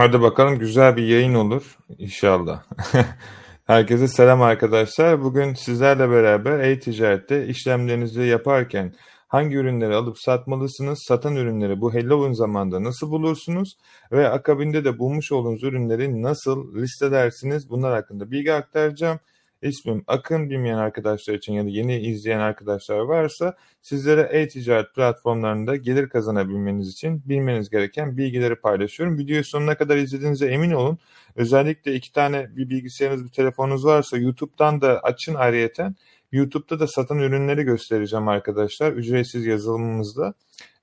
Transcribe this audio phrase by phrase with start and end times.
[0.00, 2.62] Hadi bakalım güzel bir yayın olur inşallah.
[3.66, 5.22] Herkese selam arkadaşlar.
[5.22, 8.94] Bugün sizlerle beraber e-ticarette işlemlerinizi yaparken
[9.28, 13.76] hangi ürünleri alıp satmalısınız, satan ürünleri bu Halloween zamanında nasıl bulursunuz
[14.12, 19.18] ve akabinde de bulmuş olduğunuz ürünleri nasıl listelersiniz bunlar hakkında bilgi aktaracağım.
[19.62, 26.08] İsmim Akın bilmeyen arkadaşlar için ya da yeni izleyen arkadaşlar varsa sizlere e-ticaret platformlarında gelir
[26.08, 29.18] kazanabilmeniz için bilmeniz gereken bilgileri paylaşıyorum.
[29.18, 30.98] Videoyu sonuna kadar izlediğinize emin olun.
[31.36, 35.96] Özellikle iki tane bir bilgisayarınız bir telefonunuz varsa YouTube'dan da açın ayrıyeten.
[36.32, 38.92] YouTube'da da satan ürünleri göstereceğim arkadaşlar.
[38.92, 40.34] Ücretsiz yazılımımızda.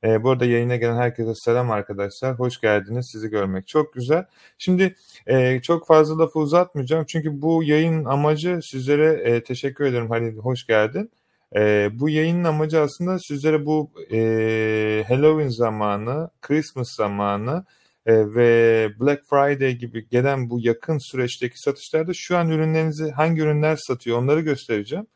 [0.04, 2.40] E, bu arada yayına gelen herkese selam arkadaşlar.
[2.40, 3.10] Hoş geldiniz.
[3.12, 4.26] Sizi görmek çok güzel.
[4.58, 4.96] Şimdi
[5.28, 7.06] e, çok fazla lafı uzatmayacağım.
[7.08, 10.38] Çünkü bu yayın amacı sizlere e, teşekkür ederim Halil.
[10.38, 11.12] Hoş geldin.
[11.56, 17.66] E, bu yayının amacı aslında sizlere bu e, Halloween zamanı, Christmas zamanı
[18.06, 23.76] e, ve Black Friday gibi gelen bu yakın süreçteki satışlarda şu an ürünlerinizi hangi ürünler
[23.76, 25.08] satıyor onları göstereceğim.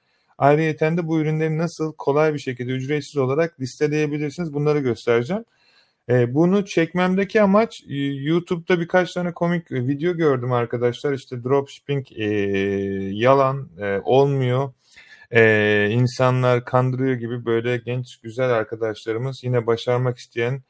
[0.42, 5.46] Ayrıca de bu ürünleri nasıl kolay bir şekilde ücretsiz olarak listeleyebilirsiniz bunları göstereceğim.
[6.10, 11.14] E, bunu çekmemdeki amaç e, YouTube'da birkaç tane komik video gördüm arkadaşlar.
[11.14, 12.26] İşte dropshipping e,
[13.14, 14.74] yalan e, olmuyor.
[15.32, 20.62] E, insanlar kandırıyor gibi böyle genç güzel arkadaşlarımız yine başarmak isteyen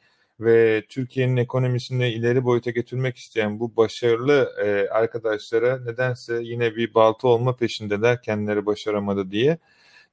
[0.41, 7.27] ve Türkiye'nin ekonomisini ileri boyuta götürmek isteyen bu başarılı e, arkadaşlara nedense yine bir balta
[7.27, 9.57] olma peşindeler kendileri başaramadı diye.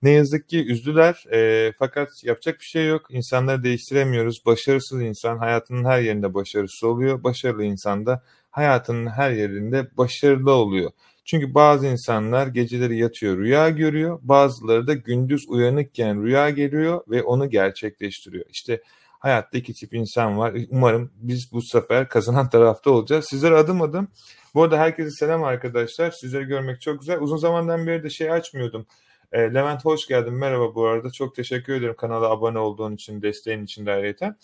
[0.03, 3.07] Ne yazık ki üzdüler e, fakat yapacak bir şey yok.
[3.11, 4.47] İnsanları değiştiremiyoruz.
[4.47, 7.25] Başarısız insan hayatının her yerinde başarısız oluyor.
[7.25, 10.91] Başarılı insan da hayatının her yerinde başarılı oluyor.
[11.25, 14.19] Çünkü bazı insanlar geceleri yatıyor rüya görüyor.
[14.23, 18.45] Bazıları da gündüz uyanıkken rüya geliyor ve onu gerçekleştiriyor.
[18.51, 18.83] İşte
[19.19, 20.55] Hayatta iki tip insan var.
[20.71, 23.27] Umarım biz bu sefer kazanan tarafta olacağız.
[23.31, 24.09] Sizlere adım adım.
[24.55, 26.11] Bu arada herkese selam arkadaşlar.
[26.11, 27.21] Sizleri görmek çok güzel.
[27.21, 28.87] Uzun zamandan beri de şey açmıyordum.
[29.33, 30.35] E, Levent hoş geldin.
[30.35, 31.11] Merhaba bu arada.
[31.11, 34.37] Çok teşekkür ederim kanala abone olduğun için, desteğin için de ayrıca.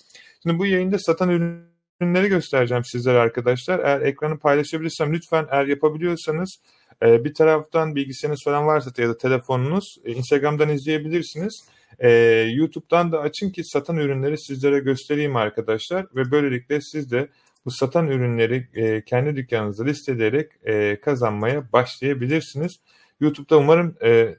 [0.42, 3.78] Şimdi bu yayında satan ürünleri göstereceğim sizlere arkadaşlar.
[3.78, 6.56] Eğer ekranı paylaşabilirsem lütfen eğer yapabiliyorsanız
[7.02, 11.64] e, bir taraftan bilgisayarınız falan varsa ya da telefonunuz e, Instagram'dan izleyebilirsiniz.
[11.98, 12.10] E,
[12.54, 17.28] YouTube'dan da açın ki satan ürünleri sizlere göstereyim arkadaşlar ve böylelikle siz de
[17.64, 22.72] bu satan ürünleri e, kendi dükkanınızda listeleyerek e, kazanmaya başlayabilirsiniz.
[23.20, 24.36] YouTube'da umarım e,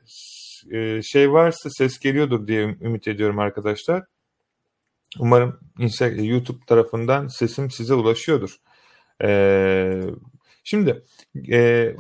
[0.72, 4.04] e, şey varsa ses geliyordur diye ümit ediyorum arkadaşlar.
[5.20, 5.60] Umarım
[6.18, 8.56] YouTube tarafından sesim size ulaşıyordur.
[9.24, 10.02] E,
[10.64, 11.04] şimdi
[11.52, 11.92] e,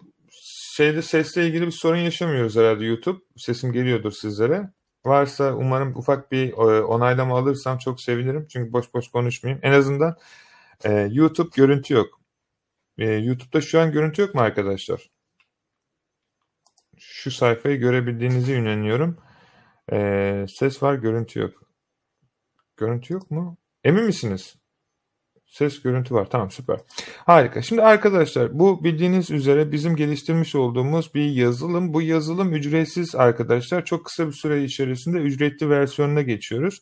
[0.77, 3.19] şeyde sesle ilgili bir sorun yaşamıyoruz herhalde YouTube.
[3.37, 4.69] Sesim geliyordur sizlere.
[5.05, 8.47] Varsa umarım ufak bir e, onaylama alırsam çok sevinirim.
[8.47, 9.59] Çünkü boş boş konuşmayayım.
[9.63, 10.17] En azından
[10.83, 12.21] e, YouTube görüntü yok.
[12.97, 15.09] E, YouTube'da şu an görüntü yok mu arkadaşlar?
[16.97, 19.17] Şu sayfayı görebildiğinizi inanıyorum.
[19.91, 21.63] E, ses var, görüntü yok.
[22.77, 23.57] Görüntü yok mu?
[23.83, 24.55] Emin misiniz?
[25.47, 26.27] Ses görüntü var.
[26.29, 26.79] Tamam süper.
[27.25, 27.61] Harika.
[27.61, 31.93] Şimdi arkadaşlar bu bildiğiniz üzere bizim geliştirmiş olduğumuz bir yazılım.
[31.93, 33.85] Bu yazılım ücretsiz arkadaşlar.
[33.85, 36.81] Çok kısa bir süre içerisinde ücretli versiyonuna geçiyoruz.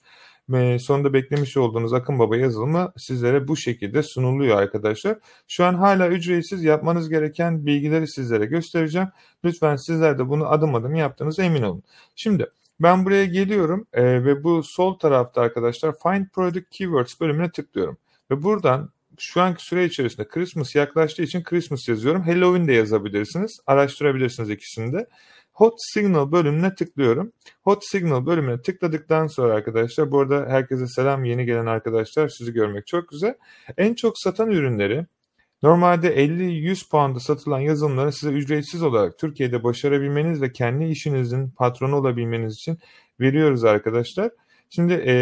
[0.49, 5.17] Ve sonunda beklemiş olduğunuz Akın Baba yazılımı sizlere bu şekilde sunuluyor arkadaşlar.
[5.47, 9.07] Şu an hala ücretsiz yapmanız gereken bilgileri sizlere göstereceğim.
[9.45, 11.83] Lütfen sizler de bunu adım adım yaptığınıza emin olun.
[12.15, 12.47] Şimdi
[12.79, 17.97] ben buraya geliyorum e, ve bu sol tarafta arkadaşlar Find Product Keywords bölümüne tıklıyorum.
[18.31, 18.89] Ve buradan
[19.19, 22.21] şu anki süre içerisinde Christmas yaklaştığı için Christmas yazıyorum.
[22.21, 23.59] Halloween de yazabilirsiniz.
[23.67, 25.07] Araştırabilirsiniz ikisini de.
[25.53, 27.31] Hot Signal bölümüne tıklıyorum.
[27.63, 32.87] Hot Signal bölümüne tıkladıktan sonra arkadaşlar bu arada herkese selam yeni gelen arkadaşlar sizi görmek
[32.87, 33.35] çok güzel.
[33.77, 35.05] En çok satan ürünleri
[35.63, 42.53] normalde 50-100 pound'a satılan yazılımları size ücretsiz olarak Türkiye'de başarabilmeniz ve kendi işinizin patronu olabilmeniz
[42.53, 42.77] için
[43.19, 44.31] veriyoruz arkadaşlar.
[44.75, 45.13] Şimdi e,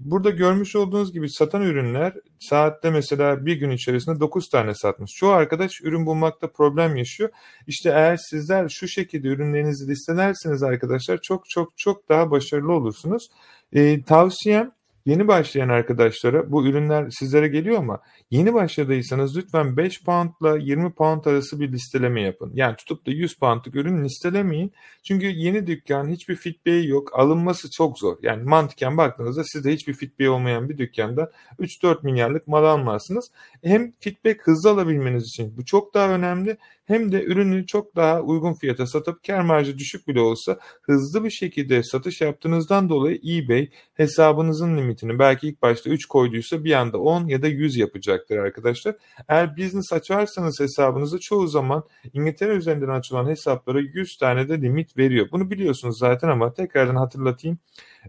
[0.00, 5.12] burada görmüş olduğunuz gibi satan ürünler saatte mesela bir gün içerisinde 9 tane satmış.
[5.12, 7.30] Çoğu arkadaş ürün bulmakta problem yaşıyor.
[7.66, 13.28] İşte eğer sizler şu şekilde ürünlerinizi listelerseniz arkadaşlar çok çok çok daha başarılı olursunuz.
[13.72, 14.72] E, tavsiyem
[15.06, 18.00] Yeni başlayan arkadaşlara bu ürünler sizlere geliyor ama
[18.30, 22.50] yeni başladıysanız lütfen 5 pound ile 20 pound arası bir listeleme yapın.
[22.54, 24.72] Yani tutup da 100 poundlık ürün listelemeyin.
[25.02, 27.18] Çünkü yeni dükkan hiçbir feedback'i yok.
[27.18, 28.16] Alınması çok zor.
[28.22, 33.30] Yani mantıken baktığınızda sizde hiçbir feedback olmayan bir dükkanda 3-4 milyarlık mal almazsınız.
[33.64, 36.56] Hem feedback hızlı alabilmeniz için bu çok daha önemli
[36.92, 41.30] hem de ürünü çok daha uygun fiyata satıp kar marjı düşük bile olsa hızlı bir
[41.30, 47.26] şekilde satış yaptığınızdan dolayı eBay hesabınızın limitini belki ilk başta 3 koyduysa bir anda 10
[47.26, 48.94] ya da 100 yapacaktır arkadaşlar.
[49.28, 55.28] Eğer business açarsanız hesabınızı çoğu zaman İngiltere üzerinden açılan hesaplara 100 tane de limit veriyor.
[55.32, 57.58] Bunu biliyorsunuz zaten ama tekrardan hatırlatayım.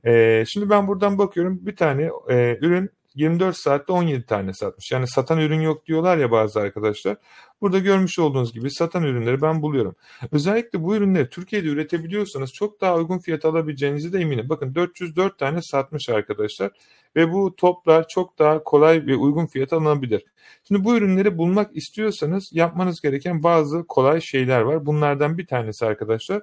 [0.06, 4.92] Ee, şimdi ben buradan bakıyorum bir tane e, ürün 24 saatte 17 tane satmış.
[4.92, 7.18] Yani satan ürün yok diyorlar ya bazı arkadaşlar.
[7.62, 9.96] Burada görmüş olduğunuz gibi satan ürünleri ben buluyorum.
[10.32, 14.50] Özellikle bu ürünleri Türkiye'de üretebiliyorsanız çok daha uygun fiyat alabileceğinizi de eminim.
[14.50, 16.72] Bakın 404 tane satmış arkadaşlar
[17.16, 20.26] ve bu toplar çok daha kolay ve uygun fiyat alınabilir.
[20.68, 24.86] Şimdi bu ürünleri bulmak istiyorsanız yapmanız gereken bazı kolay şeyler var.
[24.86, 26.42] Bunlardan bir tanesi arkadaşlar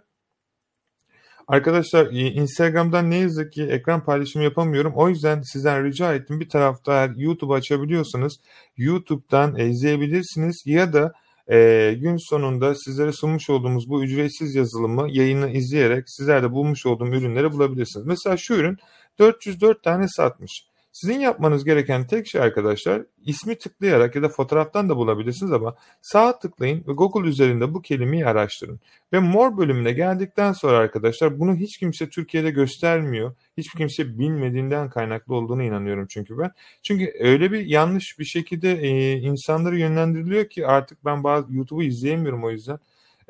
[1.49, 4.93] Arkadaşlar e, Instagram'dan ne yazık ki ekran paylaşımı yapamıyorum.
[4.97, 6.41] O yüzden sizden rica ettim.
[6.41, 8.41] Bir tarafta eğer YouTube açabiliyorsanız
[8.77, 11.13] YouTube'dan e, izleyebilirsiniz ya da
[11.51, 17.09] e, gün sonunda sizlere sunmuş olduğumuz bu ücretsiz yazılımı yayını izleyerek sizler de bulmuş olduğum
[17.09, 18.07] ürünleri bulabilirsiniz.
[18.07, 18.77] Mesela şu ürün
[19.19, 20.70] 404 tane satmış.
[20.93, 26.39] Sizin yapmanız gereken tek şey arkadaşlar ismi tıklayarak ya da fotoğraftan da bulabilirsiniz ama sağ
[26.39, 28.81] tıklayın ve Google üzerinde bu kelimeyi araştırın.
[29.13, 33.35] Ve More bölümüne geldikten sonra arkadaşlar bunu hiç kimse Türkiye'de göstermiyor.
[33.57, 36.51] Hiçbir kimse bilmediğinden kaynaklı olduğunu inanıyorum çünkü ben.
[36.83, 42.45] Çünkü öyle bir yanlış bir şekilde e, insanları yönlendiriliyor ki artık ben bazı YouTube'u izleyemiyorum
[42.45, 42.79] o yüzden.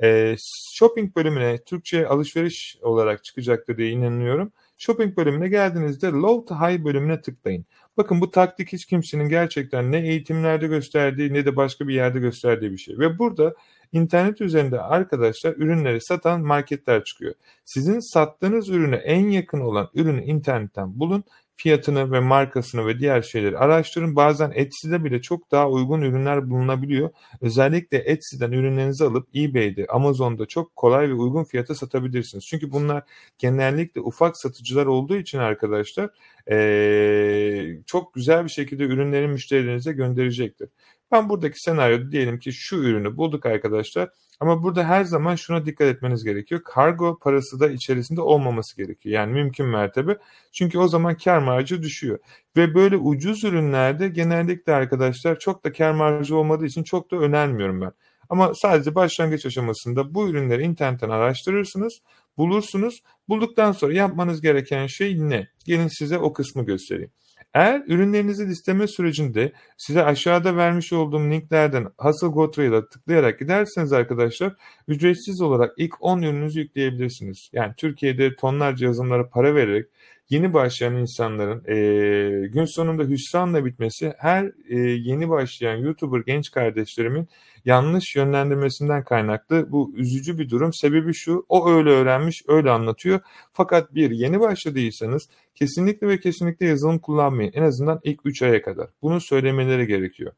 [0.03, 0.37] E,
[0.75, 4.53] shopping bölümüne Türkçe alışveriş olarak çıkacaktır diye inanıyorum.
[4.81, 7.65] Shopping bölümüne geldiğinizde Low to High bölümüne tıklayın.
[7.97, 12.73] Bakın bu taktik hiç kimsenin gerçekten ne eğitimlerde gösterdiği ne de başka bir yerde gösterdiği
[12.73, 12.99] bir şey.
[12.99, 13.55] Ve burada
[13.93, 17.35] internet üzerinde arkadaşlar ürünleri satan marketler çıkıyor.
[17.65, 21.25] Sizin sattığınız ürüne en yakın olan ürünü internetten bulun
[21.63, 24.17] fiyatını ve markasını ve diğer şeyleri araştırın.
[24.17, 27.11] Bazen Etsy'de bile çok daha uygun ürünler bulunabiliyor.
[27.41, 32.47] Özellikle Etsy'den ürünlerinizi alıp eBay'de, Amazon'da çok kolay ve uygun fiyata satabilirsiniz.
[32.47, 33.03] Çünkü bunlar
[33.39, 36.11] genellikle ufak satıcılar olduğu için arkadaşlar
[36.51, 40.69] ee, çok güzel bir şekilde ürünleri müşterilerinize gönderecektir.
[41.13, 44.11] Ben buradaki senaryoda diyelim ki şu ürünü bulduk arkadaşlar.
[44.41, 46.61] Ama burada her zaman şuna dikkat etmeniz gerekiyor.
[46.65, 49.15] Kargo parası da içerisinde olmaması gerekiyor.
[49.15, 50.17] Yani mümkün mertebe.
[50.53, 52.19] Çünkü o zaman kar marjı düşüyor.
[52.57, 57.81] Ve böyle ucuz ürünlerde genellikle arkadaşlar çok da kar marjı olmadığı için çok da önermiyorum
[57.81, 57.93] ben.
[58.29, 62.01] Ama sadece başlangıç aşamasında bu ürünleri internetten araştırırsınız,
[62.39, 63.03] bulursunuz.
[63.29, 65.49] Bulduktan sonra yapmanız gereken şey ne?
[65.65, 67.11] Gelin size o kısmı göstereyim.
[67.55, 74.55] Eğer ürünlerinizi listeme sürecinde size aşağıda vermiş olduğum linklerden Hustle Go Trail'a tıklayarak giderseniz arkadaşlar
[74.89, 77.51] ücretsiz olarak ilk 10 ürününüzü yükleyebilirsiniz.
[77.53, 79.87] Yani Türkiye'de tonlarca yazılımlara para vererek
[80.31, 87.29] yeni başlayan insanların e, gün sonunda hüsranla bitmesi her e, yeni başlayan YouTuber genç kardeşlerimin
[87.65, 90.73] yanlış yönlendirmesinden kaynaklı bu üzücü bir durum.
[90.73, 93.21] Sebebi şu o öyle öğrenmiş öyle anlatıyor.
[93.53, 97.53] Fakat bir yeni başladıysanız kesinlikle ve kesinlikle yazılım kullanmayın.
[97.55, 98.89] En azından ilk 3 aya kadar.
[99.03, 100.33] Bunu söylemeleri gerekiyor.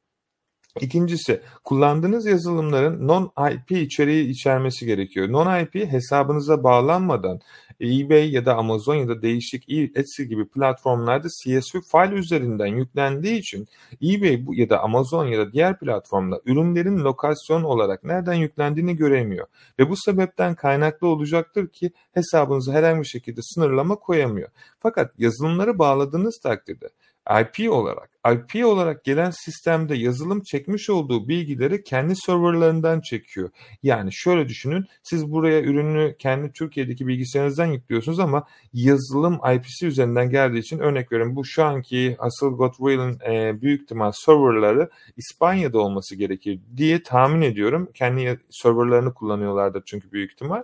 [0.81, 5.29] İkincisi kullandığınız yazılımların non-IP içeriği içermesi gerekiyor.
[5.29, 7.41] Non-IP hesabınıza bağlanmadan
[7.81, 13.69] eBay ya da Amazon ya da değişik Etsy gibi platformlarda CSV file üzerinden yüklendiği için
[14.03, 19.47] eBay ya da Amazon ya da diğer platformda ürünlerin lokasyon olarak nereden yüklendiğini göremiyor.
[19.79, 24.49] Ve bu sebepten kaynaklı olacaktır ki hesabınıza herhangi bir şekilde sınırlama koyamıyor.
[24.81, 26.89] Fakat yazılımları bağladığınız takdirde
[27.31, 33.51] IP olarak IP olarak gelen sistemde yazılım çekmiş olduğu bilgileri kendi serverlarından çekiyor.
[33.83, 40.59] Yani şöyle düşünün siz buraya ürünü kendi Türkiye'deki bilgisayarınızdan yüklüyorsunuz ama yazılım IP'si üzerinden geldiği
[40.59, 46.61] için örnek veriyorum bu şu anki asıl Godwill'in e, büyük ihtimal serverları İspanya'da olması gerekir
[46.77, 47.89] diye tahmin ediyorum.
[47.95, 50.63] Kendi serverlarını kullanıyorlardır çünkü büyük ihtimal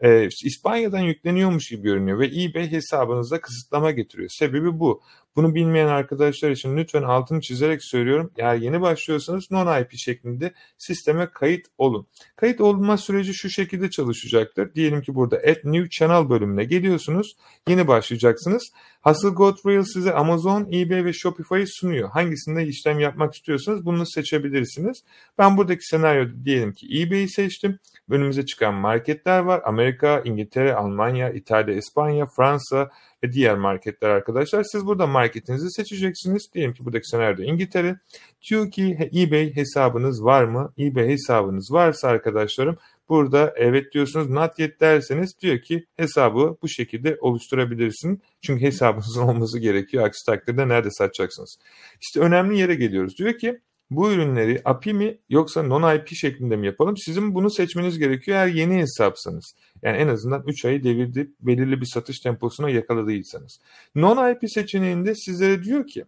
[0.00, 4.28] e, İspanya'dan yükleniyormuş gibi görünüyor ve eBay hesabınıza kısıtlama getiriyor.
[4.32, 5.02] Sebebi bu.
[5.36, 8.30] Bunu bilmeyen arkadaşlar için lütfen altını çizerek söylüyorum.
[8.38, 12.06] Eğer yeni başlıyorsanız non-IP şeklinde sisteme kayıt olun.
[12.36, 14.74] Kayıt olma süreci şu şekilde çalışacaktır.
[14.74, 17.36] Diyelim ki burada Add New Channel bölümüne geliyorsunuz.
[17.68, 18.72] Yeni başlayacaksınız.
[19.02, 22.10] Hustle Go size Amazon, eBay ve Shopify'ı sunuyor.
[22.10, 25.04] Hangisinde işlem yapmak istiyorsanız bunu seçebilirsiniz.
[25.38, 27.78] Ben buradaki senaryoda diyelim ki eBay'i seçtim.
[28.10, 29.62] Önümüze çıkan marketler var.
[29.64, 32.90] Amerika, İngiltere, Almanya, İtalya, İspanya, Fransa,
[33.24, 34.64] ve diğer marketler arkadaşlar.
[34.72, 36.50] Siz burada marketinizi seçeceksiniz.
[36.54, 37.96] Diyelim ki buradaki senaryoda İngiltere.
[38.50, 40.72] Diyor ki eBay hesabınız var mı?
[40.78, 42.76] eBay hesabınız varsa arkadaşlarım
[43.08, 48.22] burada evet diyorsunuz not yet derseniz diyor ki hesabı bu şekilde oluşturabilirsin.
[48.42, 50.04] Çünkü hesabınızın olması gerekiyor.
[50.04, 51.58] Aksi takdirde nerede satacaksınız?
[52.00, 53.18] İşte önemli yere geliyoruz.
[53.18, 56.96] Diyor ki bu ürünleri API mi yoksa non-IP şeklinde mi yapalım?
[56.96, 59.54] Sizin bunu seçmeniz gerekiyor eğer yeni hesapsanız.
[59.82, 63.60] Yani en azından 3 ayı devirdi belirli bir satış temposuna yakaladıysanız.
[63.94, 66.04] Non-IP seçeneğinde sizlere diyor ki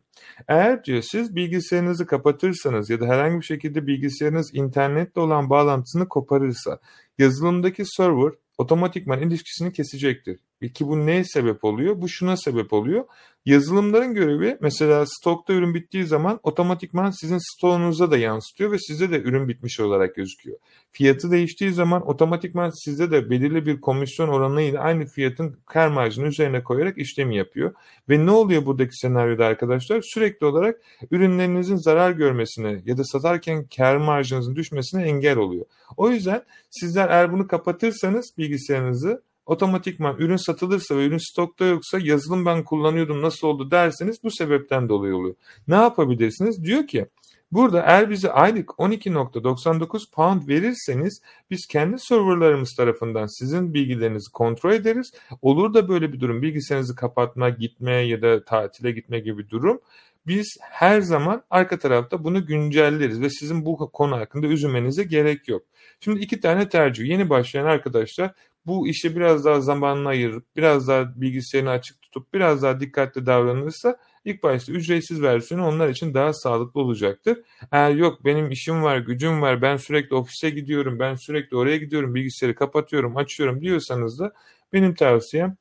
[0.48, 6.78] eğer diyor siz bilgisayarınızı kapatırsanız ya da herhangi bir şekilde bilgisayarınız internetle olan bağlantısını koparırsa
[7.18, 10.40] yazılımdaki server otomatikman ilişkisini kesecektir.
[10.74, 12.00] Ki bu neye sebep oluyor?
[12.00, 13.04] Bu şuna sebep oluyor.
[13.46, 19.22] Yazılımların görevi mesela stokta ürün bittiği zaman otomatikman sizin stoğunuza da yansıtıyor ve sizde de
[19.22, 20.58] ürün bitmiş olarak gözüküyor.
[20.92, 26.62] Fiyatı değiştiği zaman otomatikman sizde de belirli bir komisyon oranıyla aynı fiyatın kar marjını üzerine
[26.62, 27.74] koyarak işlemi yapıyor.
[28.08, 30.02] Ve ne oluyor buradaki senaryoda arkadaşlar?
[30.02, 35.66] Sürekli olarak ürünlerinizin zarar görmesine ya da satarken kar marjınızın düşmesine engel oluyor.
[35.96, 42.46] O yüzden sizler eğer bunu kapatırsanız bilgisayarınızı otomatikman ürün satılırsa ve ürün stokta yoksa yazılım
[42.46, 45.34] ben kullanıyordum nasıl oldu derseniz bu sebepten dolayı oluyor.
[45.68, 46.64] Ne yapabilirsiniz?
[46.64, 47.06] Diyor ki
[47.52, 55.10] burada eğer bize aylık 12.99 pound verirseniz biz kendi serverlarımız tarafından sizin bilgilerinizi kontrol ederiz.
[55.42, 59.80] Olur da böyle bir durum bilgisayarınızı kapatma, gitme ya da tatile gitme gibi bir durum
[60.28, 65.62] biz her zaman arka tarafta bunu güncelleriz ve sizin bu konu hakkında üzülmenize gerek yok.
[66.00, 67.08] Şimdi iki tane tercih.
[67.08, 68.32] Yeni başlayan arkadaşlar
[68.66, 73.96] bu işe biraz daha zamanını ayırıp biraz daha bilgisayarını açık tutup biraz daha dikkatli davranırsa
[74.24, 77.38] ilk başta ücretsiz versiyonu onlar için daha sağlıklı olacaktır.
[77.72, 82.14] Eğer yok benim işim var, gücüm var, ben sürekli ofise gidiyorum, ben sürekli oraya gidiyorum,
[82.14, 84.32] bilgisayarı kapatıyorum, açıyorum diyorsanız da
[84.72, 85.56] benim tavsiyem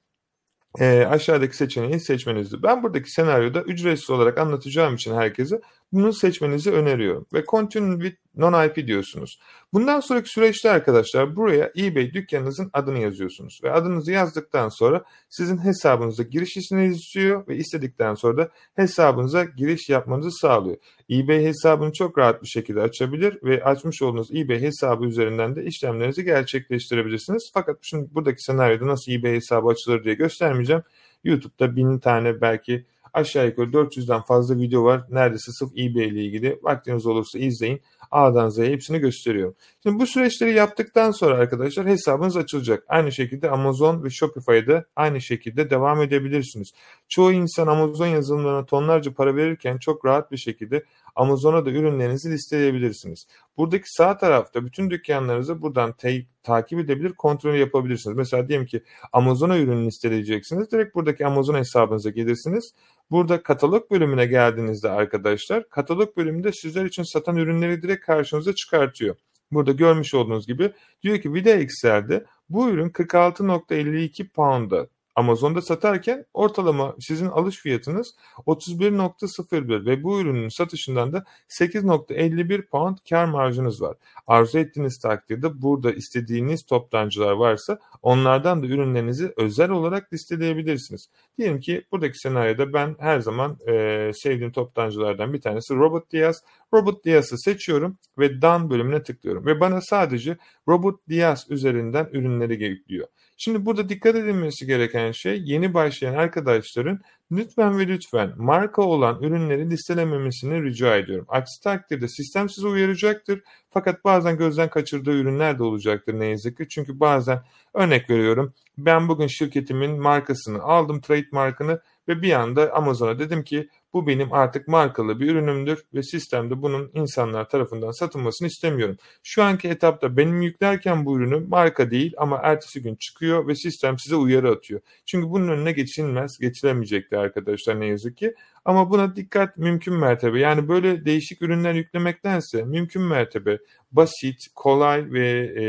[0.80, 2.64] e, aşağıdaki seçeneği seçmenizdir.
[2.64, 7.26] Ben buradaki senaryoda ücretsiz olarak anlatacağım için herkese bunu seçmenizi öneriyorum.
[7.34, 9.40] Ve Continue with Non-IP diyorsunuz.
[9.74, 13.60] Bundan sonraki süreçte arkadaşlar buraya eBay dükkanınızın adını yazıyorsunuz.
[13.64, 19.90] Ve adınızı yazdıktan sonra sizin hesabınıza giriş izninizi istiyor ve istedikten sonra da hesabınıza giriş
[19.90, 20.78] yapmanızı sağlıyor.
[21.12, 26.24] eBay hesabını çok rahat bir şekilde açabilir ve açmış olduğunuz eBay hesabı üzerinden de işlemlerinizi
[26.24, 27.52] gerçekleştirebilirsiniz.
[27.54, 30.84] Fakat şimdi buradaki senaryoda nasıl eBay hesabı açılır diye göstermeyeceğim.
[31.24, 32.86] YouTube'da bin tane belki
[33.18, 35.04] aşağı yukarı 400'den fazla video var.
[35.10, 36.60] Neredeyse sırf eBay ile ilgili.
[36.64, 37.82] Vaktiniz olursa izleyin.
[38.12, 39.56] A'dan Z'ye hepsini gösteriyorum.
[39.84, 42.84] Şimdi bu süreçleri yaptıktan sonra arkadaşlar hesabınız açılacak.
[42.88, 46.72] Aynı şekilde Amazon ve Shopify'da aynı şekilde devam edebilirsiniz.
[47.10, 50.84] Çoğu insan Amazon yazılımlarına tonlarca para verirken çok rahat bir şekilde
[51.16, 53.28] Amazon'a da ürünlerinizi listeleyebilirsiniz.
[53.58, 58.18] Buradaki sağ tarafta bütün dükkanlarınızı buradan te- takip edebilir, kontrol yapabilirsiniz.
[58.18, 58.84] Mesela diyelim ki
[59.14, 60.72] Amazon'a ürün listeleyeceksiniz.
[60.72, 62.74] Direkt buradaki Amazon hesabınıza gelirsiniz.
[63.12, 69.16] Burada katalog bölümüne geldiğinizde arkadaşlar, katalog bölümünde sizler için satan ürünleri direkt karşınıza çıkartıyor.
[69.52, 70.72] Burada görmüş olduğunuz gibi
[71.04, 74.88] diyor ki Vida Excel'de bu ürün 46.52 pound'a
[75.18, 78.16] Amazon'da satarken ortalama sizin alış fiyatınız
[78.48, 83.98] 31.01 ve bu ürünün satışından da 8.51 pound kar marjınız var.
[84.28, 91.10] Arzu ettiğiniz takdirde burada istediğiniz toptancılar varsa onlardan da ürünlerinizi özel olarak listeleyebilirsiniz.
[91.38, 96.44] Diyelim ki buradaki senaryoda ben her zaman e, sevdiğim toptancılardan bir tanesi Robot Diaz.
[96.74, 103.08] Robot Diaz'ı seçiyorum ve Done bölümüne tıklıyorum ve bana sadece Robot Diaz üzerinden ürünleri yüklüyor.
[103.38, 107.00] Şimdi burada dikkat edilmesi gereken şey yeni başlayan arkadaşların
[107.32, 111.26] lütfen ve lütfen marka olan ürünleri listelememesini rica ediyorum.
[111.30, 113.42] Aksi takdirde sistem sizi uyaracaktır.
[113.70, 116.68] Fakat bazen gözden kaçırdığı ürünler de olacaktır ne yazık ki.
[116.70, 117.40] Çünkü bazen
[117.74, 124.08] örnek veriyorum ben bugün şirketimin markasını aldım trademarkını ve bir anda Amazon'a dedim ki bu
[124.08, 128.98] benim artık markalı bir ürünümdür ve sistemde bunun insanlar tarafından satılmasını istemiyorum.
[129.24, 134.00] Şu anki etapta benim yüklerken bu ürünü marka değil ama ertesi gün çıkıyor ve sistem
[134.00, 134.82] size uyarı atıyor.
[135.06, 138.34] Çünkü bunun önüne geçilmez, geçilemeyecekti arkadaşlar ne yazık ki.
[138.66, 140.40] Ama buna dikkat mümkün mertebe.
[140.40, 143.58] Yani böyle değişik ürünler yüklemektense mümkün mertebe
[143.92, 145.64] basit, kolay ve e,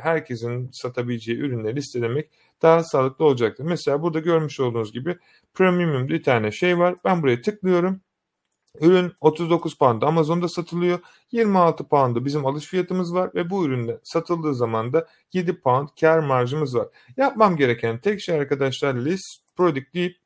[0.00, 2.30] herkesin satabileceği ürünleri listelemek
[2.62, 3.64] daha sağlıklı olacaktır.
[3.64, 5.18] Mesela burada görmüş olduğunuz gibi
[5.54, 6.96] premium bir tane şey var.
[7.04, 8.00] Ben buraya tıklıyorum.
[8.80, 10.98] Ürün 39 pound Amazon'da satılıyor.
[11.32, 16.18] 26 pound'da bizim alış fiyatımız var ve bu üründe satıldığı zaman da 7 pound kar
[16.18, 16.88] marjımız var.
[17.16, 20.16] Yapmam gereken tek şey arkadaşlar list product deyip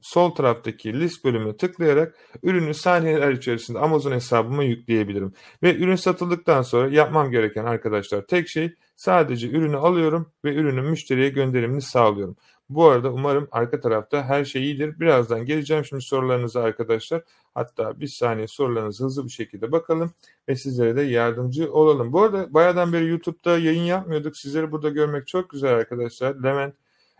[0.00, 5.32] sol taraftaki list bölümüne tıklayarak ürünü saniyeler içerisinde Amazon hesabıma yükleyebilirim.
[5.62, 11.28] Ve ürün satıldıktan sonra yapmam gereken arkadaşlar tek şey sadece ürünü alıyorum ve ürünün müşteriye
[11.28, 12.36] gönderimini sağlıyorum.
[12.68, 15.00] Bu arada umarım arka tarafta her şey iyidir.
[15.00, 17.22] Birazdan geleceğim şimdi sorularınıza arkadaşlar.
[17.54, 20.12] Hatta bir saniye sorularınızı hızlı bir şekilde bakalım
[20.48, 22.12] ve sizlere de yardımcı olalım.
[22.12, 24.36] Bu arada bayağıdan beri YouTube'da yayın yapmıyorduk.
[24.36, 26.34] Sizleri burada görmek çok güzel arkadaşlar.
[26.34, 26.74] Levent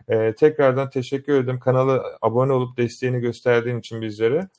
[0.09, 1.59] e, tekrardan teşekkür ederim.
[1.59, 4.49] Kanala abone olup desteğini gösterdiğin için bizlere.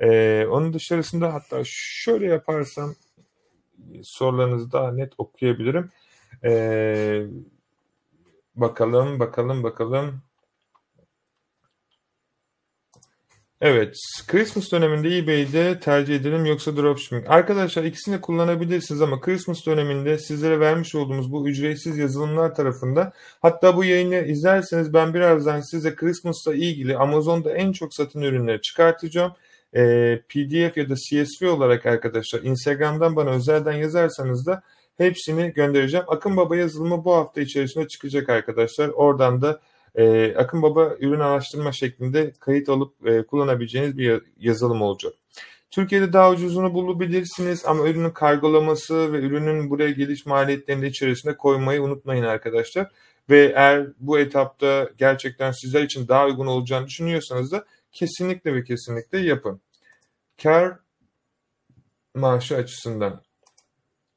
[0.00, 2.94] Ee, onun dışarısında hatta şöyle yaparsam
[4.02, 5.90] sorularınızı daha net okuyabilirim.
[6.44, 7.26] Ee,
[8.56, 10.22] bakalım, bakalım, bakalım.
[13.60, 13.96] Evet,
[14.26, 17.24] Christmas döneminde eBay'de tercih edelim yoksa dropshipping.
[17.28, 23.12] Arkadaşlar ikisini kullanabilirsiniz ama Christmas döneminde sizlere vermiş olduğumuz bu ücretsiz yazılımlar tarafında
[23.42, 29.32] hatta bu yayını izlerseniz ben birazdan size Christmas'la ilgili Amazon'da en çok satın ürünleri çıkartacağım.
[29.76, 34.62] Ee, PDF ya da CSV olarak arkadaşlar Instagram'dan bana özelden yazarsanız da
[34.98, 36.06] hepsini göndereceğim.
[36.08, 38.88] Akın Baba yazılımı bu hafta içerisinde çıkacak arkadaşlar.
[38.88, 39.60] Oradan da
[39.94, 45.12] e, Akın Baba ürün araştırma şeklinde kayıt alıp e, kullanabileceğiniz bir yazılım olacak.
[45.70, 51.82] Türkiye'de daha ucuzunu bulabilirsiniz ama ürünün kargolaması ve ürünün buraya geliş maliyetlerini de içerisine koymayı
[51.82, 52.90] unutmayın arkadaşlar.
[53.30, 59.18] Ve eğer bu etapta gerçekten sizler için daha uygun olacağını düşünüyorsanız da kesinlikle ve kesinlikle
[59.18, 59.60] yapın.
[60.42, 60.78] Kar
[62.14, 63.22] maaşı açısından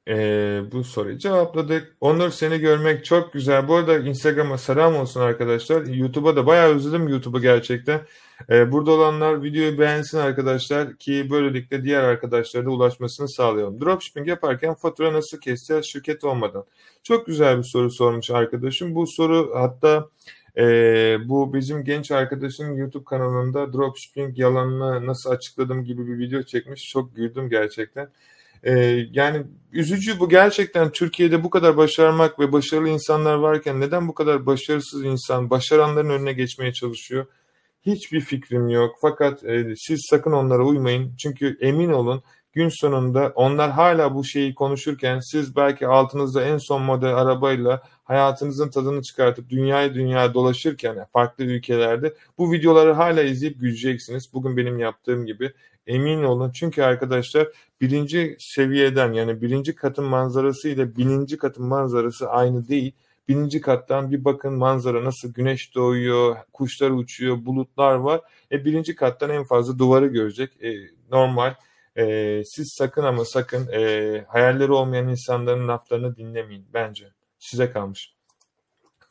[0.07, 1.95] ee, bu soruyu cevapladık.
[2.01, 3.67] Onur seni görmek çok güzel.
[3.67, 5.85] Bu arada Instagram'a selam olsun arkadaşlar.
[5.85, 8.01] YouTube'a da bayağı özledim YouTube'u gerçekten.
[8.49, 13.81] Ee, burada olanlar videoyu beğensin arkadaşlar ki böylelikle diğer arkadaşlara da ulaşmasını sağlayalım.
[13.81, 16.65] Dropshipping yaparken fatura nasıl keseceğiz şirket olmadan?
[17.03, 18.95] Çok güzel bir soru sormuş arkadaşım.
[18.95, 20.09] Bu soru hatta
[20.57, 20.63] e,
[21.29, 26.89] bu bizim genç arkadaşın YouTube kanalında dropshipping yalanını nasıl açıkladım gibi bir video çekmiş.
[26.89, 28.09] Çok güldüm gerçekten.
[28.63, 34.13] Ee, yani üzücü bu gerçekten Türkiye'de bu kadar başarmak ve başarılı insanlar varken neden bu
[34.13, 37.25] kadar başarısız insan başaranların önüne geçmeye çalışıyor?
[37.85, 38.95] Hiçbir fikrim yok.
[39.01, 41.15] Fakat e, siz sakın onlara uymayın.
[41.17, 46.81] Çünkü emin olun gün sonunda onlar hala bu şeyi konuşurken siz belki altınızda en son
[46.81, 54.33] model arabayla hayatınızın tadını çıkartıp dünyayı dünya dolaşırken farklı ülkelerde bu videoları hala izleyip güleceksiniz.
[54.33, 55.53] Bugün benim yaptığım gibi
[55.87, 56.51] emin olun.
[56.51, 57.47] Çünkü arkadaşlar
[57.81, 62.93] birinci seviyeden yani birinci katın manzarası ile bininci katın manzarası aynı değil.
[63.27, 68.21] Bininci kattan bir bakın manzara nasıl güneş doğuyor, kuşlar uçuyor, bulutlar var.
[68.51, 70.63] E, birinci kattan en fazla duvarı görecek.
[70.63, 70.75] E,
[71.11, 71.53] normal.
[71.97, 77.11] E, siz sakın ama sakın e, hayalleri olmayan insanların laflarını dinlemeyin bence.
[77.39, 78.15] Size kalmış.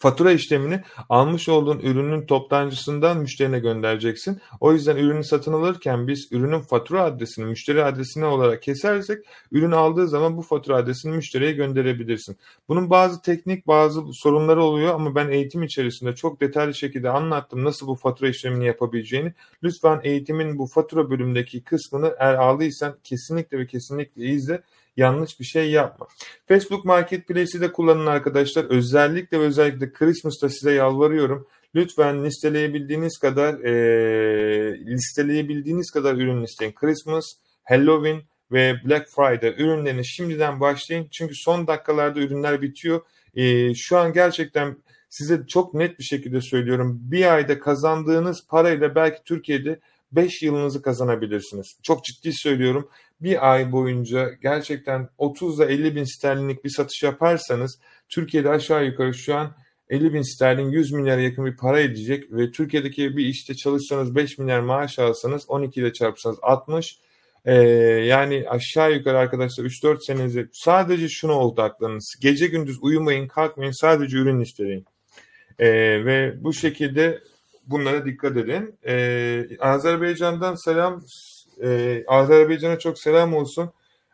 [0.00, 4.40] Fatura işlemini almış olduğun ürünün toptancısından müşterine göndereceksin.
[4.60, 9.18] O yüzden ürünü satın alırken biz ürünün fatura adresini müşteri adresine olarak kesersek
[9.52, 12.36] ürün aldığı zaman bu fatura adresini müşteriye gönderebilirsin.
[12.68, 17.86] Bunun bazı teknik bazı sorunları oluyor ama ben eğitim içerisinde çok detaylı şekilde anlattım nasıl
[17.86, 19.32] bu fatura işlemini yapabileceğini.
[19.62, 24.62] Lütfen eğitimin bu fatura bölümündeki kısmını eğer aldıysan kesinlikle ve kesinlikle izle
[24.96, 26.07] yanlış bir şey yapma.
[26.48, 28.64] Facebook Marketplace'i de kullanın arkadaşlar.
[28.64, 31.46] Özellikle ve özellikle Christmas'ta size yalvarıyorum.
[31.74, 36.72] Lütfen listeleyebildiğiniz kadar e, listeleyebildiğiniz kadar ürün listeyin.
[36.72, 37.24] Christmas,
[37.64, 38.22] Halloween
[38.53, 41.09] ve Black Friday ürünlerini şimdiden başlayın.
[41.11, 43.00] Çünkü son dakikalarda ürünler bitiyor.
[43.35, 44.76] E, şu an gerçekten
[45.11, 46.98] size çok net bir şekilde söylüyorum.
[47.03, 49.81] Bir ayda kazandığınız parayla belki Türkiye'de
[50.12, 51.79] 5 yılınızı kazanabilirsiniz.
[51.83, 52.88] Çok ciddi söylüyorum.
[53.22, 57.78] Bir ay boyunca gerçekten 30 ile 50 bin sterlinlik bir satış yaparsanız
[58.09, 59.56] Türkiye'de aşağı yukarı şu an
[59.88, 64.38] 50 bin sterlin 100 milyar yakın bir para edecek ve Türkiye'deki bir işte çalışsanız 5
[64.38, 66.98] milyar maaş alsanız 12 ile çarpsanız 60
[67.44, 67.54] ee,
[68.04, 72.14] yani aşağı yukarı arkadaşlar 3-4 senenizi sadece şunu oldu aklınız.
[72.20, 74.87] Gece gündüz uyumayın kalkmayın sadece ürün isteyin.
[75.59, 75.68] Ee,
[76.04, 77.22] ve bu şekilde
[77.66, 78.78] bunlara dikkat edin.
[78.87, 81.02] Ee, Azerbaycan'dan selam.
[81.62, 83.70] Ee, Azerbaycan'a çok selam olsun.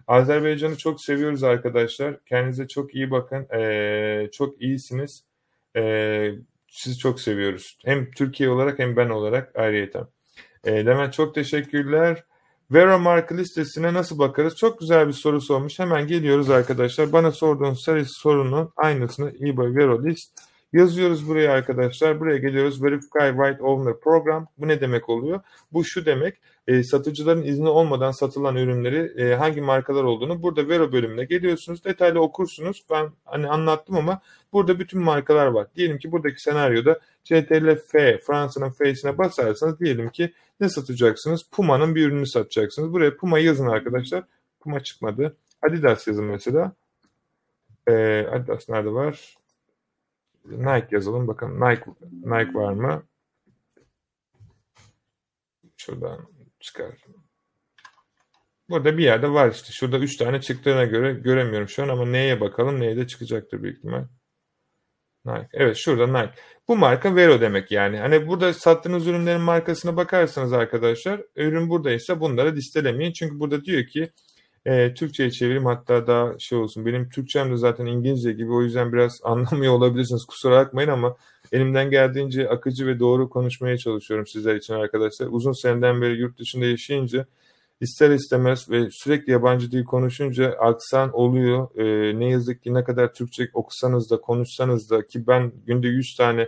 [0.07, 2.25] Azerbaycan'ı çok seviyoruz arkadaşlar.
[2.25, 3.47] Kendinize çok iyi bakın.
[3.59, 5.25] Ee, çok iyisiniz.
[5.77, 6.31] Ee,
[6.69, 7.79] sizi çok seviyoruz.
[7.85, 10.07] Hem Türkiye olarak hem ben olarak ayrıyeten.
[10.65, 12.25] Ee, Levent çok teşekkürler.
[12.71, 14.57] Vera marka listesine nasıl bakarız?
[14.57, 15.79] Çok güzel bir soru sormuş.
[15.79, 17.13] Hemen geliyoruz arkadaşlar.
[17.13, 22.21] Bana sorduğunuz sorunun aynısını eBay Vero list Yazıyoruz buraya arkadaşlar.
[22.21, 22.83] Buraya geliyoruz.
[22.83, 24.47] Verify Right Owner Program.
[24.59, 25.41] Bu ne demek oluyor?
[25.73, 26.41] Bu şu demek.
[26.69, 31.85] E, satıcıların izni olmadan satılan ürünleri e, hangi markalar olduğunu burada Vero bölümüne geliyorsunuz.
[31.85, 32.85] Detaylı okursunuz.
[32.91, 34.21] Ben hani anlattım ama
[34.53, 35.67] burada bütün markalar var.
[35.77, 41.43] Diyelim ki buradaki senaryoda CTRL F, Fransa'nın F'sine basarsanız diyelim ki ne satacaksınız?
[41.51, 42.93] Puma'nın bir ürünü satacaksınız.
[42.93, 44.25] Buraya Puma yazın arkadaşlar.
[44.61, 45.37] Puma çıkmadı.
[45.63, 46.73] Adidas yazın mesela.
[47.89, 49.37] Ee, Adidas nerede var?
[50.51, 51.29] Nike yazalım.
[51.29, 51.85] Bakın Nike,
[52.25, 53.03] Nike var mı?
[55.77, 56.29] Şuradan
[56.61, 56.95] çıkar.
[58.69, 59.73] Burada bir yerde var işte.
[59.73, 62.81] Şurada 3 tane çıktığına göre göremiyorum şu an ama neye bakalım.
[62.81, 64.05] Neye de çıkacaktır büyük ihtimal.
[65.25, 65.49] Nike.
[65.53, 66.35] Evet şurada Nike.
[66.69, 67.99] Bu marka Vero demek yani.
[67.99, 73.13] Hani burada sattığınız ürünlerin markasına bakarsanız arkadaşlar ürün buradaysa bunları listelemeyin.
[73.13, 74.11] Çünkü burada diyor ki
[74.67, 76.87] e, Türkçe'ye çevireyim hatta daha şey olsun.
[76.87, 80.25] Benim Türkçem de zaten İngilizce gibi o yüzden biraz anlamıyor olabilirsiniz.
[80.25, 81.17] Kusura bakmayın ama
[81.53, 85.27] elimden geldiğince akıcı ve doğru konuşmaya çalışıyorum sizler için arkadaşlar.
[85.31, 87.27] Uzun seneden beri yurt dışında yaşayınca
[87.81, 91.69] ister istemez ve sürekli yabancı dil konuşunca aksan oluyor.
[91.79, 96.17] E, ne yazık ki ne kadar Türkçe okusanız da konuşsanız da ki ben günde 100
[96.17, 96.43] tane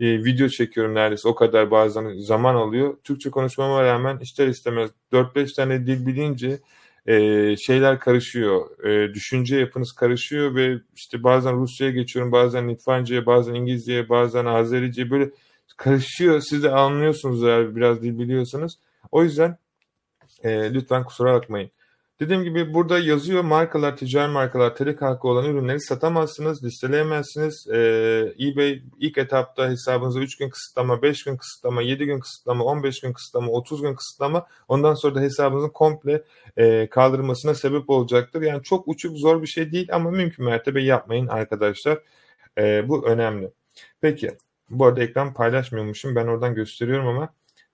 [0.00, 2.96] e, video çekiyorum neredeyse o kadar bazen zaman alıyor.
[3.04, 6.58] Türkçe konuşmama rağmen ister istemez 4-5 tane dil bilince
[7.06, 8.84] e, şeyler karışıyor.
[8.84, 15.10] E, düşünce yapınız karışıyor ve işte bazen Rusça'ya geçiyorum, bazen Litvanca'ya, bazen İngilizce'ye, bazen Azerice'ye
[15.10, 15.30] böyle
[15.76, 16.40] karışıyor.
[16.40, 18.78] Siz de anlıyorsunuz eğer biraz dil biliyorsanız.
[19.12, 19.56] O yüzden
[20.42, 21.70] e, lütfen kusura bakmayın.
[22.22, 27.66] Dediğim gibi burada yazıyor markalar, ticari markalar, telek hakkı olan ürünleri satamazsınız, listeleyemezsiniz.
[27.72, 33.00] Ee, eBay ilk etapta hesabınıza 3 gün kısıtlama, 5 gün kısıtlama, 7 gün kısıtlama, 15
[33.00, 36.22] gün kısıtlama, 30 gün kısıtlama ondan sonra da hesabınızın komple
[36.56, 38.42] e, kaldırmasına sebep olacaktır.
[38.42, 41.98] Yani çok uçuk zor bir şey değil ama mümkün mertebe yapmayın arkadaşlar.
[42.58, 43.50] E, bu önemli.
[44.00, 44.30] Peki
[44.70, 47.28] bu arada ekran paylaşmıyormuşum ben oradan gösteriyorum ama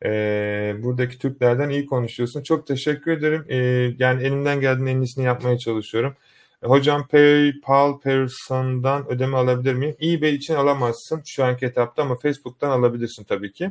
[0.04, 2.42] e, buradaki Türklerden iyi konuşuyorsun.
[2.42, 3.44] Çok teşekkür ederim.
[3.48, 3.56] E,
[3.98, 6.16] yani elimden geldiğinin en iyisini yapmaya çalışıyorum.
[6.62, 9.96] Hocam PayPal Person'dan ödeme alabilir miyim?
[10.02, 13.70] eBay için alamazsın şu anki etapta ama Facebook'tan alabilirsin tabii ki.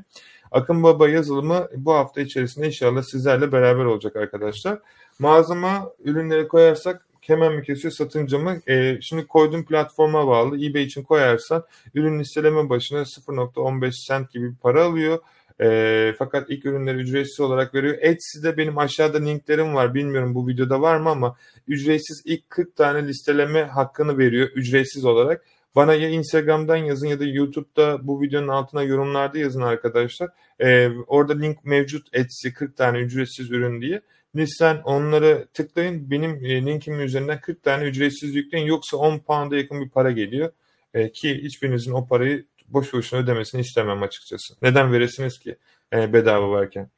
[0.52, 4.80] Akın Baba yazılımı bu hafta içerisinde inşallah sizlerle beraber olacak arkadaşlar.
[5.20, 8.62] Mağazama ürünleri koyarsak hemen mi kesiyor satınca mı?
[8.68, 10.66] E, şimdi koyduğum platforma bağlı.
[10.66, 11.64] eBay için koyarsan
[11.96, 15.20] ürün listeleme başına 0.15 cent gibi bir para alıyor.
[15.62, 17.98] E, fakat ilk ürünleri ücretsiz olarak veriyor.
[18.02, 19.94] Etsy'de benim aşağıda linklerim var.
[19.94, 21.36] Bilmiyorum bu videoda var mı ama
[21.68, 25.46] ücretsiz ilk 40 tane listeleme hakkını veriyor ücretsiz olarak.
[25.76, 30.30] Bana ya Instagram'dan yazın ya da YouTube'da bu videonun altına yorumlarda yazın arkadaşlar.
[30.60, 34.02] Ee, orada link mevcut Etsy 40 tane ücretsiz ürün diye.
[34.36, 36.12] Lütfen onları tıklayın.
[36.12, 38.66] Benim e, linkimin üzerinden 40 tane ücretsiz yükleyin.
[38.66, 40.52] Yoksa 10 pound'a yakın bir para geliyor.
[40.94, 44.54] E, ki hiçbirinizin o parayı boş boşuna ödemesini istemem açıkçası.
[44.62, 45.58] Neden veresiniz ki
[45.94, 46.90] e, bedava varken?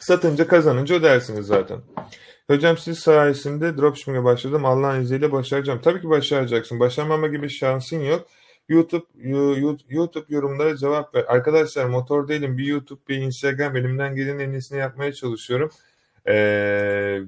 [0.00, 1.80] Satınca kazanınca ödersiniz zaten.
[2.46, 4.64] Hocam siz sayesinde dropshipping'e başladım.
[4.64, 5.80] Allah'ın izniyle başaracağım.
[5.80, 6.80] Tabii ki başaracaksın.
[6.80, 8.26] Başarmama gibi şansın yok.
[8.68, 9.06] YouTube
[9.88, 11.24] YouTube yorumlara cevap ver.
[11.28, 12.58] Arkadaşlar motor değilim.
[12.58, 15.70] Bir YouTube, bir Instagram elimden gelen en iyisini yapmaya çalışıyorum.
[16.26, 17.22] Eee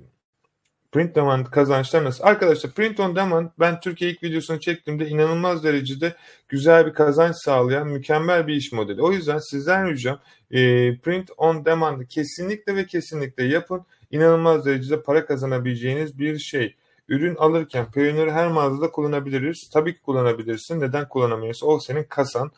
[0.94, 2.24] Print demand kazançlar nasıl?
[2.24, 6.14] Arkadaşlar print on demand ben Türkiye ilk videosunu çektiğimde inanılmaz derecede
[6.48, 9.02] güzel bir kazanç sağlayan mükemmel bir iş modeli.
[9.02, 10.18] O yüzden sizden ricam
[10.50, 10.60] e,
[10.98, 13.82] print on demand'ı kesinlikle ve kesinlikle yapın.
[14.10, 16.74] İnanılmaz derecede para kazanabileceğiniz bir şey.
[17.08, 19.70] Ürün alırken Payoneer'ı her mağazada kullanabiliriz.
[19.72, 20.80] Tabii ki kullanabilirsin.
[20.80, 21.66] Neden kullanamıyorsun?
[21.66, 22.50] O senin kasan.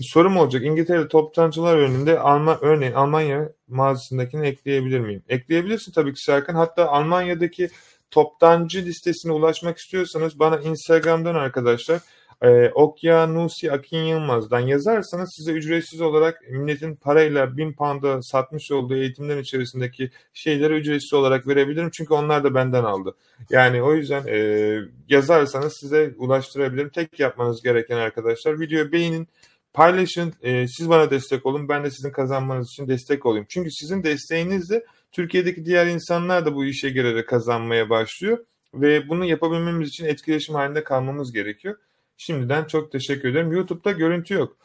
[0.00, 0.64] Sorum olacak.
[0.64, 5.22] İngiltere toptancılar önünde Alman, örneğin Almanya mağazasındakini ekleyebilir miyim?
[5.28, 6.54] Ekleyebilirsin tabii ki Serkan.
[6.54, 7.68] Hatta Almanya'daki
[8.10, 12.00] toptancı listesine ulaşmak istiyorsanız bana Instagram'dan arkadaşlar
[12.42, 19.38] e, Okyanusi Akin Yılmaz'dan yazarsanız size ücretsiz olarak milletin parayla bin pound'a satmış olduğu eğitimler
[19.38, 21.90] içerisindeki şeyleri ücretsiz olarak verebilirim.
[21.92, 23.16] Çünkü onlar da benden aldı.
[23.50, 26.88] Yani o yüzden e, yazarsanız size ulaştırabilirim.
[26.88, 29.28] Tek yapmanız gereken arkadaşlar videoyu beğenin
[29.72, 33.46] Paylaşın, e, siz bana destek olun, ben de sizin kazanmanız için destek olayım.
[33.48, 38.38] Çünkü sizin desteğinizle Türkiye'deki diğer insanlar da bu işe girerek kazanmaya başlıyor.
[38.74, 41.76] Ve bunu yapabilmemiz için etkileşim halinde kalmamız gerekiyor.
[42.16, 43.52] Şimdiden çok teşekkür ederim.
[43.52, 44.56] YouTube'da görüntü yok.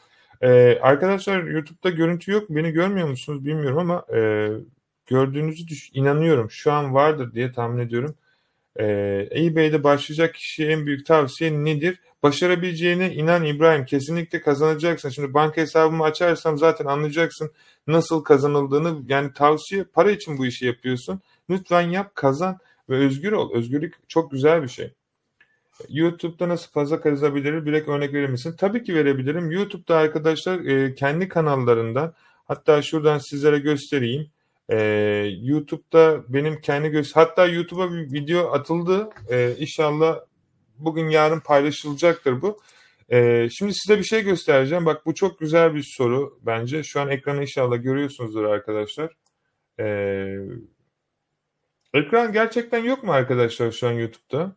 [0.41, 2.49] Ee, arkadaşlar YouTube'da görüntü yok.
[2.49, 4.49] Beni görmüyor musunuz bilmiyorum ama e,
[5.05, 6.51] gördüğünüzü düş inanıyorum.
[6.51, 8.15] Şu an vardır diye tahmin ediyorum.
[8.79, 11.99] Ee, eBay'de başlayacak kişiye en büyük tavsiye nedir?
[12.25, 13.85] Başarabileceğine inan İbrahim.
[13.85, 15.09] Kesinlikle kazanacaksın.
[15.09, 17.51] Şimdi banka hesabımı açarsam zaten anlayacaksın
[17.87, 19.01] nasıl kazanıldığını.
[19.07, 21.21] Yani tavsiye para için bu işi yapıyorsun.
[21.49, 22.57] Lütfen yap kazan
[22.89, 23.53] ve özgür ol.
[23.53, 24.93] Özgürlük çok güzel bir şey.
[25.89, 27.65] YouTube'da nasıl fazla kazanabilirim?
[27.65, 28.55] Bir örnek verir misin?
[28.57, 29.51] Tabii ki verebilirim.
[29.51, 32.13] YouTube'da arkadaşlar e, kendi kanallarından
[32.45, 34.29] hatta şuradan sizlere göstereyim.
[34.69, 34.77] Ee,
[35.41, 39.09] YouTube'da benim kendi göz hatta YouTube'a bir video atıldı.
[39.31, 40.19] Ee, inşallah
[40.79, 42.61] bugün yarın paylaşılacaktır bu.
[43.09, 44.85] Ee, şimdi size bir şey göstereceğim.
[44.85, 46.83] Bak bu çok güzel bir soru bence.
[46.83, 49.13] Şu an ekranı inşallah görüyorsunuzdur arkadaşlar.
[49.79, 50.37] Ee,
[51.93, 54.55] ekran gerçekten yok mu arkadaşlar şu an YouTube'da?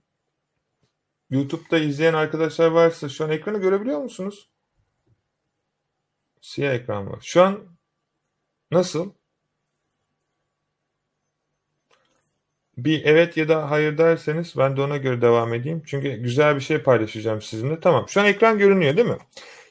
[1.30, 4.48] YouTube'da izleyen arkadaşlar varsa şu an ekranı görebiliyor musunuz?
[6.40, 7.18] Siyah ekran var.
[7.22, 7.78] Şu an
[8.70, 9.12] nasıl?
[12.84, 15.82] Bir evet ya da hayır derseniz ben de ona göre devam edeyim.
[15.86, 17.80] Çünkü güzel bir şey paylaşacağım sizinle.
[17.80, 19.18] Tamam şu an ekran görünüyor değil mi?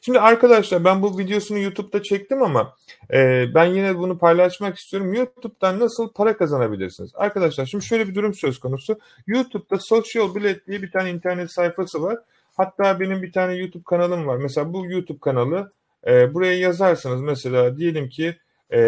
[0.02, 2.76] Şimdi arkadaşlar ben bu videosunu YouTube'da çektim ama
[3.12, 5.14] e, ben yine bunu paylaşmak istiyorum.
[5.14, 7.10] YouTube'dan nasıl para kazanabilirsiniz?
[7.14, 8.98] Arkadaşlar şimdi şöyle bir durum söz konusu.
[9.26, 12.18] YouTube'da Social Bilet diye bir tane internet sayfası var.
[12.56, 14.36] Hatta benim bir tane YouTube kanalım var.
[14.36, 15.70] Mesela bu YouTube kanalı
[16.06, 17.20] e, buraya yazarsınız.
[17.20, 18.36] Mesela diyelim ki
[18.72, 18.80] e,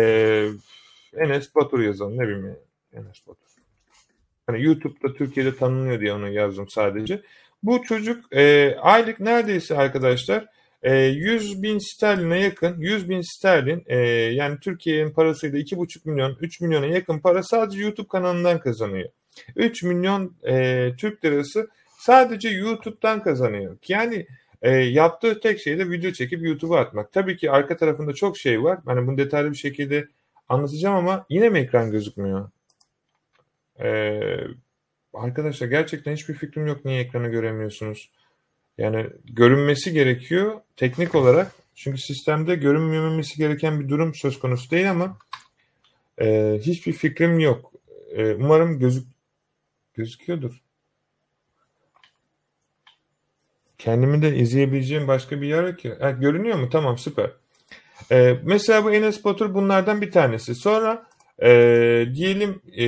[1.17, 2.19] Enes Batur yazalım.
[2.19, 2.57] Ne bileyim
[2.93, 3.50] Enes Batur.
[4.51, 7.23] Hani YouTube'da Türkiye'de tanınıyor diye onu yazdım sadece.
[7.63, 10.47] Bu çocuk e, aylık neredeyse arkadaşlar
[10.83, 16.61] e, 100 bin sterline yakın 100 bin sterlin e, yani Türkiye'nin parasıyla 2,5 milyon 3
[16.61, 19.09] milyona yakın para sadece YouTube kanalından kazanıyor.
[19.57, 23.77] 3 milyon e, Türk lirası sadece YouTube'dan kazanıyor.
[23.89, 24.27] Yani
[24.63, 27.13] e, yaptığı tek şey de video çekip YouTube'a atmak.
[27.13, 28.79] Tabii ki arka tarafında çok şey var.
[28.87, 30.09] Hani bunu detaylı bir şekilde
[30.49, 32.49] anlatacağım ama yine mi ekran gözükmüyor?
[33.83, 34.41] Ee,
[35.15, 38.11] arkadaşlar gerçekten hiçbir fikrim yok niye ekranı göremiyorsunuz.
[38.79, 41.53] Yani görünmesi gerekiyor teknik olarak.
[41.75, 45.19] Çünkü sistemde görünmemesi gereken bir durum söz konusu değil ama
[46.21, 47.73] e, hiçbir fikrim yok.
[48.17, 49.09] E, umarım gözük
[49.95, 50.61] gözüküyordur.
[53.79, 55.95] Kendimi de izleyebileceğim başka bir yer yok ki.
[56.01, 56.71] Ha, görünüyor mu?
[56.71, 57.31] Tamam süper.
[58.11, 60.55] E, mesela bu Enes Batur bunlardan bir tanesi.
[60.55, 61.07] Sonra
[61.43, 61.49] e,
[62.15, 62.85] diyelim e,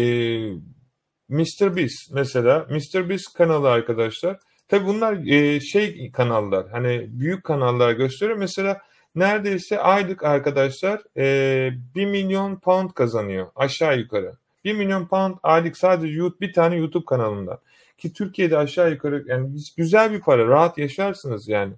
[1.32, 1.76] Mr.
[1.76, 2.66] Beast mesela.
[2.70, 3.08] Mr.
[3.08, 4.38] Beast kanalı arkadaşlar.
[4.68, 6.70] Tabi bunlar e, şey kanallar.
[6.70, 8.38] Hani büyük kanallar gösteriyor.
[8.38, 8.80] Mesela
[9.14, 14.32] neredeyse aylık arkadaşlar e, 1 milyon pound kazanıyor aşağı yukarı.
[14.64, 17.58] 1 milyon pound aylık sadece YouTube, bir tane YouTube kanalından.
[17.98, 21.72] Ki Türkiye'de aşağı yukarı yani güzel bir para rahat yaşarsınız yani.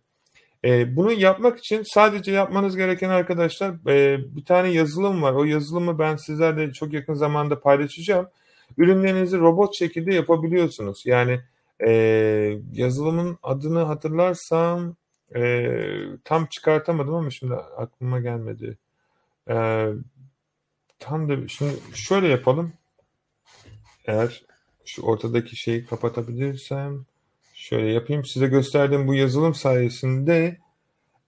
[0.65, 5.33] E, bunu yapmak için sadece yapmanız gereken arkadaşlar e, bir tane yazılım var.
[5.33, 8.27] O yazılımı ben sizlerle çok yakın zamanda paylaşacağım.
[8.79, 11.07] Ürünlerinizi robot şekilde yapabiliyorsunuz.
[11.07, 11.41] Yani
[11.87, 11.91] e,
[12.73, 14.97] yazılımın adını hatırlarsam
[15.37, 15.77] e,
[16.25, 18.79] tam çıkartamadım ama şimdi aklıma gelmedi.
[19.51, 19.87] E,
[20.99, 22.73] tam da şimdi şöyle yapalım.
[24.05, 24.45] Eğer
[24.85, 27.05] şu ortadaki şeyi kapatabilirsem
[27.55, 28.25] şöyle yapayım.
[28.25, 30.59] Size gösterdiğim bu yazılım sayesinde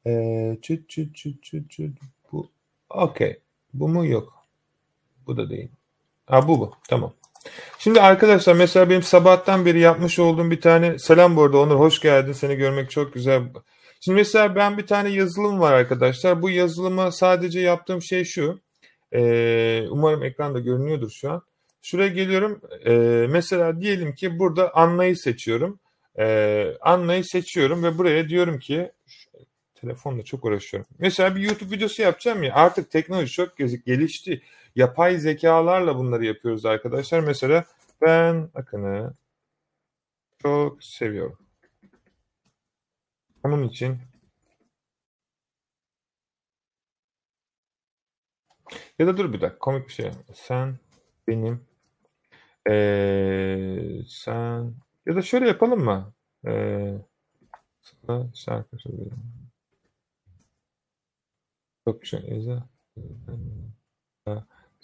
[0.07, 1.99] e, çüt çüt çüt çüt çüt
[2.33, 2.51] bu
[2.91, 3.41] okey.
[3.75, 4.45] Bu mu yok.
[5.27, 5.69] Bu da değil.
[6.27, 6.73] Ha bu bu.
[6.89, 7.13] Tamam.
[7.79, 12.01] Şimdi arkadaşlar mesela benim sabahtan beri yapmış olduğum bir tane selam bu arada Onur hoş
[12.01, 12.33] geldin.
[12.33, 13.43] Seni görmek çok güzel.
[14.01, 16.43] Şimdi mesela ben bir tane yazılım var arkadaşlar.
[16.43, 18.61] Bu yazılıma sadece yaptığım şey şu.
[19.13, 21.43] Ee, umarım ekranda görünüyordur şu an.
[21.83, 22.61] Şuraya geliyorum.
[22.87, 25.81] Ee, mesela diyelim ki burada Anna'yı seçiyorum.
[26.19, 28.91] Ee, Anna'yı seçiyorum ve buraya diyorum ki
[29.81, 30.89] telefonla çok uğraşıyorum.
[30.99, 33.57] Mesela bir YouTube videosu yapacağım ya artık teknoloji çok
[33.87, 34.43] gelişti.
[34.77, 37.21] Yapay zekalarla bunları yapıyoruz arkadaşlar.
[37.21, 37.65] Mesela
[38.03, 39.15] ben Akın'ı
[40.39, 41.39] çok seviyorum.
[43.45, 43.99] Onun için
[48.99, 50.11] ya da dur bir dakika komik bir şey.
[50.35, 50.79] Sen
[51.29, 51.67] benim
[52.71, 54.75] ee, sen
[55.07, 56.13] ya da şöyle yapalım mı?
[56.47, 56.95] Ee,
[57.83, 58.77] sana şarkı.
[61.85, 62.63] Çok güzel.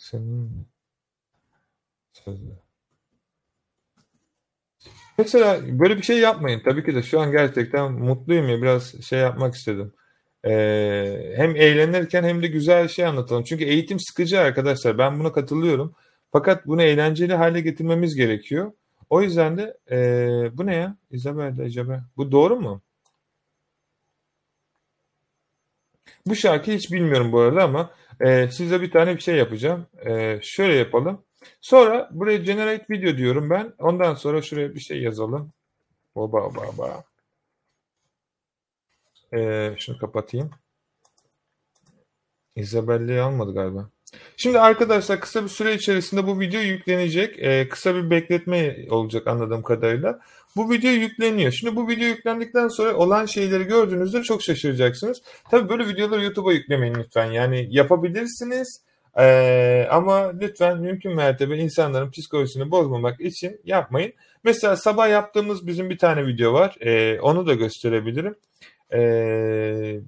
[0.02, 0.66] Senin
[2.12, 2.58] sözü.
[5.18, 6.62] Mesela böyle bir şey yapmayın.
[6.64, 9.92] Tabii ki de şu an gerçekten mutluyum ya biraz şey yapmak istedim.
[10.44, 13.44] Ee, hem eğlenirken hem de güzel şey anlatalım.
[13.44, 14.98] Çünkü eğitim sıkıcı arkadaşlar.
[14.98, 15.94] Ben buna katılıyorum.
[16.32, 18.72] Fakat bunu eğlenceli hale getirmemiz gerekiyor.
[19.10, 20.96] O yüzden de ee, bu ne ya?
[21.10, 22.04] Isabel acaba?
[22.16, 22.82] Bu doğru mu?
[26.26, 27.90] Bu şarkıyı hiç bilmiyorum bu arada ama
[28.26, 29.86] e, size bir tane bir şey yapacağım.
[30.06, 31.24] E, şöyle yapalım.
[31.60, 33.72] Sonra buraya generate video diyorum ben.
[33.78, 35.52] Ondan sonra şuraya bir şey yazalım.
[36.16, 37.04] Baba baba.
[39.34, 40.50] E, şunu kapatayım.
[42.56, 43.90] Isabelle'yi almadı galiba.
[44.36, 47.38] Şimdi arkadaşlar kısa bir süre içerisinde bu video yüklenecek.
[47.38, 50.20] Ee, kısa bir bekletme olacak anladığım kadarıyla.
[50.56, 51.52] Bu video yükleniyor.
[51.52, 55.22] Şimdi bu video yüklendikten sonra olan şeyleri gördüğünüzde çok şaşıracaksınız.
[55.50, 57.30] Tabii böyle videoları YouTube'a yüklemeyin lütfen.
[57.30, 58.82] Yani yapabilirsiniz.
[59.18, 64.12] Ee, ama lütfen mümkün mertebe insanların psikolojisini bozmamak için yapmayın.
[64.44, 66.76] Mesela sabah yaptığımız bizim bir tane video var.
[66.80, 68.34] Ee, onu da gösterebilirim.
[68.92, 70.00] Ee,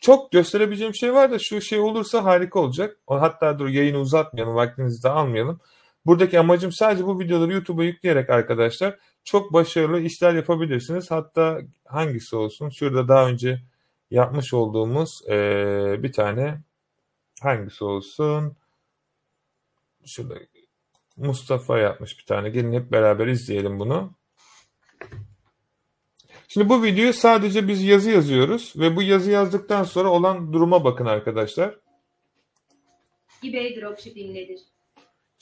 [0.00, 2.96] çok gösterebileceğim şey var da şu şey olursa harika olacak.
[3.06, 5.60] Hatta dur yayını uzatmayalım, vaktinizi de almayalım.
[6.06, 11.10] Buradaki amacım sadece bu videoları YouTube'a yükleyerek arkadaşlar çok başarılı işler yapabilirsiniz.
[11.10, 12.68] Hatta hangisi olsun?
[12.68, 13.62] Şurada daha önce
[14.10, 16.60] yapmış olduğumuz ee, bir tane
[17.42, 18.56] hangisi olsun?
[20.06, 20.34] Şurada
[21.16, 22.50] Mustafa yapmış bir tane.
[22.50, 24.14] Gelin hep beraber izleyelim bunu.
[26.48, 31.06] Şimdi bu videoyu sadece biz yazı yazıyoruz ve bu yazı yazdıktan sonra olan duruma bakın
[31.06, 31.78] arkadaşlar.
[33.44, 34.60] eBay dropshipping nedir?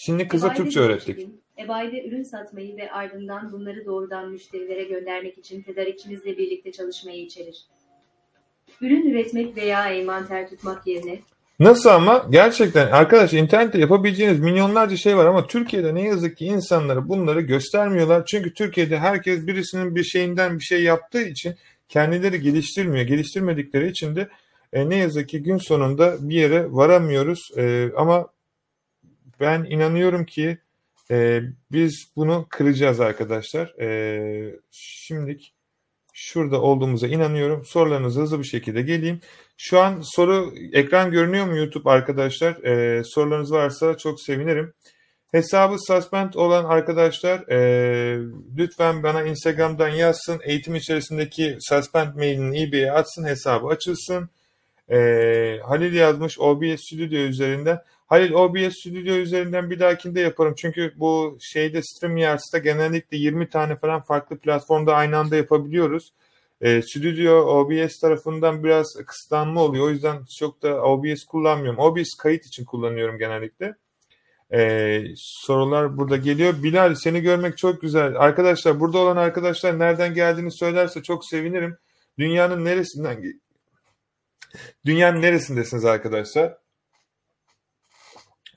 [0.01, 1.29] Şimdi kıza eBay'de Türkçe öğrettik.
[1.59, 7.67] eBay'de ürün satmayı ve ardından bunları doğrudan müşterilere göndermek için tedarikçinizle birlikte çalışmayı içerir.
[8.81, 11.19] Ürün üretmek veya envanter tutmak yerine
[11.61, 12.27] Nasıl ama?
[12.31, 18.27] Gerçekten arkadaş internette yapabileceğiniz milyonlarca şey var ama Türkiye'de ne yazık ki insanlara bunları göstermiyorlar.
[18.27, 21.55] Çünkü Türkiye'de herkes birisinin bir şeyinden bir şey yaptığı için
[21.89, 23.07] kendileri geliştirmiyor.
[23.07, 24.29] Geliştirmedikleri için de
[24.73, 27.51] e, ne yazık ki gün sonunda bir yere varamıyoruz.
[27.57, 28.27] E, ama
[29.41, 30.59] ben inanıyorum ki
[31.11, 31.41] e,
[31.73, 33.81] biz bunu kıracağız arkadaşlar.
[33.81, 35.55] E, şimdilik
[36.19, 37.65] şurada olduğumuza inanıyorum.
[37.65, 39.21] Sorularınızı hızlı bir şekilde geleyim.
[39.57, 42.65] Şu an soru ekran görünüyor mu YouTube arkadaşlar?
[42.65, 44.73] Ee, sorularınız varsa çok sevinirim.
[45.33, 47.59] Hesabı suspend olan arkadaşlar e,
[48.57, 50.41] lütfen bana Instagram'dan yazsın.
[50.45, 53.25] Eğitim içerisindeki suspend mailini eBay'e atsın.
[53.25, 54.31] Hesabı açılsın.
[54.91, 54.97] E,
[55.65, 57.79] Halil yazmış OBS Studio üzerinden.
[58.09, 60.55] Halil OBS Studio üzerinden bir dahakinde yaparım.
[60.57, 66.13] Çünkü bu şeyde StreamYards'ta genellikle 20 tane falan farklı platformda aynı anda yapabiliyoruz.
[66.61, 69.87] E, Studio OBS tarafından biraz kısıtlanma oluyor.
[69.87, 71.79] O yüzden çok da OBS kullanmıyorum.
[71.79, 73.75] OBS kayıt için kullanıyorum genellikle.
[74.53, 76.63] E, sorular burada geliyor.
[76.63, 78.17] Bilal seni görmek çok güzel.
[78.17, 81.77] Arkadaşlar burada olan arkadaşlar nereden geldiğini söylerse çok sevinirim.
[82.19, 83.23] Dünyanın neresinden
[84.85, 86.68] Dünyanın neresindesiniz arkadaşlar?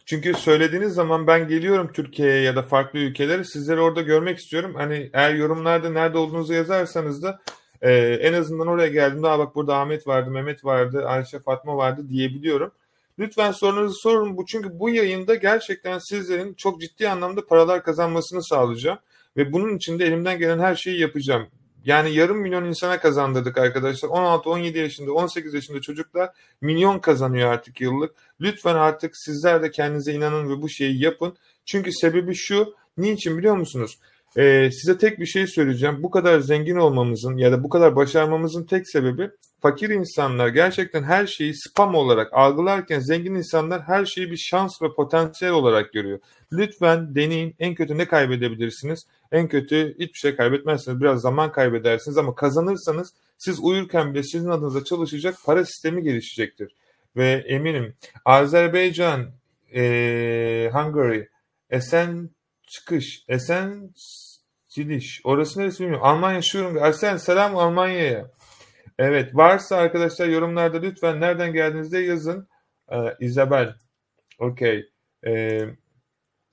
[0.05, 4.75] Çünkü söylediğiniz zaman ben geliyorum Türkiye'ye ya da farklı ülkelere sizleri orada görmek istiyorum.
[4.75, 7.41] Hani eğer yorumlarda nerede olduğunuzu yazarsanız da
[7.81, 12.09] e, en azından oraya geldiğimde Aa, bak burada Ahmet vardı, Mehmet vardı, Ayşe Fatma vardı
[12.09, 12.71] diyebiliyorum.
[13.19, 18.99] Lütfen sorunuzu sorun bu çünkü bu yayında gerçekten sizlerin çok ciddi anlamda paralar kazanmasını sağlayacağım
[19.37, 21.47] ve bunun için de elimden gelen her şeyi yapacağım.
[21.85, 24.09] Yani yarım milyon insana kazandırdık arkadaşlar.
[24.09, 26.29] 16-17 yaşında, 18 yaşında çocuklar
[26.61, 28.15] milyon kazanıyor artık yıllık.
[28.41, 31.37] Lütfen artık sizler de kendinize inanın ve bu şeyi yapın.
[31.65, 33.99] Çünkü sebebi şu, niçin biliyor musunuz?
[34.37, 36.03] Ee, size tek bir şey söyleyeceğim.
[36.03, 39.29] Bu kadar zengin olmamızın ya da bu kadar başarmamızın tek sebebi
[39.61, 44.93] fakir insanlar gerçekten her şeyi spam olarak algılarken zengin insanlar her şeyi bir şans ve
[44.93, 46.19] potansiyel olarak görüyor.
[46.51, 47.55] Lütfen deneyin.
[47.59, 49.07] En kötü ne kaybedebilirsiniz?
[49.31, 51.01] En kötü hiçbir şey kaybetmezsiniz.
[51.01, 56.75] Biraz zaman kaybedersiniz ama kazanırsanız siz uyurken bile sizin adınıza çalışacak para sistemi gelişecektir.
[57.15, 57.93] Ve eminim
[58.25, 59.31] Azerbaycan,
[59.75, 61.25] e, Hungary,
[61.69, 62.29] Esen
[62.71, 63.89] çıkış, Esen
[64.67, 65.21] Siliş.
[65.23, 66.05] Orası neresi bilmiyorum.
[66.05, 66.85] Almanya şurum.
[66.85, 68.31] Esen selam Almanya'ya.
[68.99, 72.47] Evet varsa arkadaşlar yorumlarda lütfen nereden geldiğinizde yazın.
[72.91, 73.75] Ee, Isabel.
[74.39, 74.89] Okey.
[75.27, 75.65] Ee,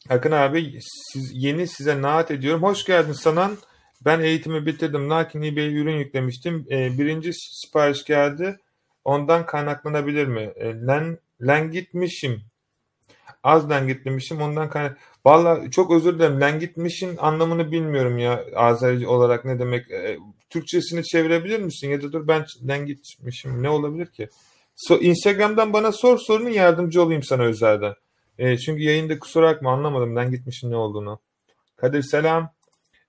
[0.09, 2.63] Akın abi siz, yeni size naat ediyorum.
[2.63, 3.59] Hoş geldin Sanan.
[4.05, 5.11] Ben eğitimi bitirdim.
[5.11, 6.67] Lakin eBay'e ürün yüklemiştim.
[6.71, 8.59] Ee, birinci sipariş geldi.
[9.05, 10.53] Ondan kaynaklanabilir mi?
[10.57, 12.43] Ee, len, len gitmişim.
[13.43, 14.43] Az len gitmişim.
[14.43, 14.99] Ondan kaynak...
[15.29, 16.41] Valla çok özür dilerim.
[16.41, 18.45] Len gitmişin anlamını bilmiyorum ya.
[18.57, 19.91] Azeri olarak ne demek.
[19.91, 20.19] Ee,
[20.51, 21.91] Türkçesini çevirebilir misin?
[21.91, 23.63] Ya da dur ben len gitmişim.
[23.63, 24.29] Ne olabilir ki?
[24.77, 27.95] So, Instagram'dan bana sor sorunu yardımcı olayım sana özelden.
[28.39, 31.19] E, çünkü yayında kusura bakma anlamadım ben gitmişin ne olduğunu.
[31.77, 32.51] Kadir selam.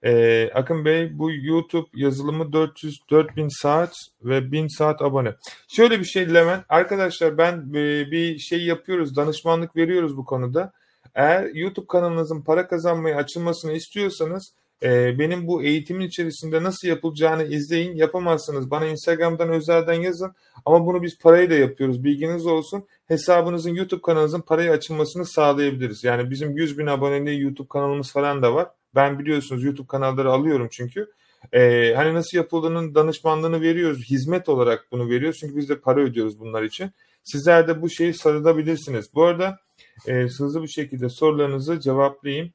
[0.04, 5.36] E, Akın Bey bu YouTube yazılımı 400 4000 saat ve 1000 saat abone.
[5.68, 6.66] Şöyle bir şey Levent.
[6.70, 9.16] Arkadaşlar ben e, bir şey yapıyoruz.
[9.16, 10.79] Danışmanlık veriyoruz bu konuda.
[11.16, 17.96] Eğer YouTube kanalınızın para kazanmaya açılmasını istiyorsanız e, benim bu eğitimin içerisinde nasıl yapılacağını izleyin.
[17.96, 18.72] Yapamazsınız.
[18.72, 20.34] Bana Instagram'dan özelden yazın.
[20.66, 22.04] Ama bunu biz parayla yapıyoruz.
[22.04, 22.86] Bilginiz olsun.
[23.08, 26.04] Hesabınızın YouTube kanalınızın paraya açılmasını sağlayabiliriz.
[26.04, 28.68] Yani bizim 100 bin aboneli YouTube kanalımız falan da var.
[28.96, 31.12] Ben biliyorsunuz YouTube kanalları alıyorum çünkü.
[31.54, 34.10] Ee, hani nasıl yapıldığının danışmanlığını veriyoruz.
[34.10, 35.38] Hizmet olarak bunu veriyoruz.
[35.40, 36.92] Çünkü biz de para ödüyoruz bunlar için.
[37.24, 39.14] Sizler de bu şeyi sarılabilirsiniz.
[39.14, 39.60] Bu arada
[40.08, 42.54] e, hızlı bir şekilde sorularınızı cevaplayayım.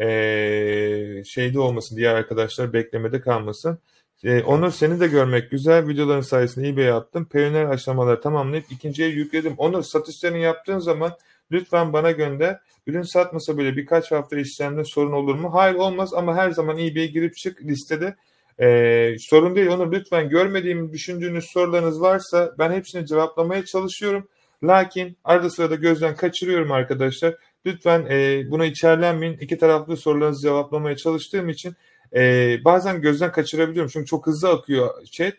[0.00, 3.78] Ee, şeyde olmasın diğer arkadaşlar beklemede kalmasın.
[4.24, 5.88] Ee, Onur seni de görmek güzel.
[5.88, 7.28] Videoların sayesinde eBay'e attım.
[7.28, 9.54] Pioneer aşamaları tamamlayıp ikinciye yükledim.
[9.58, 11.12] Onur satışlarını yaptığın zaman
[11.52, 12.60] lütfen bana gönder.
[12.86, 15.54] Ürün satmasa bile birkaç hafta işlemde sorun olur mu?
[15.54, 18.16] Hayır olmaz ama her zaman eBay'e girip çık listede.
[18.60, 24.28] Ee, sorun değil Onur lütfen görmediğim düşündüğünüz sorularınız varsa ben hepsini cevaplamaya çalışıyorum.
[24.64, 27.34] Lakin arada sırada gözden kaçırıyorum arkadaşlar.
[27.66, 29.38] Lütfen e, buna içerlenmeyin.
[29.38, 31.74] İki taraflı sorularınızı cevaplamaya çalıştığım için
[32.14, 33.90] e, bazen gözden kaçırabiliyorum.
[33.92, 35.34] Çünkü çok hızlı akıyor chat.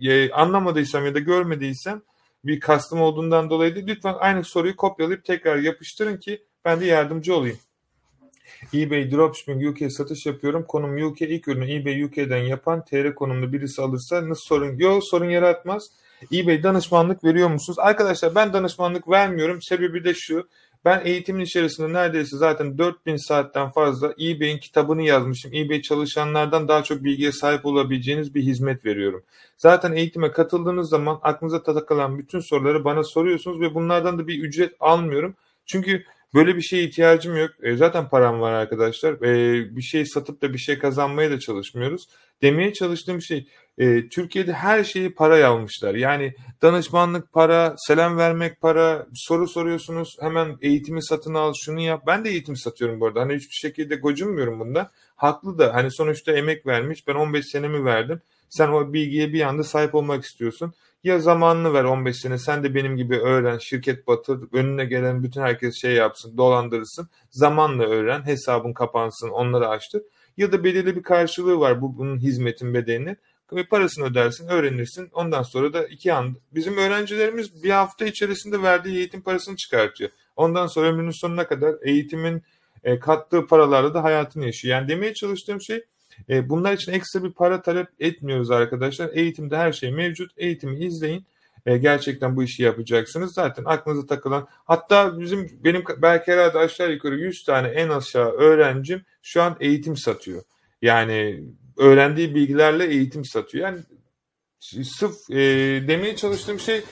[0.00, 2.02] E, anlamadıysam ya da görmediysem
[2.44, 3.86] bir kastım olduğundan dolayı değil.
[3.86, 7.58] Lütfen aynı soruyu kopyalayıp tekrar yapıştırın ki ben de yardımcı olayım.
[8.74, 10.64] eBay Dropshipping UK satış yapıyorum.
[10.68, 14.78] Konum UK ilk ürünü eBay UK'den yapan TR konumlu birisi alırsa nasıl sorun?
[14.78, 15.90] Yok sorun yaratmaz.
[16.32, 17.78] eBay danışmanlık veriyor musunuz?
[17.78, 19.62] Arkadaşlar ben danışmanlık vermiyorum.
[19.62, 20.48] Sebebi de şu.
[20.84, 25.54] Ben eğitimin içerisinde neredeyse zaten 4000 saatten fazla eBay'in kitabını yazmışım.
[25.54, 29.22] eBay çalışanlardan daha çok bilgiye sahip olabileceğiniz bir hizmet veriyorum.
[29.56, 34.72] Zaten eğitime katıldığınız zaman aklınıza takılan bütün soruları bana soruyorsunuz ve bunlardan da bir ücret
[34.80, 35.34] almıyorum.
[35.66, 36.04] Çünkü
[36.34, 37.50] böyle bir şeye ihtiyacım yok.
[37.62, 39.12] E, zaten param var arkadaşlar.
[39.12, 42.06] E, bir şey satıp da bir şey kazanmaya da çalışmıyoruz.
[42.42, 43.46] Demeye çalıştığım şey
[43.78, 45.94] e, Türkiye'de her şeyi para almışlar.
[45.94, 52.02] Yani danışmanlık para, selam vermek para, soru soruyorsunuz hemen eğitimi satın al, şunu yap.
[52.06, 53.20] Ben de eğitim satıyorum bu arada.
[53.20, 54.90] Hani hiçbir şekilde gocunmuyorum bunda.
[55.16, 57.06] Haklı da hani sonuçta emek vermiş.
[57.06, 58.20] Ben 15 senemi verdim.
[58.48, 60.74] Sen o bilgiye bir anda sahip olmak istiyorsun.
[61.04, 65.40] Ya zamanını ver 15 sene sen de benim gibi öğren, şirket batır, önüne gelen bütün
[65.40, 67.08] herkes şey yapsın, dolandırırsın.
[67.30, 70.02] Zamanla öğren, hesabın kapansın, onları açtır.
[70.36, 73.16] Ya da belirli bir karşılığı var bu bunun hizmetin bedelini.
[73.52, 75.10] Ve parasını ödersin, öğrenirsin.
[75.12, 80.10] Ondan sonra da iki an bizim öğrencilerimiz bir hafta içerisinde verdiği eğitim parasını çıkartıyor.
[80.36, 82.42] Ondan sonra ömrünün sonuna kadar eğitimin
[82.84, 84.78] e, kattığı paralarla da hayatını yaşıyor.
[84.78, 85.84] Yani demeye çalıştığım şey
[86.28, 89.10] e, bunlar için ekstra bir para talep etmiyoruz arkadaşlar.
[89.12, 90.32] Eğitimde her şey mevcut.
[90.36, 91.26] Eğitimi izleyin.
[91.66, 93.34] E, gerçekten bu işi yapacaksınız.
[93.34, 99.02] Zaten aklınıza takılan hatta bizim benim belki herhalde aşağı yukarı 100 tane en aşağı öğrencim
[99.22, 100.42] şu an eğitim satıyor.
[100.82, 101.44] Yani
[101.76, 103.68] öğrendiği bilgilerle eğitim satıyor.
[103.68, 103.78] Yani
[104.84, 105.36] sırf e,
[105.88, 106.82] demeye çalıştığım şey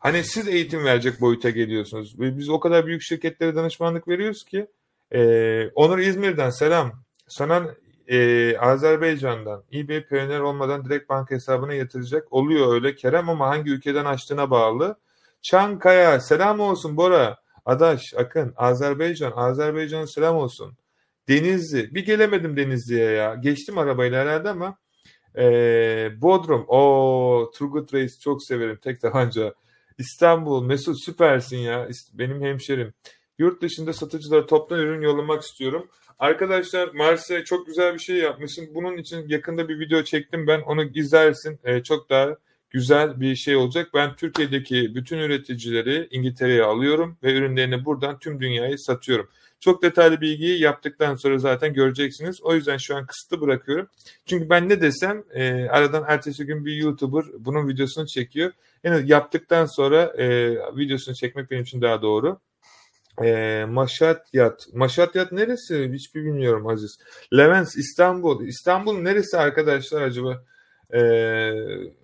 [0.00, 2.14] hani siz eğitim verecek boyuta geliyorsunuz.
[2.18, 4.66] Biz o kadar büyük şirketlere danışmanlık veriyoruz ki
[5.14, 6.92] e, Onur İzmir'den selam.
[7.28, 7.74] Sana
[8.08, 12.32] e, Azerbaycan'dan eBay pioner olmadan direkt banka hesabına yatıracak.
[12.32, 14.96] Oluyor öyle Kerem ama hangi ülkeden açtığına bağlı.
[15.42, 17.36] Çankaya selam olsun Bora.
[17.64, 20.76] Adaş, Akın, Azerbaycan, Azerbaycan'a selam olsun.
[21.28, 21.94] Denizli.
[21.94, 23.34] Bir gelemedim Denizli'ye ya.
[23.34, 24.76] Geçtim arabayla herhalde ama
[25.36, 25.42] e,
[26.20, 26.64] Bodrum.
[26.68, 28.78] o Turgut Reis çok severim.
[28.82, 29.54] Tek tabanca.
[29.98, 30.64] İstanbul.
[30.64, 31.88] Mesut süpersin ya.
[32.12, 32.94] Benim hemşerim.
[33.38, 35.88] Yurt dışında satıcılara toptan ürün yollamak istiyorum.
[36.18, 38.68] Arkadaşlar Mars'a çok güzel bir şey yapmışsın.
[38.74, 40.60] Bunun için yakında bir video çektim ben.
[40.60, 41.58] Onu izlersin.
[41.64, 42.36] Ee, çok daha
[42.70, 43.88] güzel bir şey olacak.
[43.94, 49.28] Ben Türkiye'deki bütün üreticileri İngiltere'ye alıyorum ve ürünlerini buradan tüm dünyaya satıyorum.
[49.60, 52.42] Çok detaylı bilgiyi yaptıktan sonra zaten göreceksiniz.
[52.42, 53.88] O yüzden şu an kısıtlı bırakıyorum.
[54.26, 58.52] Çünkü ben ne desem e, aradan ertesi gün bir YouTuber bunun videosunu çekiyor.
[58.84, 62.38] Yani yaptıktan sonra e, videosunu çekmek benim için daha doğru.
[63.22, 64.68] E, Maşatyat.
[64.72, 65.90] Maşatyat neresi?
[65.92, 66.98] Hiçbir bilmiyorum Aziz.
[67.36, 68.46] Levens İstanbul.
[68.46, 70.44] İstanbul neresi arkadaşlar acaba?
[70.90, 71.00] E,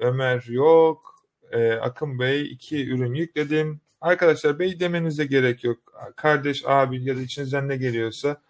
[0.01, 1.15] Ömer yok.
[1.53, 3.81] E, Akın Bey iki ürün yükledim.
[4.01, 5.79] Arkadaşlar bey demenize gerek yok.
[6.17, 8.41] Kardeş, abi ya da içinizden ne geliyorsa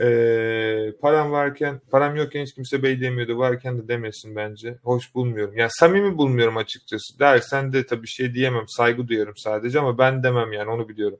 [0.00, 0.06] e,
[1.00, 3.38] param varken, param yokken hiç kimse bey demiyordu.
[3.38, 4.78] Varken de demesin bence.
[4.82, 5.56] Hoş bulmuyorum.
[5.56, 7.18] Yani samimi bulmuyorum açıkçası.
[7.18, 8.68] Dersen de tabii şey diyemem.
[8.68, 11.18] Saygı duyuyorum sadece ama ben demem yani onu biliyorum.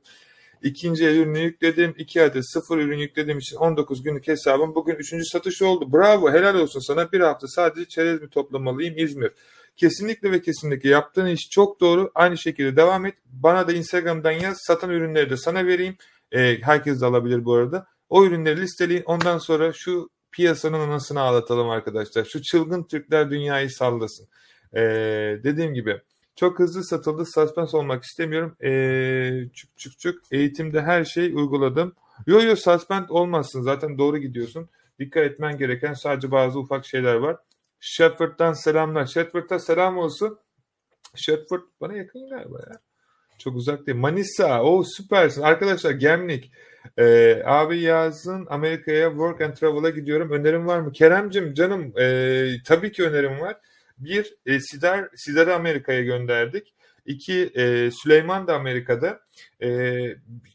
[0.62, 1.94] İkinci ürünü yükledim.
[1.98, 5.30] 2 adet sıfır ürün yüklediğim için 19 günlük hesabım bugün 3.
[5.32, 5.92] satış oldu.
[5.92, 7.12] Bravo helal olsun sana.
[7.12, 9.32] Bir hafta sadece çerez mi toplamalıyım İzmir.
[9.76, 12.10] Kesinlikle ve kesinlikle yaptığın iş çok doğru.
[12.14, 13.14] Aynı şekilde devam et.
[13.24, 14.56] Bana da Instagram'dan yaz.
[14.60, 15.96] Satan ürünleri de sana vereyim.
[16.32, 17.86] E, herkes de alabilir bu arada.
[18.08, 19.02] O ürünleri listeleyin.
[19.06, 22.24] Ondan sonra şu piyasanın anasını ağlatalım arkadaşlar.
[22.24, 24.28] Şu çılgın Türkler dünyayı sallasın.
[24.76, 24.80] E,
[25.44, 26.00] dediğim gibi
[26.36, 27.24] çok hızlı satıldı.
[27.24, 28.56] Suspens olmak istemiyorum.
[28.64, 30.22] Ee, çık çık çık.
[30.30, 31.94] Eğitimde her şey uyguladım.
[32.26, 33.62] Yo yo suspend olmazsın.
[33.62, 34.68] Zaten doğru gidiyorsun.
[34.98, 37.36] Dikkat etmen gereken sadece bazı ufak şeyler var.
[37.80, 39.06] Shepard'dan selamlar.
[39.06, 40.38] Shepard'a selam olsun.
[41.14, 42.78] Shepard bana yakın galiba ya.
[43.38, 43.98] Çok uzak değil.
[43.98, 44.62] Manisa.
[44.62, 45.42] O süpersin.
[45.42, 46.52] Arkadaşlar Gemlik.
[46.98, 50.30] Ee, abi yazın Amerika'ya work and travel'a gidiyorum.
[50.30, 50.92] Önerim var mı?
[50.92, 53.56] Keremcim canım e, tabii ki önerim var.
[54.04, 56.74] Bir, e, Sider, Sider'i Amerika'ya gönderdik.
[57.06, 59.20] İki, e, Süleyman da Amerika'da.
[59.62, 59.98] E,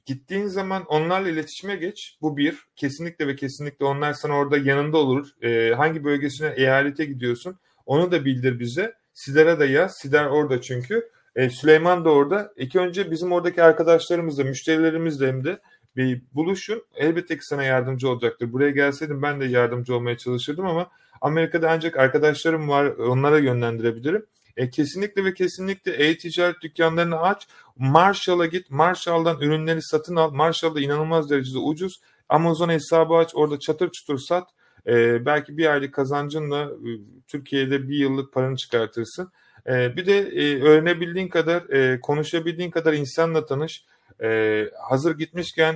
[0.05, 2.17] gittiğin zaman onlarla iletişime geç.
[2.21, 2.57] Bu bir.
[2.75, 5.27] Kesinlikle ve kesinlikle onlar sana orada yanında olur.
[5.41, 8.93] E, hangi bölgesine, eyalete gidiyorsun onu da bildir bize.
[9.13, 9.97] Sider'e de yaz.
[9.97, 11.09] Sider orada çünkü.
[11.35, 12.53] E, Süleyman da orada.
[12.57, 15.59] İki önce bizim oradaki arkadaşlarımızla, müşterilerimizle hem de
[15.97, 16.83] bir buluşun.
[16.95, 18.53] Elbette ki sana yardımcı olacaktır.
[18.53, 20.89] Buraya gelseydim ben de yardımcı olmaya çalışırdım ama
[21.21, 24.25] Amerika'da ancak arkadaşlarım var onlara yönlendirebilirim.
[24.57, 27.47] E, kesinlikle ve kesinlikle e-ticaret dükkanlarını aç.
[27.77, 28.71] Marshall'a git.
[28.71, 30.31] Marshall'dan ürünleri satın al.
[30.31, 32.01] Marshall'da inanılmaz derecede ucuz.
[32.29, 33.31] Amazon hesabı aç.
[33.35, 34.49] Orada çatır çutur sat.
[34.87, 36.89] E, belki bir aylık kazancınla e,
[37.27, 39.31] Türkiye'de bir yıllık paranı çıkartırsın.
[39.67, 43.85] E, bir de e, öğrenebildiğin kadar, e, konuşabildiğin kadar insanla tanış.
[44.23, 45.75] E, hazır gitmişken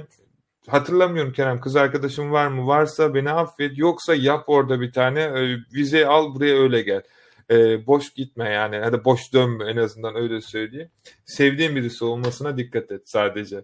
[0.68, 2.68] hatırlamıyorum Kerem kız arkadaşım var mı?
[2.68, 3.78] Varsa beni affet.
[3.78, 5.22] Yoksa yap orada bir tane.
[5.22, 7.02] E, vize al buraya öyle gel.
[7.52, 8.78] E, boş gitme yani.
[8.78, 10.89] Hadi boş dönme en azından öyle söyleyeyim.
[11.26, 13.62] Sevdiğim birisi olmasına dikkat et sadece.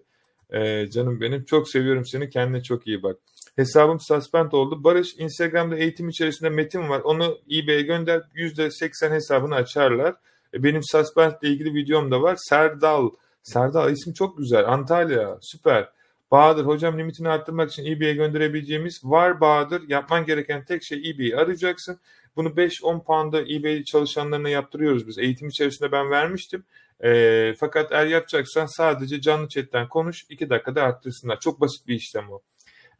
[0.50, 2.30] E, canım benim çok seviyorum seni.
[2.30, 3.16] Kendine çok iyi bak.
[3.56, 4.84] Hesabım suspend oldu.
[4.84, 7.00] Barış Instagram'da eğitim içerisinde metin var.
[7.00, 8.22] Onu eBay'e gönder.
[8.34, 10.14] %80 hesabını açarlar.
[10.54, 12.36] E, benim suspend ile ilgili videom da var.
[12.38, 13.10] Serdal.
[13.42, 14.68] Serdal isim çok güzel.
[14.68, 15.38] Antalya.
[15.40, 15.88] Süper.
[16.30, 19.88] Bahadır hocam limitini arttırmak için eBay'e gönderebileceğimiz var Bahadır.
[19.88, 22.00] Yapman gereken tek şey eBay'i arayacaksın.
[22.36, 25.18] Bunu 5-10 pound'a eBay çalışanlarına yaptırıyoruz biz.
[25.18, 26.64] Eğitim içerisinde ben vermiştim.
[27.04, 30.24] E, fakat eğer yapacaksan sadece canlı chatten konuş.
[30.28, 31.40] 2 dakikada arttırsınlar.
[31.40, 32.40] Çok basit bir işlem o.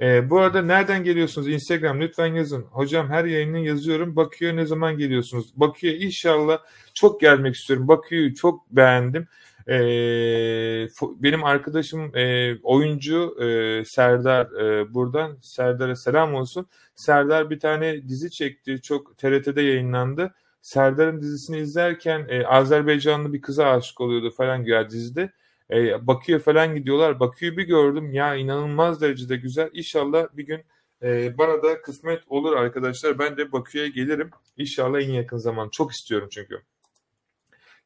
[0.00, 1.48] E, bu arada nereden geliyorsunuz?
[1.48, 2.62] Instagram lütfen yazın.
[2.62, 4.16] Hocam her yayını yazıyorum.
[4.16, 5.52] Bakü'ye ne zaman geliyorsunuz?
[5.56, 6.58] Bakü'ye inşallah
[6.94, 7.88] çok gelmek istiyorum.
[7.88, 9.28] Bakü'yü çok beğendim.
[9.68, 9.78] E,
[11.02, 16.66] benim arkadaşım e, oyuncu e, Serdar e, buradan Serdar'a selam olsun.
[16.94, 18.82] Serdar bir tane dizi çekti.
[18.82, 20.34] Çok TRT'de yayınlandı.
[20.62, 25.32] Serdar'ın dizisini izlerken e, Azerbaycanlı bir kıza aşık oluyordu falan güya dizide.
[25.70, 27.20] E, Bakü'ye falan gidiyorlar.
[27.20, 29.70] Bakü'yü bir gördüm ya inanılmaz derecede güzel.
[29.72, 30.60] İnşallah bir gün
[31.02, 33.18] e, bana da kısmet olur arkadaşlar.
[33.18, 34.30] Ben de Bakü'ye gelirim.
[34.56, 35.68] İnşallah en yakın zaman.
[35.68, 36.60] Çok istiyorum çünkü.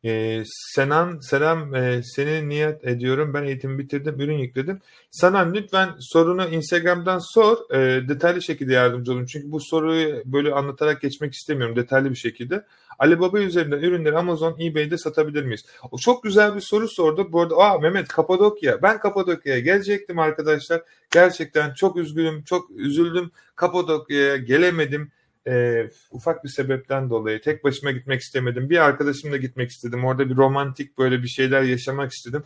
[0.04, 3.34] Ee, Senan selam e, seni niyet ediyorum.
[3.34, 4.80] Ben eğitimi bitirdim, ürün yükledim.
[5.10, 7.74] Senan lütfen sorunu Instagram'dan sor.
[7.74, 9.26] E, detaylı şekilde yardımcı olun.
[9.26, 12.64] Çünkü bu soruyu böyle anlatarak geçmek istemiyorum detaylı bir şekilde.
[12.98, 15.64] Alibaba üzerinden ürünleri Amazon, eBay'de satabilir miyiz?
[15.90, 17.32] O çok güzel bir soru sordu.
[17.32, 18.82] Bu arada aa Mehmet Kapadokya.
[18.82, 20.82] Ben Kapadokya'ya gelecektim arkadaşlar.
[21.10, 23.30] Gerçekten çok üzgünüm, çok üzüldüm.
[23.56, 25.10] Kapadokya'ya gelemedim
[25.48, 28.70] e, ufak bir sebepten dolayı tek başıma gitmek istemedim.
[28.70, 30.04] Bir arkadaşımla gitmek istedim.
[30.04, 32.42] Orada bir romantik böyle bir şeyler yaşamak istedim.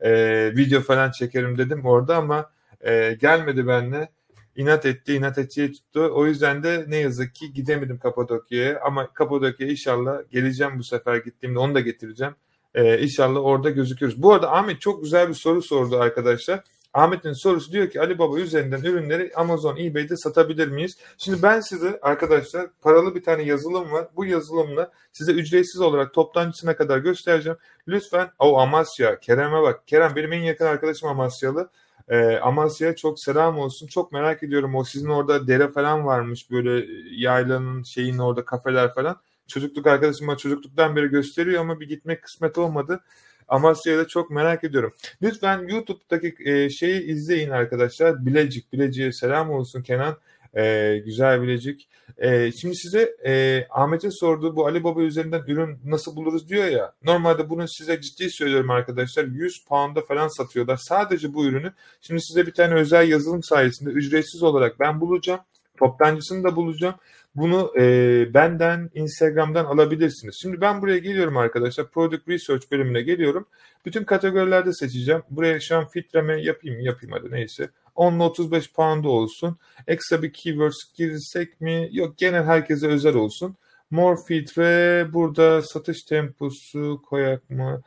[0.00, 0.12] E,
[0.56, 4.08] video falan çekerim dedim orada ama e, gelmedi benimle.
[4.56, 6.10] İnat etti, inat ettiği tuttu.
[6.14, 8.80] O yüzden de ne yazık ki gidemedim Kapadokya'ya.
[8.80, 12.34] Ama Kapadokya'ya inşallah geleceğim bu sefer gittiğimde onu da getireceğim.
[12.74, 14.22] Ee, inşallah orada gözükürüz.
[14.22, 16.60] Bu arada Ahmet çok güzel bir soru sordu arkadaşlar.
[16.94, 20.98] Ahmet'in sorusu diyor ki Ali Baba üzerinden ürünleri Amazon, eBay'de satabilir miyiz?
[21.18, 24.08] Şimdi ben size arkadaşlar paralı bir tane yazılım var.
[24.16, 27.58] Bu yazılımla size ücretsiz olarak toptancısına kadar göstereceğim.
[27.88, 29.86] Lütfen o Amasya, Kerem'e bak.
[29.86, 31.70] Kerem benim en yakın arkadaşım Amasyalı.
[32.08, 33.86] Ee, Amasya'ya çok selam olsun.
[33.86, 39.20] Çok merak ediyorum o sizin orada dere falan varmış böyle yaylanın şeyin orada kafeler falan.
[39.48, 43.00] Çocukluk arkadaşım çocukluktan beri gösteriyor ama bir gitmek kısmet olmadı.
[43.48, 44.94] Amasya'yı da çok merak ediyorum.
[45.22, 48.26] Lütfen YouTube'daki e, şeyi izleyin arkadaşlar.
[48.26, 50.16] Bilecik, Bilecik'e selam olsun Kenan.
[50.56, 51.88] E, güzel Bilecik.
[52.18, 56.92] E, şimdi size e, Ahmet'e sorduğu bu Ali Baba üzerinden ürün nasıl buluruz diyor ya.
[57.02, 59.24] Normalde bunu size ciddi söylüyorum arkadaşlar.
[59.24, 60.76] 100 pound'a falan satıyorlar.
[60.76, 61.72] Sadece bu ürünü.
[62.00, 65.40] Şimdi size bir tane özel yazılım sayesinde ücretsiz olarak ben bulacağım.
[65.78, 66.94] Toptancısını da bulacağım.
[67.34, 70.38] Bunu e, benden Instagram'dan alabilirsiniz.
[70.42, 71.90] Şimdi ben buraya geliyorum arkadaşlar.
[71.90, 73.46] Product Research bölümüne geliyorum.
[73.86, 75.22] Bütün kategorilerde seçeceğim.
[75.30, 77.70] Buraya şu an filtreme yapayım yapayım hadi neyse.
[77.94, 79.58] 10 ile 35 pound olsun.
[79.86, 81.88] Ekstra bir keywords girsek mi?
[81.92, 83.56] Yok genel herkese özel olsun.
[83.90, 87.82] More filtre burada satış temposu koyak mı?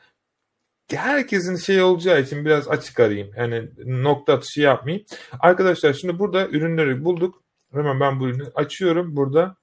[0.98, 3.32] herkesin şey olacağı için biraz açık arayayım.
[3.38, 5.06] Yani nokta atışı yapmayayım.
[5.40, 7.44] Arkadaşlar şimdi burada ürünleri bulduk.
[7.74, 9.56] Hemen ben bu ürünü açıyorum burada.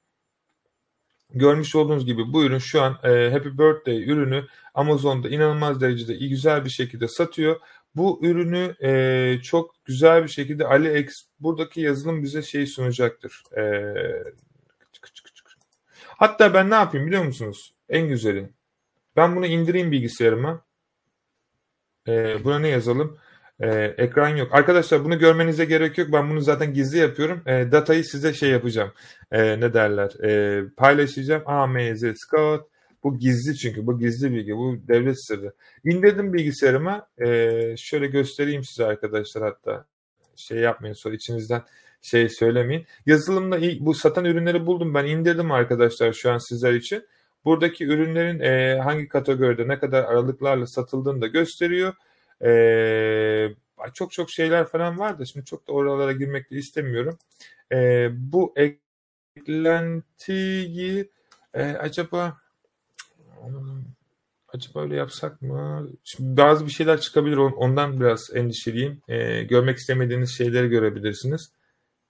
[1.34, 6.30] Görmüş olduğunuz gibi bu ürün şu an e, Happy Birthday ürünü Amazon'da inanılmaz derecede iyi
[6.30, 7.60] güzel bir şekilde satıyor.
[7.94, 13.42] Bu ürünü e, çok güzel bir şekilde AliEx buradaki yazılım bize şey sunacaktır.
[13.56, 13.62] E,
[16.06, 17.74] hatta ben ne yapayım biliyor musunuz?
[17.88, 18.50] En güzeli.
[19.16, 20.64] Ben bunu indireyim bilgisayarıma.
[22.08, 23.18] E, buna ne yazalım?
[23.60, 24.54] Ee, ekran yok.
[24.54, 26.08] Arkadaşlar bunu görmenize gerek yok.
[26.12, 27.42] Ben bunu zaten gizli yapıyorum.
[27.46, 28.92] Ee, datayı size şey yapacağım.
[29.32, 30.24] Ee, ne derler?
[30.24, 31.42] Ee, paylaşacağım.
[31.46, 32.66] AMZ Scout.
[33.04, 33.86] Bu gizli çünkü.
[33.86, 34.56] Bu gizli bilgi.
[34.56, 35.52] Bu devlet sırrı.
[35.84, 37.06] İndirdim bilgisayarıma.
[37.18, 39.84] Ee, şöyle göstereyim size arkadaşlar hatta.
[40.36, 41.62] Şey yapmayın sonra içinizden
[42.02, 42.86] şey söylemeyin.
[43.06, 44.94] Yazılımda bu satan ürünleri buldum.
[44.94, 47.04] Ben indirdim arkadaşlar şu an sizler için.
[47.44, 51.94] Buradaki ürünlerin e, hangi kategoride ne kadar aralıklarla satıldığını da gösteriyor.
[52.44, 53.48] Ee,
[53.94, 57.18] çok çok şeyler falan var da şimdi çok da oralara girmek de istemiyorum.
[57.72, 58.54] Ee, bu
[59.36, 61.10] eklentiyi
[61.54, 62.36] e, acaba
[64.48, 65.88] acaba öyle yapsak mı?
[66.04, 69.02] Şimdi bazı bir şeyler çıkabilir ondan biraz endişeliyim.
[69.08, 71.52] Ee, görmek istemediğiniz şeyleri görebilirsiniz.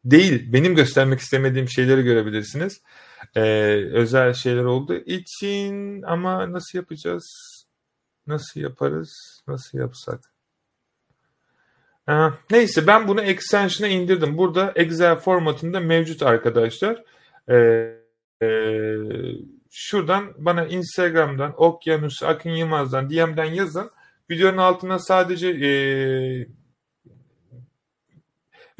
[0.04, 2.82] Değil, benim göstermek istemediğim şeyleri görebilirsiniz.
[3.36, 3.42] Ee,
[3.92, 7.57] özel şeyler olduğu için ama nasıl yapacağız?
[8.28, 9.42] Nasıl yaparız?
[9.48, 10.20] Nasıl yapsak?
[12.50, 14.38] neyse ben bunu extension'a indirdim.
[14.38, 17.04] Burada Excel formatında mevcut arkadaşlar.
[17.50, 17.94] Ee,
[18.42, 18.48] e,
[19.70, 23.90] şuradan bana Instagram'dan Okyanus Akın Yılmaz'dan DM'den yazın.
[24.30, 25.70] Videonun altına sadece e,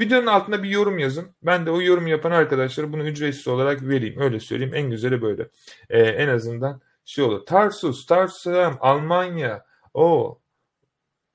[0.00, 1.28] videonun altına bir yorum yazın.
[1.42, 4.20] Ben de o yorum yapan arkadaşlara bunu ücretsiz olarak vereyim.
[4.20, 4.74] Öyle söyleyeyim.
[4.74, 5.48] En güzeli böyle.
[5.90, 7.46] E, en azından şey olur.
[7.46, 9.64] Tarsus, Tarsus selam, Almanya.
[9.94, 10.38] O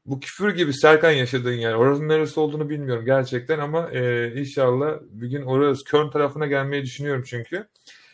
[0.05, 1.73] bu küfür gibi Serkan yaşadığın yer.
[1.73, 7.23] Orasının neresi olduğunu bilmiyorum gerçekten ama e, inşallah bir gün orası Köln tarafına gelmeyi düşünüyorum
[7.27, 7.67] çünkü.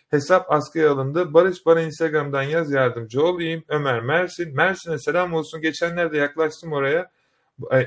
[0.09, 1.33] Hesap askıya alındı.
[1.33, 3.63] Barış bana Instagram'dan yaz yardımcı olayım.
[3.67, 4.55] Ömer Mersin.
[4.55, 5.61] Mersin'e selam olsun.
[5.61, 7.11] Geçenlerde yaklaştım oraya.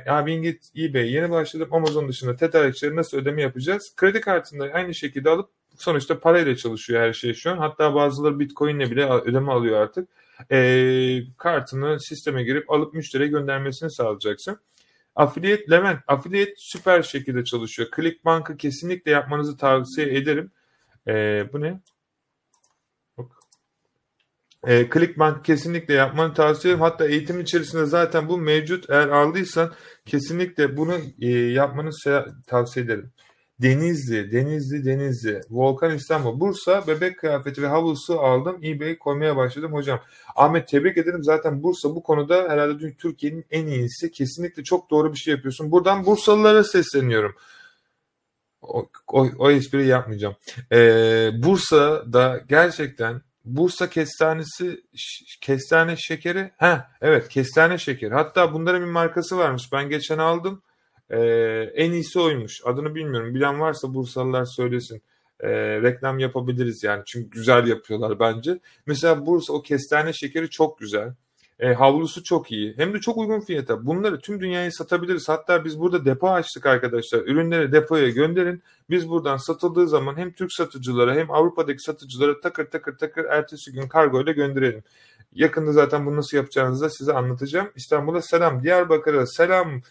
[0.09, 1.68] Abi git eBay yeni başladım.
[1.70, 3.95] Amazon dışında tedarikçileri nasıl ödeme yapacağız?
[3.97, 7.59] Kredi kartında aynı şekilde alıp sonuçta parayla çalışıyor her şey şu an.
[7.59, 10.09] Hatta bazıları Bitcoin'le bile ödeme alıyor artık.
[10.51, 14.59] E, kartını sisteme girip alıp müşteriye göndermesini sağlayacaksın.
[15.16, 17.89] Affiliate Levent, Affiliate süper şekilde çalışıyor.
[17.97, 20.51] Clickbank'ı kesinlikle yapmanızı tavsiye ederim.
[21.09, 21.81] E, bu ne?
[24.66, 26.83] E, Clickbank kesinlikle yapmanı tavsiye ederim.
[26.83, 28.91] Hatta eğitim içerisinde zaten bu mevcut.
[28.91, 29.73] Eğer aldıysan
[30.07, 31.91] kesinlikle bunu e, yapmanı
[32.47, 33.12] tavsiye ederim.
[33.63, 38.61] Denizli, Denizli, Denizli, Volkan İstanbul, Bursa, bebek kıyafeti ve havlusu aldım.
[38.65, 40.01] eBay koymaya başladım hocam.
[40.37, 41.25] Ahmet tebrik ederim.
[41.25, 44.11] Zaten Bursa bu konuda herhalde Türkiye'nin en iyisi.
[44.11, 45.71] Kesinlikle çok doğru bir şey yapıyorsun.
[45.73, 47.35] Buradan Bursalılara sesleniyorum.
[48.63, 50.37] O, o, o espriyi yapmayacağım.
[50.73, 54.81] Ee, Bursa'da gerçekten Bursa kestanesi
[55.41, 56.51] kestane şekeri.
[56.57, 58.15] Ha evet kestane şekeri.
[58.15, 59.73] Hatta bunların bir markası varmış.
[59.73, 60.63] Ben geçen aldım.
[61.13, 61.19] Ee,
[61.75, 62.61] en iyisi oymuş.
[62.65, 63.35] Adını bilmiyorum.
[63.35, 65.03] Bilen varsa Bursalılar söylesin.
[65.41, 65.51] Ee,
[65.83, 67.03] reklam yapabiliriz yani.
[67.07, 68.59] Çünkü güzel yapıyorlar bence.
[68.87, 71.13] Mesela Bursa o kestane şekeri çok güzel.
[71.61, 72.75] E, havlusu çok iyi.
[72.77, 73.87] Hem de çok uygun fiyata.
[73.87, 75.29] Bunları tüm dünyaya satabiliriz.
[75.29, 77.19] Hatta biz burada depo açtık arkadaşlar.
[77.21, 78.63] Ürünleri depoya gönderin.
[78.91, 83.89] Biz buradan satıldığı zaman hem Türk satıcılara hem Avrupa'daki satıcılara takır takır takır ertesi gün
[83.89, 84.83] kargo ile gönderelim.
[85.35, 87.71] Yakında zaten bunu nasıl yapacağınızı da size anlatacağım.
[87.77, 88.63] İstanbul'a selam.
[88.63, 89.83] Diyarbakır'a selam.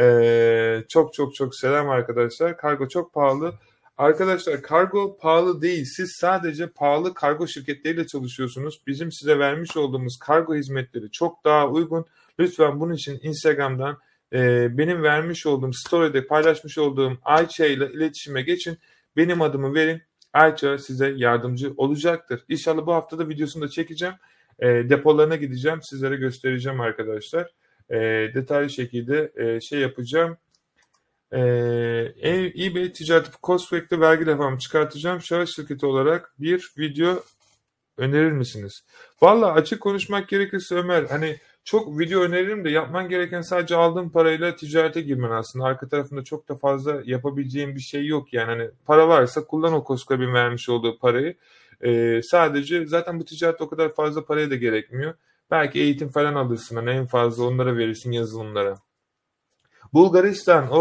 [0.00, 2.56] Ee, çok çok çok selam arkadaşlar.
[2.56, 3.54] Kargo çok pahalı.
[3.98, 5.84] Arkadaşlar kargo pahalı değil.
[5.84, 8.82] Siz sadece pahalı kargo şirketleriyle çalışıyorsunuz.
[8.86, 12.06] Bizim size vermiş olduğumuz kargo hizmetleri çok daha uygun.
[12.40, 13.98] Lütfen bunun için Instagram'dan
[14.32, 18.78] e, benim vermiş olduğum story'de paylaşmış olduğum Ayça ile iletişime geçin.
[19.16, 20.02] Benim adımı verin.
[20.32, 22.44] Ayça size yardımcı olacaktır.
[22.48, 24.14] İnşallah bu haftada videosunu da çekeceğim.
[24.58, 25.80] E, depolarına gideceğim.
[25.82, 27.50] Sizlere göstereceğim arkadaşlar.
[27.90, 27.96] E,
[28.34, 30.36] detaylı şekilde e, şey yapacağım
[31.32, 31.40] e,
[32.56, 35.20] eBay ticaret Costback'te vergi levhamı çıkartacağım.
[35.20, 37.22] Şahıs şirketi olarak bir video
[37.98, 38.84] önerir misiniz?
[39.22, 44.56] Valla açık konuşmak gerekirse Ömer hani çok video öneririm de yapman gereken sadece aldığın parayla
[44.56, 45.64] ticarete girmen aslında.
[45.64, 48.46] Arka tarafında çok da fazla yapabileceğin bir şey yok yani.
[48.46, 51.34] Hani para varsa kullan o Costco'nun vermiş olduğu parayı.
[51.84, 55.14] Ee, sadece zaten bu ticaret o kadar fazla paraya da gerekmiyor.
[55.50, 56.76] Belki eğitim falan alırsın.
[56.76, 58.78] Hani en fazla onlara verirsin yazılımlara.
[59.92, 60.68] Bulgaristan.
[60.72, 60.80] O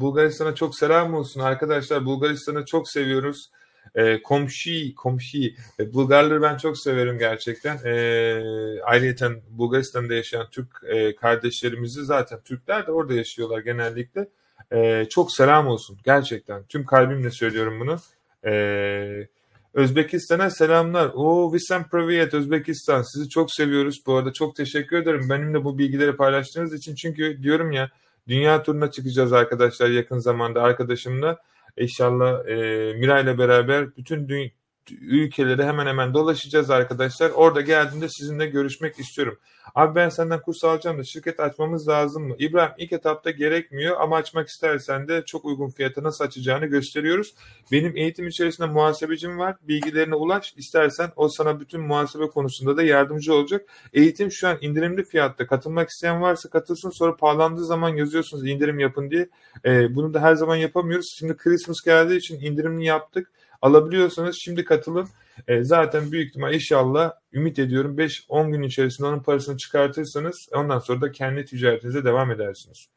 [0.00, 2.04] Bulgaristan'a çok selam olsun arkadaşlar.
[2.04, 3.50] Bulgaristan'ı çok seviyoruz.
[3.94, 5.38] E, komşu, komşu.
[5.80, 7.78] E, Bulgarları ben çok severim gerçekten.
[7.84, 14.28] E, ayrıca Bulgaristan'da yaşayan Türk e, kardeşlerimizi zaten Türkler de orada yaşıyorlar genellikle.
[14.72, 16.64] E, çok selam olsun gerçekten.
[16.64, 17.98] Tüm kalbimle söylüyorum bunu.
[18.52, 19.28] E,
[19.74, 21.10] Özbekistan'a selamlar.
[21.14, 23.02] O Visam Privyet Özbekistan.
[23.02, 24.02] Sizi çok seviyoruz.
[24.06, 25.30] Bu arada çok teşekkür ederim.
[25.30, 26.94] Benimle bu bilgileri paylaştığınız için.
[26.94, 27.90] Çünkü diyorum ya
[28.28, 31.38] Dünya turuna çıkacağız arkadaşlar yakın zamanda arkadaşımla.
[31.76, 32.54] İnşallah e,
[32.92, 34.50] Mira ile beraber bütün dünya
[34.90, 37.30] ülkeleri hemen hemen dolaşacağız arkadaşlar.
[37.30, 39.38] Orada geldiğinde sizinle görüşmek istiyorum.
[39.74, 42.34] Abi ben senden kurs alacağım da şirket açmamız lazım mı?
[42.38, 47.34] İbrahim ilk etapta gerekmiyor ama açmak istersen de çok uygun fiyata nasıl açacağını gösteriyoruz.
[47.72, 49.56] Benim eğitim içerisinde muhasebecim var.
[49.62, 50.54] Bilgilerine ulaş.
[50.56, 53.66] İstersen o sana bütün muhasebe konusunda da yardımcı olacak.
[53.92, 55.46] Eğitim şu an indirimli fiyatta.
[55.46, 56.90] Katılmak isteyen varsa katılsın.
[56.90, 59.28] Sonra pahalandığı zaman yazıyorsunuz indirim yapın diye.
[59.64, 61.14] Ee, bunu da her zaman yapamıyoruz.
[61.18, 63.30] Şimdi Christmas geldiği için indirimli yaptık
[63.62, 65.08] alabiliyorsanız şimdi katılın.
[65.48, 71.00] E, zaten büyük ihtimal inşallah ümit ediyorum 5-10 gün içerisinde onun parasını çıkartırsanız ondan sonra
[71.00, 72.88] da kendi ticaretinize devam edersiniz.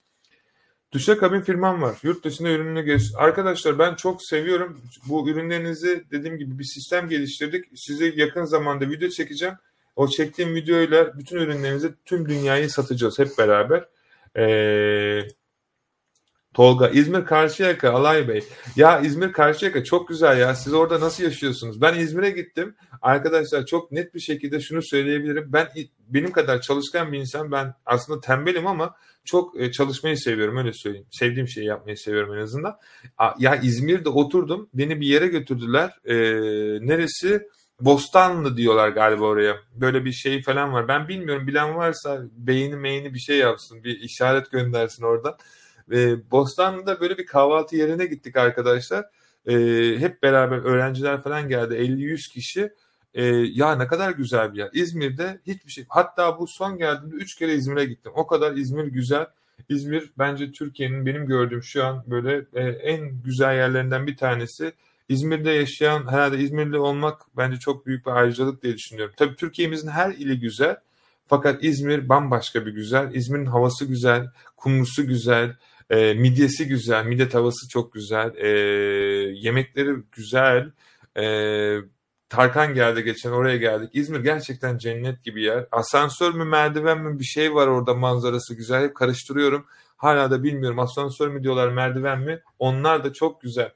[0.93, 1.97] Duşakabin firmam var.
[2.03, 3.01] Yurt dışında ürününü geç.
[3.15, 4.81] Arkadaşlar ben çok seviyorum.
[5.07, 7.65] Bu ürünlerinizi dediğim gibi bir sistem geliştirdik.
[7.75, 9.55] Size yakın zamanda video çekeceğim.
[9.95, 13.85] O çektiğim videoyla bütün ürünlerinizi tüm dünyayı satacağız hep beraber.
[14.37, 15.27] Ee,
[16.53, 18.43] Tolga, İzmir Karşıyaka, Alay Bey.
[18.75, 20.55] Ya İzmir Karşıyaka çok güzel ya.
[20.55, 21.81] Siz orada nasıl yaşıyorsunuz?
[21.81, 22.75] Ben İzmir'e gittim.
[23.01, 25.53] Arkadaşlar çok net bir şekilde şunu söyleyebilirim.
[25.53, 25.67] Ben
[26.07, 27.51] benim kadar çalışkan bir insan.
[27.51, 28.95] Ben aslında tembelim ama
[29.25, 31.07] çok e, çalışmayı seviyorum öyle söyleyeyim.
[31.11, 32.77] Sevdiğim şeyi yapmayı seviyorum en azından.
[33.39, 34.69] Ya İzmir'de oturdum.
[34.73, 35.99] Beni bir yere götürdüler.
[36.05, 36.15] Ee,
[36.87, 37.47] neresi?
[37.79, 39.57] Bostanlı diyorlar galiba oraya.
[39.75, 40.87] Böyle bir şey falan var.
[40.87, 41.47] Ben bilmiyorum.
[41.47, 43.83] Bilen varsa beyni meyni bir şey yapsın.
[43.83, 45.37] Bir işaret göndersin oradan.
[45.91, 49.05] E, Bostanlı'da böyle bir kahvaltı yerine gittik arkadaşlar.
[49.45, 49.53] E,
[49.99, 51.73] hep beraber öğrenciler falan geldi.
[51.73, 52.73] 50-100 kişi.
[53.13, 54.69] E, ya ne kadar güzel bir yer.
[54.73, 55.85] İzmir'de hiçbir şey.
[55.89, 58.11] Hatta bu son geldiğimde 3 kere İzmir'e gittim.
[58.15, 59.25] O kadar İzmir güzel.
[59.69, 64.73] İzmir bence Türkiye'nin benim gördüğüm şu an böyle e, en güzel yerlerinden bir tanesi.
[65.09, 69.13] İzmir'de yaşayan herhalde İzmirli olmak bence çok büyük bir ayrıcalık diye düşünüyorum.
[69.17, 70.77] Tabii Türkiye'mizin her ili güzel.
[71.27, 73.15] Fakat İzmir bambaşka bir güzel.
[73.15, 75.55] İzmir'in havası güzel, kumlusu güzel,
[75.91, 78.47] e, midyesi güzel, midye tavası çok güzel, e,
[79.33, 80.71] yemekleri güzel.
[81.17, 81.25] E,
[82.29, 83.89] Tarkan geldi geçen oraya geldik.
[83.93, 85.67] İzmir gerçekten cennet gibi yer.
[85.71, 88.83] Asansör mü merdiven mi bir şey var orada manzarası güzel.
[88.83, 89.65] Hep karıştırıyorum.
[89.97, 92.41] Hala da bilmiyorum asansör mü diyorlar merdiven mi.
[92.59, 93.71] Onlar da çok güzel.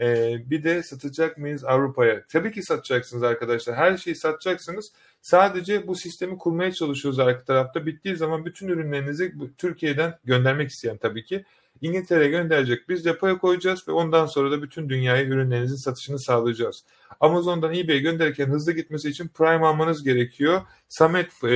[0.00, 2.22] Ee, bir de satacak mıyız Avrupa'ya?
[2.32, 3.76] Tabii ki satacaksınız arkadaşlar.
[3.76, 4.92] Her şeyi satacaksınız.
[5.22, 7.86] Sadece bu sistemi kurmaya çalışıyoruz arka tarafta.
[7.86, 11.44] Bittiği zaman bütün ürünlerinizi Türkiye'den göndermek isteyen tabii ki
[11.80, 12.88] İngiltere'ye gönderecek.
[12.88, 16.84] Biz depoya koyacağız ve ondan sonra da bütün dünyaya ürünlerinizin satışını sağlayacağız.
[17.20, 20.62] Amazon'dan eBay'e gönderirken hızlı gitmesi için Prime almanız gerekiyor.
[20.88, 21.50] Samet e,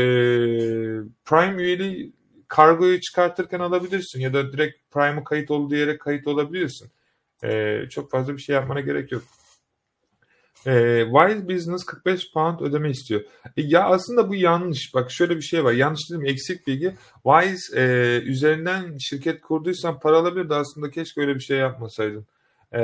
[1.25, 2.13] Prime üyeliği
[2.49, 6.91] kargoyu çıkartırken alabilirsin ya da direkt Prime'ı kayıt olduğu yere kayıt olabilirsin.
[7.45, 9.23] E, çok fazla bir şey yapmana gerek yok.
[10.67, 13.21] E, Wise Business 45 pound ödeme istiyor.
[13.57, 14.95] E, ya aslında bu yanlış.
[14.95, 15.73] Bak şöyle bir şey var.
[15.73, 16.95] Yanlış dedim eksik bilgi.
[17.25, 17.85] Wise e,
[18.21, 20.55] üzerinden şirket kurduysan para alabilirdi.
[20.55, 22.27] Aslında keşke öyle bir şey yapmasaydın.
[22.75, 22.81] E,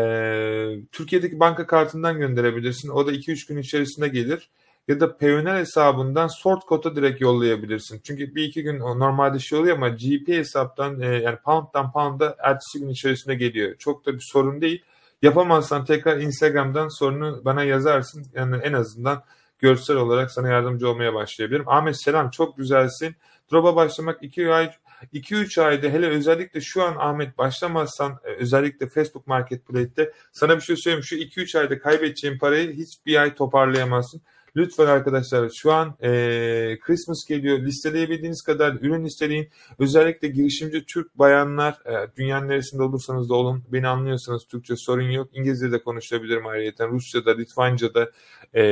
[0.92, 2.88] Türkiye'deki banka kartından gönderebilirsin.
[2.88, 4.50] O da 2-3 gün içerisinde gelir.
[4.88, 8.00] Ya da Payoneer hesabından sort koda direkt yollayabilirsin.
[8.04, 12.80] Çünkü bir iki gün normalde şey oluyor ama GP hesaptan e, yani pound'dan pound'a ertesi
[12.80, 13.76] gün içerisinde geliyor.
[13.78, 14.82] Çok da bir sorun değil.
[15.22, 18.26] Yapamazsan tekrar Instagram'dan sorunu bana yazarsın.
[18.34, 19.22] Yani en azından
[19.58, 21.68] görsel olarak sana yardımcı olmaya başlayabilirim.
[21.68, 23.16] Ahmet selam çok güzelsin.
[23.52, 24.70] Drop'a başlamak 2 ay
[25.12, 30.76] 2-3 ayda hele özellikle şu an Ahmet başlamazsan e, özellikle Facebook Marketplace'te sana bir şey
[30.76, 31.04] söyleyeyim.
[31.04, 34.22] Şu 2-3 ayda kaybedeceğin parayı hiçbir ay toparlayamazsın.
[34.56, 36.10] Lütfen arkadaşlar şu an e,
[36.80, 37.58] Christmas geliyor.
[37.58, 39.48] Listeleyebildiğiniz kadar ürün listeleyin.
[39.78, 43.64] Özellikle girişimci Türk bayanlar e, dünyanın neresinde olursanız da olun.
[43.72, 45.28] Beni anlıyorsanız Türkçe sorun yok.
[45.32, 46.88] İngilizce de konuşabilirim ayrıca.
[46.88, 48.10] Rusça da, Litvanca da
[48.54, 48.64] e,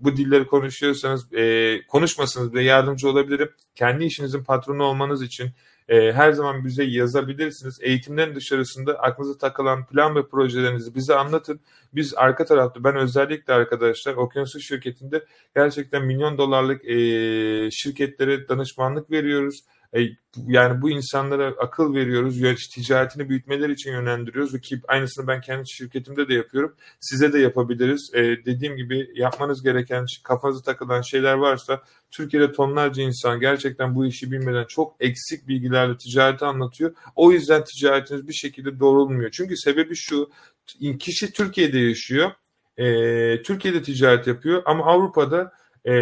[0.00, 3.50] bu dilleri konuşuyorsanız e, konuşmasanız bile yardımcı olabilirim.
[3.74, 5.50] Kendi işinizin patronu olmanız için
[5.88, 7.78] e, her zaman bize yazabilirsiniz.
[7.82, 11.60] Eğitimlerin dışarısında aklınıza takılan plan ve projelerinizi bize anlatın.
[11.94, 15.24] Biz arka tarafta ben özellikle arkadaşlar Okyanusu şirketinde
[15.56, 16.96] gerçekten milyon dolarlık e,
[17.70, 19.64] şirketlere danışmanlık veriyoruz.
[19.96, 20.00] E,
[20.46, 22.40] yani bu insanlara akıl veriyoruz,
[22.74, 26.74] ticaretini büyütmeleri için yönlendiriyoruz ve ki aynısını ben kendi şirketimde de yapıyorum.
[27.00, 28.10] Size de yapabiliriz.
[28.14, 34.32] E, dediğim gibi yapmanız gereken, kafanızı takılan şeyler varsa Türkiye'de tonlarca insan gerçekten bu işi
[34.32, 36.94] bilmeden çok eksik bilgilerle ticareti anlatıyor.
[37.16, 39.30] O yüzden ticaretiniz bir şekilde doğrulmuyor.
[39.30, 40.30] Çünkü sebebi şu,
[41.00, 42.30] kişi Türkiye'de yaşıyor,
[42.76, 45.52] e, Türkiye'de ticaret yapıyor ama Avrupa'da
[45.84, 45.92] e,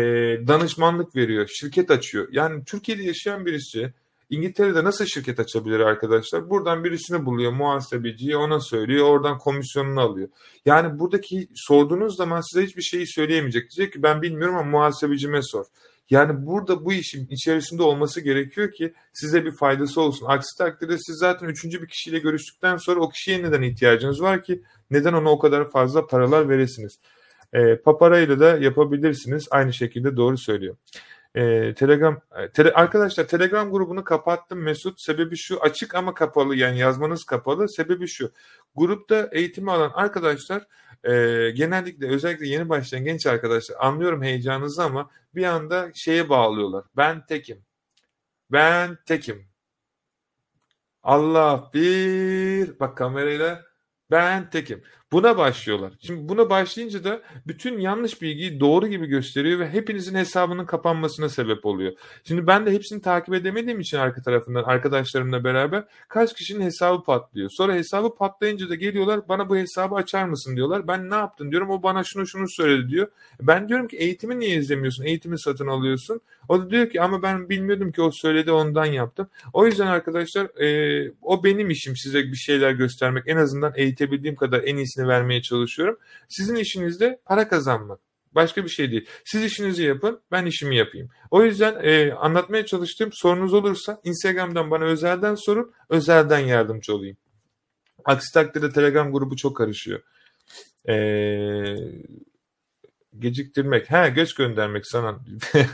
[0.49, 2.29] danışmanlık veriyor, şirket açıyor.
[2.33, 3.93] Yani Türkiye'de yaşayan birisi
[4.31, 6.51] İngiltere'de nasıl şirket açabilir arkadaşlar?
[6.51, 10.29] Buradan birisini buluyor muhasebeciyi ona söylüyor oradan komisyonunu alıyor.
[10.66, 13.70] Yani buradaki sorduğunuz zaman size hiçbir şeyi söyleyemeyecek.
[13.70, 15.64] Diyecek ki ben bilmiyorum ama muhasebecime sor.
[16.11, 20.27] Yani burada bu işin içerisinde olması gerekiyor ki size bir faydası olsun.
[20.27, 24.62] Aksi takdirde siz zaten üçüncü bir kişiyle görüştükten sonra o kişiye neden ihtiyacınız var ki?
[24.91, 26.99] Neden ona o kadar fazla paralar veresiniz?
[27.57, 29.48] E, paparayla da yapabilirsiniz.
[29.50, 30.76] Aynı şekilde doğru söylüyor.
[31.34, 32.20] E, Telegram
[32.54, 35.00] tele, arkadaşlar Telegram grubunu kapattım Mesut.
[35.00, 37.68] Sebebi şu açık ama kapalı yani yazmanız kapalı.
[37.68, 38.32] Sebebi şu.
[38.74, 40.66] Grupta eğitimi alan arkadaşlar
[41.04, 41.12] e,
[41.50, 46.84] genellikle özellikle yeni başlayan genç arkadaşlar anlıyorum heyecanınızı ama bir anda şeye bağlıyorlar.
[46.96, 47.64] Ben tekim.
[48.52, 49.48] Ben tekim.
[51.02, 53.64] Allah bir bak kamerayla
[54.11, 54.82] ben tekim.
[55.12, 55.92] Buna başlıyorlar.
[56.00, 61.66] Şimdi buna başlayınca da bütün yanlış bilgiyi doğru gibi gösteriyor ve hepinizin hesabının kapanmasına sebep
[61.66, 61.92] oluyor.
[62.24, 67.50] Şimdi ben de hepsini takip edemediğim için arka tarafından arkadaşlarımla beraber kaç kişinin hesabı patlıyor.
[67.50, 70.88] Sonra hesabı patlayınca da geliyorlar bana bu hesabı açar mısın diyorlar.
[70.88, 73.09] Ben ne yaptın diyorum o bana şunu şunu söyledi diyor.
[73.40, 75.04] Ben diyorum ki eğitimi niye izlemiyorsun?
[75.04, 76.20] Eğitimi satın alıyorsun.
[76.48, 79.28] O da diyor ki ama ben bilmiyordum ki o söyledi ondan yaptım.
[79.52, 83.24] O yüzden arkadaşlar e, o benim işim size bir şeyler göstermek.
[83.26, 85.99] En azından eğitebildiğim kadar en iyisini vermeye çalışıyorum.
[86.28, 88.01] Sizin işiniz de para kazanmak.
[88.32, 89.07] Başka bir şey değil.
[89.24, 91.09] Siz işinizi yapın, ben işimi yapayım.
[91.30, 97.16] O yüzden e, anlatmaya çalıştığım sorunuz olursa Instagram'dan bana özelden sorun, özelden yardımcı olayım.
[98.05, 100.01] Aksi takdirde Telegram grubu çok karışıyor.
[100.88, 101.92] Eee
[103.18, 103.92] geciktirmek.
[103.92, 105.18] Ha göç göndermek sana.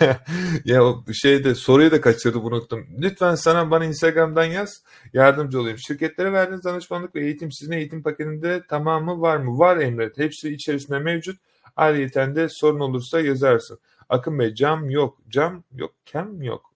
[0.65, 2.87] ya o şeyde soruyu da kaçırdım unuttum.
[2.99, 4.83] Lütfen sana bana Instagram'dan yaz.
[5.13, 5.79] Yardımcı olayım.
[5.79, 9.59] Şirketlere verdiğiniz danışmanlık ve eğitim sizin eğitim paketinde tamamı var mı?
[9.59, 10.19] Var Emret.
[10.19, 11.37] Hepsi içerisinde mevcut.
[11.77, 13.79] Ayrıca de sorun olursa yazarsın.
[14.09, 15.19] Akın Bey cam yok.
[15.29, 15.95] Cam yok.
[16.05, 16.73] Kem yok.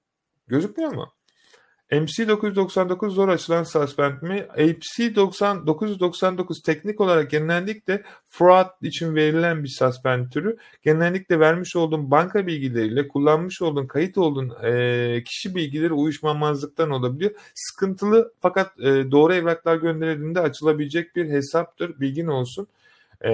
[0.48, 1.15] Gözükmüyor mu?
[1.90, 4.46] MC999 zor açılan suspend mi?
[4.56, 10.56] MC999 teknik olarak genellikle fraud için verilen bir suspend türü.
[10.82, 17.30] Genellikle vermiş olduğun banka bilgileriyle kullanmış olduğun kayıt olduğun e, kişi bilgileri uyuşmamazlıktan olabiliyor.
[17.54, 22.00] Sıkıntılı fakat e, doğru evraklar gönderildiğinde açılabilecek bir hesaptır.
[22.00, 22.66] Bilgin olsun.
[23.24, 23.32] E,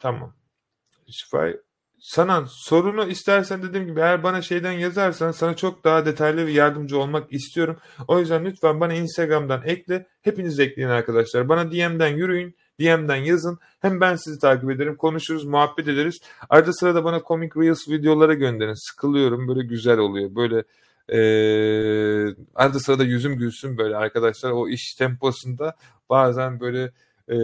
[0.00, 0.32] tamam.
[1.10, 1.56] Şifay
[2.00, 6.98] sana sorunu istersen dediğim gibi eğer bana şeyden yazarsan sana çok daha detaylı bir yardımcı
[6.98, 7.76] olmak istiyorum.
[8.08, 10.06] O yüzden lütfen bana Instagram'dan ekle.
[10.22, 11.48] Hepiniz ekleyin arkadaşlar.
[11.48, 12.56] Bana DM'den yürüyün.
[12.80, 13.58] DM'den yazın.
[13.80, 14.96] Hem ben sizi takip ederim.
[14.96, 16.20] Konuşuruz, muhabbet ederiz.
[16.50, 18.90] Arada sırada bana komik Reels videolara gönderin.
[18.90, 19.48] Sıkılıyorum.
[19.48, 20.34] Böyle güzel oluyor.
[20.34, 20.64] Böyle
[21.12, 24.50] ee, arada sırada yüzüm gülsün böyle arkadaşlar.
[24.50, 25.76] O iş temposunda
[26.10, 26.92] bazen böyle
[27.28, 27.36] e,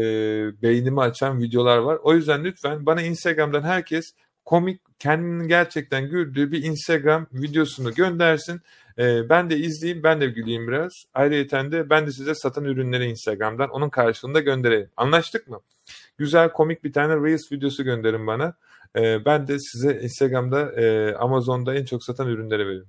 [0.63, 1.99] beynimi açan videolar var.
[2.03, 4.13] O yüzden lütfen bana Instagram'dan herkes
[4.47, 8.61] komik kendini gerçekten güldüğü bir Instagram videosunu göndersin.
[8.99, 10.93] Ee, ben de izleyeyim, ben de güleyim biraz.
[11.15, 14.91] Ayrıca de ben de size satan ürünleri Instagram'dan onun karşılığında göndereyim.
[14.97, 15.61] Anlaştık mı?
[16.19, 18.55] Güzel komik bir tane Reels videosu gönderin bana.
[18.97, 22.89] Ee, ben de size Instagram'da, e, Amazon'da en çok satan ürünleri veririm.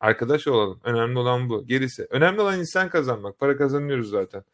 [0.00, 0.80] Arkadaş olalım.
[0.84, 1.66] Önemli olan bu.
[1.66, 2.06] Gerisi.
[2.10, 3.38] Önemli olan insan kazanmak.
[3.38, 4.44] Para kazanıyoruz zaten.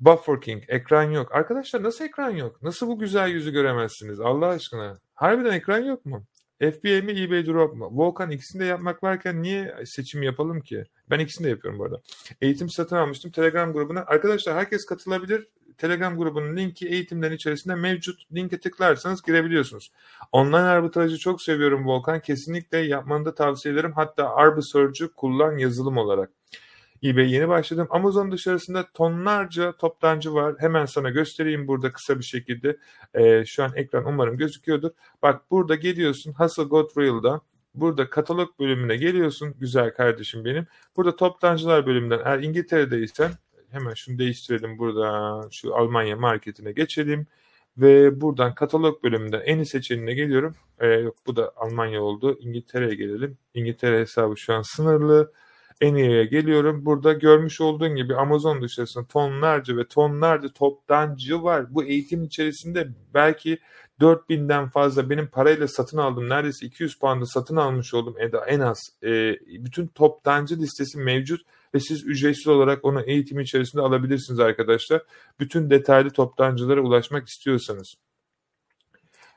[0.00, 0.62] Buffer King.
[0.68, 1.34] Ekran yok.
[1.34, 2.62] Arkadaşlar nasıl ekran yok?
[2.62, 4.20] Nasıl bu güzel yüzü göremezsiniz?
[4.20, 4.98] Allah aşkına.
[5.14, 6.24] Harbiden ekran yok mu?
[6.60, 7.88] FBA mi eBay Drop mu?
[7.92, 10.84] Volkan ikisini de yapmak varken niye seçim yapalım ki?
[11.10, 12.00] Ben ikisini de yapıyorum bu arada.
[12.40, 14.00] Eğitim satın almıştım Telegram grubuna.
[14.06, 15.48] Arkadaşlar herkes katılabilir.
[15.78, 18.32] Telegram grubunun linki eğitimlerin içerisinde mevcut.
[18.32, 19.92] Linke tıklarsanız girebiliyorsunuz.
[20.32, 22.20] Online arbitrajı çok seviyorum Volkan.
[22.20, 23.92] Kesinlikle yapmanı da tavsiye ederim.
[23.94, 26.30] Hatta Arbisurge'u kullan yazılım olarak
[27.04, 27.86] eBay yeni başladım.
[27.90, 30.54] Amazon dışarısında tonlarca toptancı var.
[30.58, 32.76] Hemen sana göstereyim burada kısa bir şekilde.
[33.14, 34.90] Ee, şu an ekran umarım gözüküyordur.
[35.22, 37.40] Bak burada geliyorsun Hustle Got Real'dan.
[37.74, 40.66] Burada katalog bölümüne geliyorsun güzel kardeşim benim.
[40.96, 43.30] Burada toptancılar bölümünden eğer İngiltere'deysen
[43.70, 47.26] hemen şunu değiştirelim burada şu Almanya marketine geçelim.
[47.78, 50.54] Ve buradan katalog bölümünden en iyi seçeneğine geliyorum.
[50.78, 52.38] Ee, yok bu da Almanya oldu.
[52.40, 53.38] İngiltere'ye gelelim.
[53.54, 55.32] İngiltere hesabı şu an sınırlı.
[55.80, 56.84] Eniye'ye geliyorum.
[56.84, 61.74] Burada görmüş olduğun gibi Amazon dışarısında tonlarca ve tonlarca toptancı var.
[61.74, 63.58] Bu eğitim içerisinde belki
[64.00, 66.28] 4000'den fazla benim parayla satın aldım.
[66.28, 68.14] Neredeyse 200 puanla satın almış oldum
[68.46, 68.78] en az.
[69.02, 71.40] E, bütün toptancı listesi mevcut
[71.74, 75.02] ve siz ücretsiz olarak onu eğitim içerisinde alabilirsiniz arkadaşlar.
[75.40, 77.94] Bütün detaylı toptancılara ulaşmak istiyorsanız.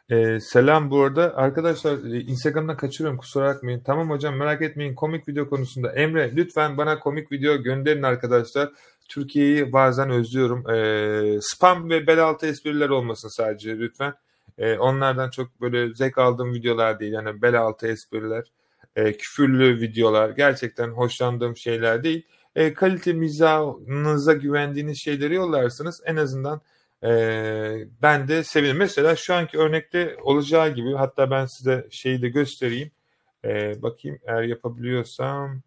[0.10, 1.38] Ee, selam bu arada.
[1.38, 3.82] Arkadaşlar e, Instagram'dan kaçırıyorum kusura bakmayın.
[3.86, 5.92] Tamam hocam merak etmeyin komik video konusunda.
[5.92, 8.70] Emre lütfen bana komik video gönderin arkadaşlar.
[9.10, 10.70] Türkiye'yi bazen özlüyorum.
[10.70, 14.14] Ee, spam ve bel altı espriler olmasın sadece lütfen.
[14.58, 17.14] Ee, onlardan çok böyle zevk aldığım videolar değil.
[17.14, 18.44] Yani bel altı espriler,
[18.96, 22.28] e, küfürlü videolar gerçekten hoşlandığım şeyler değil.
[22.56, 26.02] E, kalite mizahınıza güvendiğiniz şeyleri yollarsınız.
[26.06, 26.62] En azından
[27.04, 28.78] ee, ben de sevinirim.
[28.78, 32.92] Mesela şu anki örnekte olacağı gibi hatta ben size şeyi de göstereyim.
[33.46, 35.62] Ee, bakayım eğer yapabiliyorsam.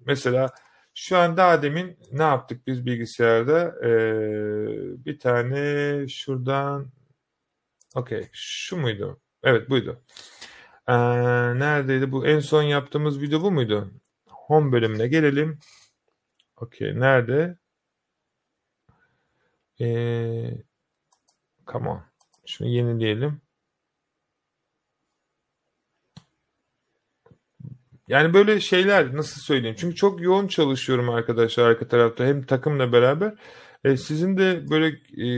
[0.00, 0.50] Mesela
[0.94, 3.74] şu an daha demin ne yaptık biz bilgisayarda?
[3.84, 6.92] Ee, bir tane şuradan
[7.94, 9.20] okey şu muydu?
[9.42, 10.02] Evet buydu.
[10.88, 10.94] Ee,
[11.58, 12.26] neredeydi bu?
[12.26, 13.90] En son yaptığımız video bu muydu?
[14.28, 15.58] Home bölümüne gelelim.
[16.56, 17.58] Okey nerede?
[19.80, 20.65] Ee,
[21.66, 22.02] Come on.
[22.46, 23.40] Şunu yenileyelim.
[28.08, 29.76] Yani böyle şeyler nasıl söyleyeyim?
[29.78, 33.34] Çünkü çok yoğun çalışıyorum arkadaşlar arka tarafta hem takımla beraber.
[33.84, 34.86] E, sizin de böyle
[35.26, 35.28] e,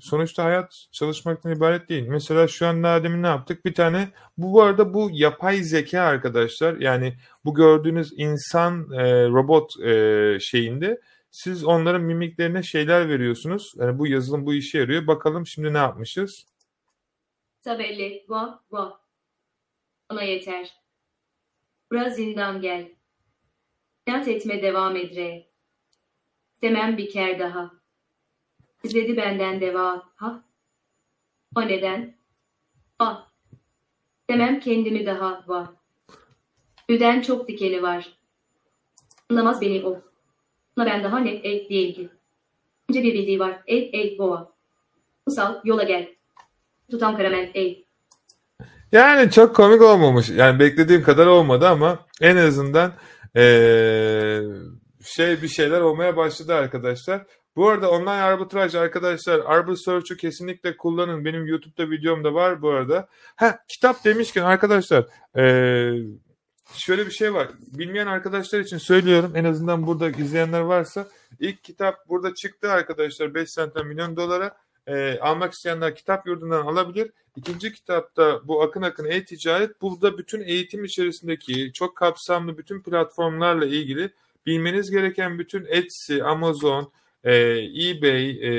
[0.00, 2.06] sonuçta hayat çalışmaktan ibaret değil.
[2.08, 3.64] Mesela şu an daha demin ne yaptık?
[3.64, 4.08] Bir tane
[4.38, 7.14] bu, bu arada bu yapay zeka arkadaşlar yani
[7.44, 11.00] bu gördüğünüz insan e, robot e, şeyinde
[11.30, 13.74] siz onların mimiklerine şeyler veriyorsunuz.
[13.76, 15.06] Yani bu yazılım bu işe yarıyor.
[15.06, 16.46] Bakalım şimdi ne yapmışız?
[17.62, 19.00] Tabelli, va, va.
[20.10, 20.74] Ona yeter.
[21.92, 22.92] Bura zindan gel.
[24.06, 25.46] İnat etme devam edre.
[26.62, 27.70] Demem bir ker daha.
[28.84, 30.08] İzledi benden deva.
[30.16, 30.44] Ha?
[31.56, 32.16] O neden?
[32.98, 33.28] Ah.
[34.30, 35.68] Demem kendimi daha var.
[36.88, 38.18] Üden çok dikeni var.
[39.30, 40.07] Anlamaz beni o.
[40.86, 42.08] Ben daha ne el değil ki.
[42.90, 43.62] Önce bir bildiği var.
[43.66, 44.52] El el boğa.
[45.26, 46.08] Usal yola gel.
[46.90, 47.84] Tutam karamel ey.
[48.92, 50.30] Yani çok komik olmamış.
[50.30, 52.92] Yani beklediğim kadar olmadı ama en azından
[53.36, 54.40] ee,
[55.04, 57.26] şey bir şeyler olmaya başladı arkadaşlar.
[57.56, 61.24] Bu arada online arbitraj arkadaşlar Arbor Search'ü kesinlikle kullanın.
[61.24, 63.08] Benim YouTube'da videom da var bu arada.
[63.36, 65.04] Ha kitap demişken arkadaşlar
[65.36, 65.92] ee,
[66.74, 67.48] şöyle bir şey var.
[67.60, 69.32] Bilmeyen arkadaşlar için söylüyorum.
[69.34, 71.08] En azından burada izleyenler varsa
[71.40, 74.56] ilk kitap burada çıktı arkadaşlar 5 sentten milyon dolara.
[74.86, 77.10] E, almak isteyenler kitap yurdundan alabilir.
[77.36, 79.82] İkinci kitapta bu Akın Akın E-Ticaret.
[79.82, 84.10] Burada bütün eğitim içerisindeki çok kapsamlı bütün platformlarla ilgili
[84.46, 86.92] bilmeniz gereken bütün Etsy, Amazon,
[87.24, 87.32] e,
[87.88, 88.50] eBay e,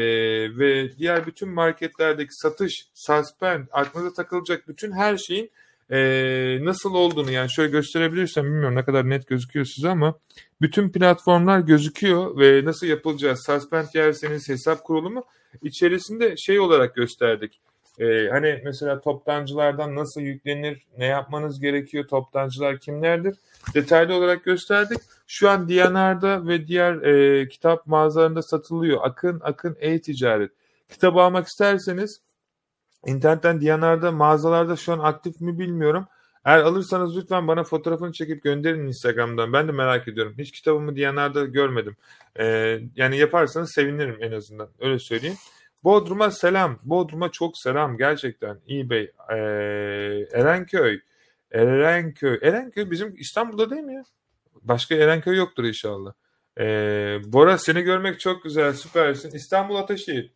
[0.58, 5.52] ve diğer bütün marketlerdeki satış, suspend, aklınıza takılacak bütün her şeyin
[5.92, 6.00] e,
[6.66, 10.16] nasıl olduğunu yani şöyle gösterebilirsem bilmiyorum ne kadar net gözüküyor size ama
[10.62, 15.24] bütün platformlar gözüküyor ve nasıl yapılacağı suspend yerseniz hesap kurulumu
[15.62, 17.60] içerisinde şey olarak gösterdik.
[18.00, 23.36] Ee, hani mesela toptancılardan nasıl yüklenir, ne yapmanız gerekiyor, toptancılar kimlerdir?
[23.74, 24.98] Detaylı olarak gösterdik.
[25.28, 29.00] Şu an Diyanar'da ve diğer e, kitap mağazalarında satılıyor.
[29.04, 30.52] Akın Akın E-Ticaret.
[30.90, 32.22] Kitabı almak isterseniz
[33.06, 36.08] internetten Diyanar'da mağazalarda şu an aktif mi bilmiyorum.
[36.46, 39.54] Eğer alırsanız lütfen bana fotoğrafını çekip gönderin Instagram'dan.
[39.54, 40.36] Ben de merak ediyorum.
[40.38, 41.96] Hiç kitabımı Diyanar'da görmedim.
[42.40, 44.70] Ee, yani yaparsanız sevinirim en azından.
[44.80, 45.38] Öyle söyleyeyim.
[45.84, 46.80] Bodrum'a selam.
[46.84, 48.58] Bodrum'a çok selam gerçekten.
[48.70, 49.12] Bey.
[49.30, 49.36] Ee,
[50.32, 51.00] Erenköy.
[51.52, 52.40] Erenköy.
[52.42, 54.04] Erenköy bizim İstanbul'da değil mi ya?
[54.62, 56.14] Başka Erenköy yoktur inşallah.
[56.60, 58.74] Ee, Bora seni görmek çok güzel.
[58.74, 59.32] Süpersin.
[59.32, 60.32] İstanbul Ataşehir.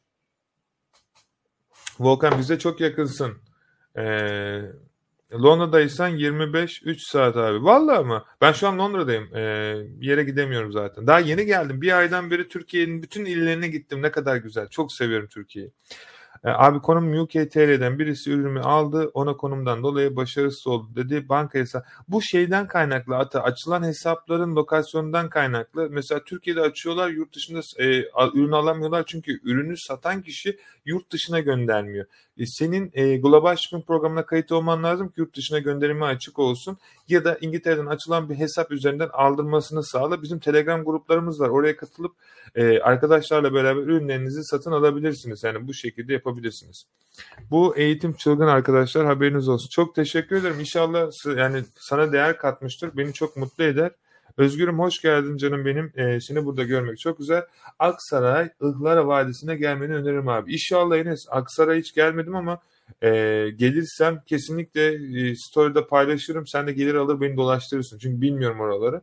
[2.00, 3.38] Volkan bize çok yakınsın.
[3.98, 4.62] Ee,
[5.34, 7.64] Londra'daysan 25-3 saat abi.
[7.64, 8.24] Vallahi mı?
[8.41, 9.36] Ben şu an Londra'dayım.
[9.36, 11.08] Ee, bir yere gidemiyorum zaten.
[11.08, 11.82] Daha yeni geldim.
[11.82, 14.02] Bir aydan beri Türkiye'nin bütün illerine gittim.
[14.02, 14.68] Ne kadar güzel.
[14.68, 15.72] Çok seviyorum Türkiye'yi.
[16.46, 19.12] E, abi konum UKTL'den birisi ürünümü aldı.
[19.14, 21.30] Ona konumdan dolayı başarısız oldu dedi.
[21.30, 21.86] Banka hesabı.
[22.08, 23.16] Bu şeyden kaynaklı.
[23.16, 25.88] Hatta açılan hesapların lokasyonundan kaynaklı.
[25.91, 27.10] Mesela Türkiye'de açıyorlar.
[27.10, 28.00] Yurt dışında e,
[28.34, 29.04] ürün alamıyorlar.
[29.08, 32.06] Çünkü ürünü satan kişi yurt dışına göndermiyor.
[32.38, 36.78] E, senin e, global shipping programına kayıt olman lazım ki yurt dışına gönderimi açık olsun.
[37.10, 40.22] Ya da İngiltere'den açılan bir hesap üzerinden aldırmasını sağla.
[40.22, 41.50] Bizim Telegram gruplarımız var.
[41.50, 42.12] Oraya katılıp
[42.56, 45.44] e, arkadaşlarla beraber ürünlerinizi satın alabilirsiniz.
[45.44, 46.32] Yani bu şekilde yapabilirsiniz.
[47.51, 49.69] Bu eğitim çılgın arkadaşlar haberiniz olsun.
[49.69, 50.59] Çok teşekkür ederim.
[50.59, 52.97] İnşallah yani sana değer katmıştır.
[52.97, 53.91] Beni çok mutlu eder.
[54.38, 55.93] Özgürüm hoş geldin canım benim.
[55.95, 57.43] Ee, seni burada görmek çok güzel.
[57.79, 60.53] Aksaray, Ihlara Vadisi'ne gelmeni öneririm abi.
[60.53, 61.25] İnşallah Enes.
[61.29, 62.59] Aksaray hiç gelmedim ama
[63.01, 63.09] e,
[63.55, 66.47] gelirsem kesinlikle e, story'de paylaşırım.
[66.47, 67.97] Sen de gelir alır beni dolaştırırsın.
[67.97, 69.01] Çünkü bilmiyorum oraları.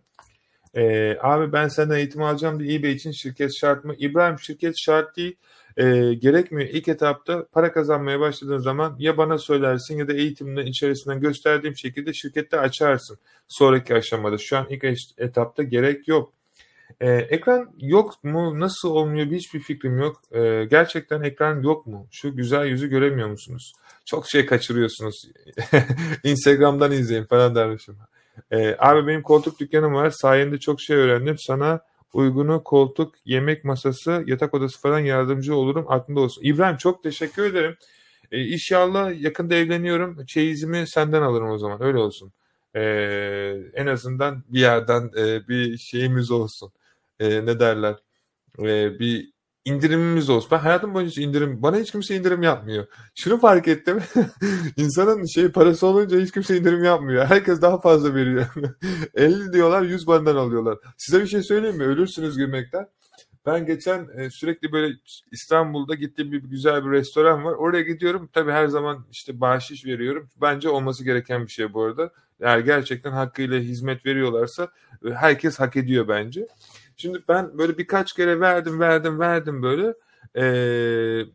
[0.74, 3.94] E, abi ben senden eğitim alacağım diye eBay için şirket şart mı?
[3.98, 5.36] İbrahim şirket şart değil.
[5.80, 6.68] E, gerekmiyor.
[6.68, 12.12] İlk etapta para kazanmaya başladığın zaman ya bana söylersin ya da eğitimden içerisinden gösterdiğim şekilde
[12.12, 13.18] şirkette açarsın.
[13.48, 14.38] Sonraki aşamada.
[14.38, 14.84] Şu an ilk
[15.18, 16.32] etapta gerek yok.
[17.00, 18.60] Ee, ekran yok mu?
[18.60, 19.26] Nasıl olmuyor?
[19.26, 20.22] Hiçbir fikrim yok.
[20.32, 22.06] Ee, gerçekten ekran yok mu?
[22.10, 23.72] Şu güzel yüzü göremiyor musunuz?
[24.04, 25.22] Çok şey kaçırıyorsunuz.
[26.24, 27.96] Instagram'dan izleyin falan dermişim.
[28.50, 30.10] Ee, abi benim koltuk dükkanım var.
[30.10, 31.36] Sayende çok şey öğrendim.
[31.38, 31.80] Sana
[32.12, 35.84] uygunu koltuk, yemek masası, yatak odası falan yardımcı olurum.
[35.88, 36.42] Aklında olsun.
[36.44, 37.76] İbrahim çok teşekkür ederim.
[38.32, 40.26] Ee, inşallah yakında evleniyorum.
[40.26, 41.82] Çeyizimi senden alırım o zaman.
[41.82, 42.32] Öyle olsun.
[42.74, 46.72] Ee, en azından bir yerden e, bir şeyimiz olsun.
[47.20, 47.94] Ee, ne derler?
[48.58, 49.32] Ee, bir
[49.70, 50.48] indirimimiz olsun.
[50.50, 52.86] Ben hayatım boyunca hiç indirim, bana hiç kimse indirim yapmıyor.
[53.14, 53.98] Şunu fark ettim.
[54.76, 57.26] İnsanın şey parası olunca hiç kimse indirim yapmıyor.
[57.26, 58.46] Herkes daha fazla veriyor.
[59.14, 60.78] 50 diyorlar 100 bandan alıyorlar.
[60.96, 61.84] Size bir şey söyleyeyim mi?
[61.84, 62.88] Ölürsünüz gülmekten.
[63.46, 64.94] Ben geçen e, sürekli böyle
[65.32, 67.52] İstanbul'da gittiğim bir güzel bir restoran var.
[67.52, 68.30] Oraya gidiyorum.
[68.32, 70.28] Tabii her zaman işte bahşiş veriyorum.
[70.40, 72.12] Bence olması gereken bir şey bu arada.
[72.40, 74.68] Eğer gerçekten hakkıyla hizmet veriyorlarsa
[75.06, 76.46] e, herkes hak ediyor bence.
[77.00, 79.94] Şimdi ben böyle birkaç kere verdim verdim verdim böyle.
[80.34, 81.26] Eee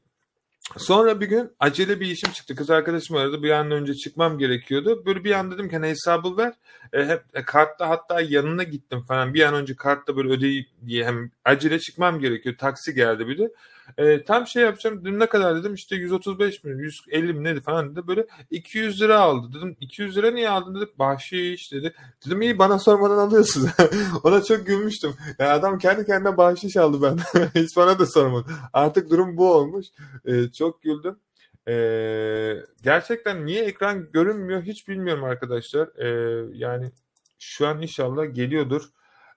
[0.77, 2.55] Sonra bir gün acele bir işim çıktı.
[2.55, 3.43] Kız arkadaşım aradı.
[3.43, 5.05] Bir an önce çıkmam gerekiyordu.
[5.05, 6.53] Böyle bir an dedim ki hani hesabı ver.
[6.93, 9.33] E, hep e, kartta hatta yanına gittim falan.
[9.33, 12.55] Bir an önce kartta böyle ödeyip diye hem acele çıkmam gerekiyor.
[12.57, 13.49] Taksi geldi bir de.
[13.97, 15.01] E, tam şey yapacağım.
[15.01, 15.73] Dedim ne kadar dedim.
[15.73, 18.07] işte 135 mi 150 mi neydi falan dedi.
[18.07, 19.57] Böyle 200 lira aldı.
[19.57, 20.91] Dedim 200 lira niye aldın dedi.
[20.99, 21.93] Bahşiş dedi.
[22.25, 23.71] Dedim iyi bana sormadan alıyorsunuz.
[24.23, 25.13] Ona çok gülmüştüm.
[25.39, 27.39] Yani adam kendi kendine bahşiş aldı ben.
[27.61, 28.51] Hiç bana da sormadı.
[28.73, 29.87] Artık durum bu olmuş.
[30.25, 31.19] E, çok güldüm.
[31.67, 35.89] Ee, gerçekten niye ekran görünmüyor hiç bilmiyorum arkadaşlar.
[35.97, 36.91] Ee, yani
[37.39, 38.89] şu an inşallah geliyordur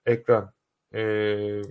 [0.07, 0.53] ekran.
[0.95, 1.63] Ee,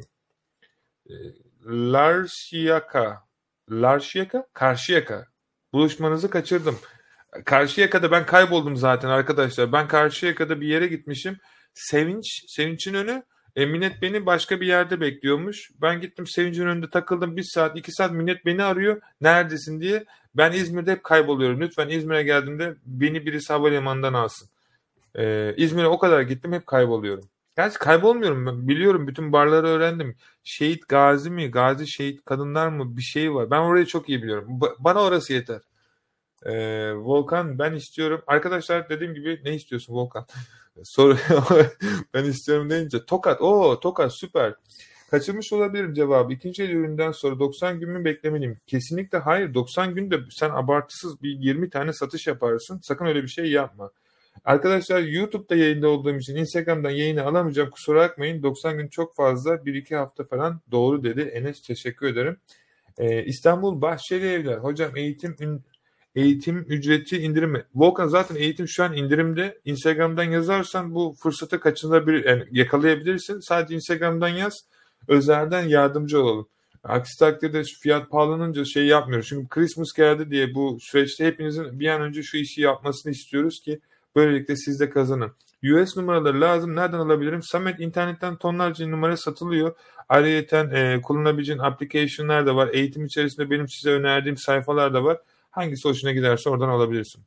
[1.68, 3.24] Larşiyaka.
[3.72, 4.48] Larşiyaka?
[4.54, 5.26] Karşıyaka.
[5.74, 6.80] Buluşmanızı kaçırdım.
[7.46, 9.72] Karşıyaka'da ben kayboldum zaten arkadaşlar.
[9.72, 11.38] Ben Karşıyaka'da bir yere gitmişim.
[11.74, 13.24] Sevinç, Sevinç'in önü.
[13.56, 15.72] E, Minnet beni başka bir yerde bekliyormuş.
[15.82, 17.38] Ben gittim Sevinç'in önünde takıldım.
[17.38, 19.02] Bir saat, iki saat Minnet beni arıyor.
[19.22, 20.06] Neredesin diye.
[20.36, 21.62] Ben İzmir'de hep kayboluyorum.
[21.62, 24.50] Lütfen İzmir'e geldiğimde beni birisi havalimanından alsın.
[25.16, 27.30] E, İzmir'e o kadar gittim hep kayboluyorum.
[27.58, 28.68] Gerçi kaybolmuyorum ben.
[28.68, 30.16] Biliyorum bütün barları öğrendim.
[30.44, 31.52] Şehit Gazi mi?
[31.52, 32.98] Gazi Şehit Kadınlar mı?
[32.98, 33.52] Bir şey var.
[33.52, 34.48] Ben orayı çok iyi biliyorum.
[34.50, 35.62] Ba- bana orası yeter.
[36.46, 38.22] Ee, Volkan ben istiyorum.
[38.28, 40.26] Arkadaşlar dediğim gibi ne istiyorsun Volkan?
[40.84, 41.18] Soru
[42.14, 43.42] ben istiyorum deyince Tokat.
[43.42, 44.54] Oo Tokat süper.
[45.12, 46.34] Kaçırmış olabilirim cevabı.
[46.34, 48.58] İkinci el üründen sonra 90 gün mü beklemeliyim?
[48.68, 49.54] Kesinlikle hayır.
[49.54, 52.80] 90 günde sen abartısız bir 20 tane satış yaparsın.
[52.84, 53.92] Sakın öyle bir şey yapma.
[54.48, 57.70] Arkadaşlar YouTube'da yayında olduğum için Instagram'dan yayını alamayacağım.
[57.70, 58.44] Kusura bakmayın.
[58.44, 59.66] 90 gün çok fazla.
[59.66, 61.22] 1-2 hafta falan doğru dedi.
[61.22, 62.38] Enes teşekkür ederim.
[62.98, 64.58] Ee, İstanbul Bahçeli Evler.
[64.58, 65.64] Hocam eğitim
[66.16, 67.64] eğitim ücreti indirimi.
[67.76, 69.58] Volkan zaten eğitim şu an indirimde.
[69.66, 73.40] Instagram'dan yazarsan bu fırsatı kaçınabilir, yani yakalayabilirsin.
[73.40, 74.54] Sadece Instagram'dan yaz.
[75.08, 76.48] Özelden yardımcı olalım.
[76.84, 79.28] Aksi takdirde fiyat pahalanınca şey yapmıyoruz.
[79.28, 83.80] Çünkü Christmas geldi diye bu süreçte hepinizin bir an önce şu işi yapmasını istiyoruz ki
[84.16, 85.32] Böylelikle siz de kazanın.
[85.64, 86.76] US numaraları lazım.
[86.76, 87.44] Nereden alabilirim?
[87.44, 89.76] Samet internetten tonlarca numara satılıyor.
[90.10, 92.70] Ayrıca e, kullanabileceğin application'lar da var.
[92.74, 95.18] Eğitim içerisinde benim size önerdiğim sayfalar da var.
[95.52, 97.24] Hangisi hoşuna giderse oradan alabilirsin.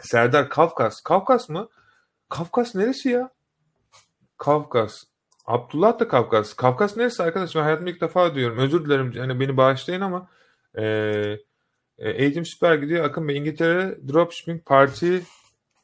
[0.00, 1.00] Serdar Kafkas.
[1.00, 1.68] Kafkas mı?
[2.28, 3.30] Kafkas neresi ya?
[4.38, 5.04] Kafkas.
[5.46, 6.54] Abdullah da Kafkas.
[6.54, 7.56] Kafkas neresi arkadaş?
[7.56, 8.58] Ben hayatımda ilk defa diyorum.
[8.58, 9.12] Özür dilerim.
[9.14, 10.28] Yani beni bağışlayın ama
[10.74, 10.84] e,
[11.98, 13.04] e eğitim süper gidiyor.
[13.04, 15.22] Akın Bey İngiltere Dropshipping Parti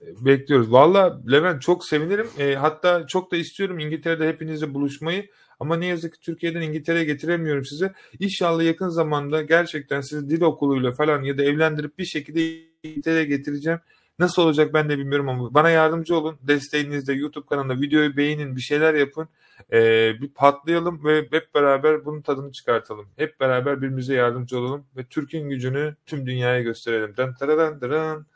[0.01, 0.73] bekliyoruz.
[0.73, 2.27] Valla Levent çok sevinirim.
[2.39, 5.29] E, hatta çok da istiyorum İngiltere'de hepinizle buluşmayı.
[5.61, 7.93] Ama ne yazık ki Türkiye'den İngiltere'ye getiremiyorum size.
[8.19, 13.81] İnşallah yakın zamanda gerçekten sizi dil okuluyla falan ya da evlendirip bir şekilde İngiltere'ye getireceğim.
[14.19, 16.39] Nasıl olacak ben de bilmiyorum ama bana yardımcı olun.
[16.43, 19.29] Desteğinizle YouTube kanalında videoyu beğenin, bir şeyler yapın.
[19.73, 23.07] Ee, bir patlayalım ve hep beraber bunun tadını çıkartalım.
[23.17, 27.17] Hep beraber birbirimize yardımcı olalım ve Türk'ün gücünü tüm dünyaya gösterelim.
[27.17, 28.27] Dan taradan taradan.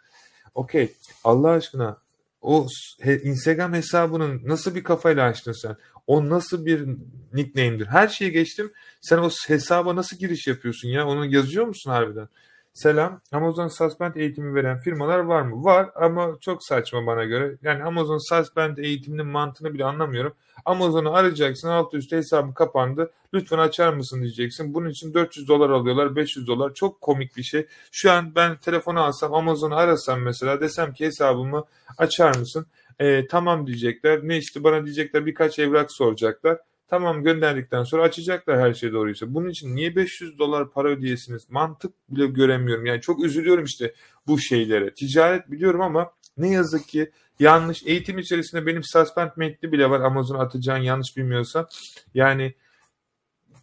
[0.54, 0.92] Okey.
[1.24, 1.98] Allah aşkına
[2.40, 2.66] o
[3.04, 5.76] Instagram hesabının nasıl bir kafayla açtın sen?
[6.06, 6.88] O nasıl bir
[7.32, 7.86] nickname'dir?
[7.86, 8.72] Her şeyi geçtim.
[9.00, 11.06] Sen o hesaba nasıl giriş yapıyorsun ya?
[11.06, 12.28] Onu yazıyor musun harbiden?
[12.74, 13.20] Selam.
[13.32, 15.64] Amazon Suspend eğitimi veren firmalar var mı?
[15.64, 17.56] Var ama çok saçma bana göre.
[17.62, 20.34] Yani Amazon Suspend eğitiminin mantığını bile anlamıyorum.
[20.64, 23.10] Amazon'u arayacaksın alt üstte hesabı kapandı.
[23.34, 24.74] Lütfen açar mısın diyeceksin.
[24.74, 26.74] Bunun için 400 dolar alıyorlar 500 dolar.
[26.74, 27.66] Çok komik bir şey.
[27.90, 31.64] Şu an ben telefonu alsam Amazon'u arasam mesela desem ki hesabımı
[31.98, 32.66] açar mısın?
[33.00, 34.20] E, tamam diyecekler.
[34.22, 36.58] Ne işte bana diyecekler birkaç evrak soracaklar.
[36.92, 39.34] Tamam gönderdikten sonra açacaklar her şey doğruysa.
[39.34, 41.50] Bunun için niye 500 dolar para ödeyesiniz?
[41.50, 42.86] Mantık bile göremiyorum.
[42.86, 43.94] Yani çok üzülüyorum işte
[44.26, 44.94] bu şeylere.
[44.94, 47.82] Ticaret biliyorum ama ne yazık ki yanlış.
[47.86, 51.68] Eğitim içerisinde benim suspend metni bile var Amazon'a atacağın yanlış bilmiyorsa.
[52.14, 52.54] Yani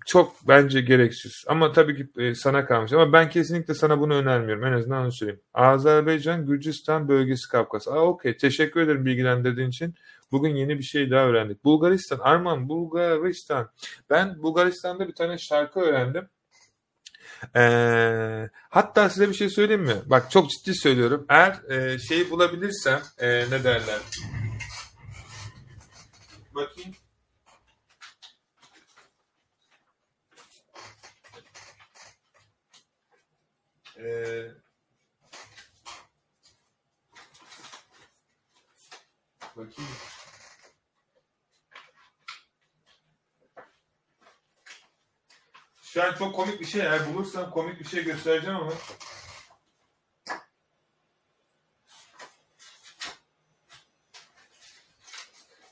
[0.05, 1.43] çok bence gereksiz.
[1.47, 2.93] Ama tabii ki e, sana kalmış.
[2.93, 4.63] Ama ben kesinlikle sana bunu önermiyorum.
[4.65, 5.41] En azından onu söyleyeyim.
[5.53, 7.88] Azerbaycan, Gürcistan bölgesi Kafkas.
[7.88, 8.38] Aa okey.
[8.38, 9.95] Teşekkür ederim bilgilendirdiğin için.
[10.32, 11.63] Bugün yeni bir şey daha öğrendik.
[11.63, 12.19] Bulgaristan.
[12.19, 13.69] Arman Bulgaristan.
[14.09, 16.30] Ben Bulgaristan'da bir tane şarkı öğrendim.
[17.55, 19.95] Ee, hatta size bir şey söyleyeyim mi?
[20.05, 21.25] Bak çok ciddi söylüyorum.
[21.30, 23.99] Eğer e, şeyi bulabilirsem e, ne derler?
[26.55, 26.95] Bakayım.
[33.97, 34.51] Ee,
[39.56, 39.91] bakayım.
[45.94, 46.82] Şu an çok komik bir şey.
[46.82, 48.74] Eğer bulursam komik bir şey göstereceğim ama.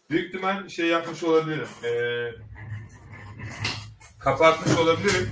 [0.10, 1.68] Büyük ihtimal şey yapmış olabilirim.
[1.84, 2.32] Ee,
[4.20, 5.30] kapatmış olabilirim.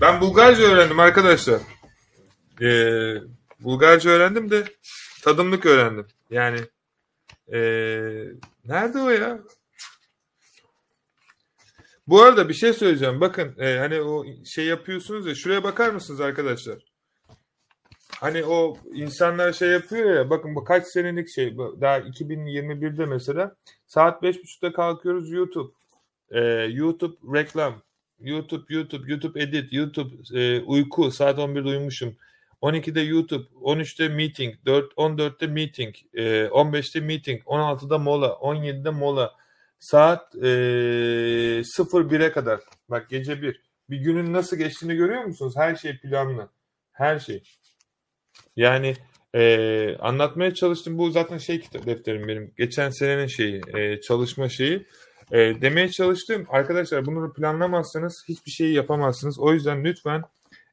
[0.00, 1.60] Ben Bulgarca öğrendim arkadaşlar.
[2.60, 3.14] Ee,
[3.60, 4.64] Bulgarca öğrendim de
[5.22, 6.06] tadımlık öğrendim.
[6.30, 6.60] Yani
[7.52, 7.58] ee,
[8.64, 9.38] nerede o ya?
[12.06, 13.20] Bu arada bir şey söyleyeceğim.
[13.20, 16.78] Bakın e, hani o şey yapıyorsunuz ya şuraya bakar mısınız arkadaşlar?
[18.20, 23.56] Hani o insanlar şey yapıyor ya bakın bu kaç senelik şey daha 2021'de mesela
[23.86, 25.72] saat 5.30'da kalkıyoruz YouTube.
[26.30, 26.40] E,
[26.70, 27.82] YouTube reklam.
[28.20, 32.16] YouTube, YouTube, YouTube edit, YouTube e, uyku saat 11'de uyumuşum.
[32.62, 39.34] 12'de YouTube, 13'te meeting, 4, 14'te meeting, e, 15'te meeting, 16'da mola, 17'de mola.
[39.84, 40.48] Saat e,
[41.62, 42.60] 01'e kadar.
[42.88, 43.60] Bak gece 1.
[43.90, 45.54] Bir günün nasıl geçtiğini görüyor musunuz?
[45.56, 46.48] Her şey planlı.
[46.92, 47.42] Her şey.
[48.56, 48.94] Yani
[49.34, 50.98] e, anlatmaya çalıştım.
[50.98, 52.52] Bu zaten şey kitap defterim benim.
[52.56, 54.86] Geçen senenin şeyi, e, çalışma şeyi.
[55.32, 56.46] E, demeye çalıştım.
[56.48, 59.38] Arkadaşlar bunu planlamazsanız hiçbir şeyi yapamazsınız.
[59.38, 60.22] O yüzden lütfen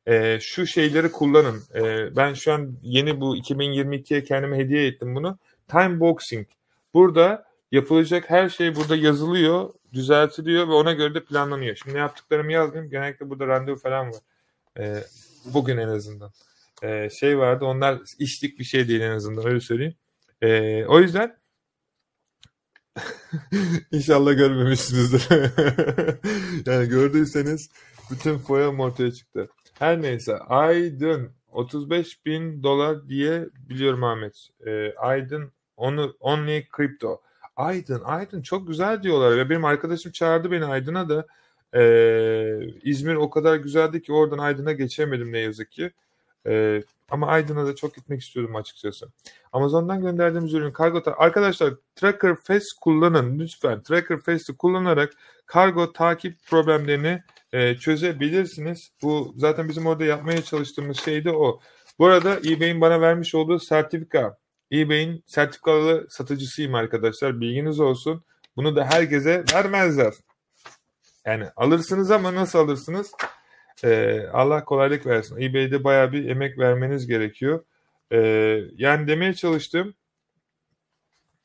[0.05, 1.63] e, şu şeyleri kullanın.
[1.75, 5.37] E, ben şu an yeni bu 2022'ye kendime hediye ettim bunu.
[5.67, 6.47] Time Boxing.
[6.93, 11.75] Burada yapılacak her şey burada yazılıyor, düzeltiliyor ve ona göre de planlanıyor.
[11.75, 12.89] Şimdi yaptıklarımı yazdım.
[12.89, 14.21] Genellikle burada randevu falan var.
[14.79, 15.03] E,
[15.45, 16.31] bugün en azından.
[16.83, 19.95] E, şey vardı onlar işlik bir şey değil en azından öyle söyleyeyim.
[20.41, 21.41] E, o yüzden
[23.91, 25.27] İnşallah görmemişsinizdir.
[26.71, 27.69] yani gördüyseniz
[28.11, 29.49] bütün foyam ortaya çıktı.
[29.79, 34.49] Her neyse Aydın 35 bin dolar diye biliyorum Ahmet.
[34.65, 37.21] E, Aydın onu only crypto.
[37.61, 41.25] Aydın, Aydın çok güzel diyorlar ve benim arkadaşım çağırdı beni Aydın'a da
[41.73, 41.83] e,
[42.83, 45.91] İzmir o kadar güzeldi ki oradan Aydın'a geçemedim ne yazık ki.
[46.47, 49.07] E, ama Aydın'a da çok gitmek istiyordum açıkçası.
[49.53, 53.81] Amazon'dan gönderdiğimiz ürün kargo arkadaşlar Tracker Fest kullanın lütfen.
[53.81, 55.13] Tracker Fest'i kullanarak
[55.45, 57.23] kargo takip problemlerini
[57.53, 58.91] e, çözebilirsiniz.
[59.01, 61.59] Bu zaten bizim orada yapmaya çalıştığımız şey de o.
[61.99, 64.37] Bu arada eBay'in bana vermiş olduğu sertifika.
[64.71, 67.41] eBay'in sertifikalı satıcısıyım arkadaşlar.
[67.41, 68.23] Bilginiz olsun.
[68.55, 70.13] Bunu da herkese vermezler.
[71.25, 73.11] Yani alırsınız ama nasıl alırsınız?
[73.83, 75.41] Ee, Allah kolaylık versin.
[75.41, 77.63] eBay'de baya bir emek vermeniz gerekiyor.
[78.11, 78.17] Ee,
[78.75, 79.93] yani demeye çalıştım.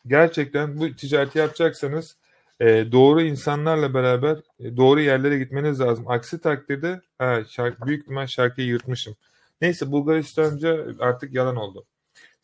[0.07, 2.17] Gerçekten bu ticareti yapacaksanız
[2.61, 6.11] e, doğru insanlarla beraber e, doğru yerlere gitmeniz lazım.
[6.11, 9.17] Aksi takdirde ha, şarkı, büyük ihtimal şarkıyı yırtmışım.
[9.61, 11.87] Neyse Bulgaristanca artık yalan oldu.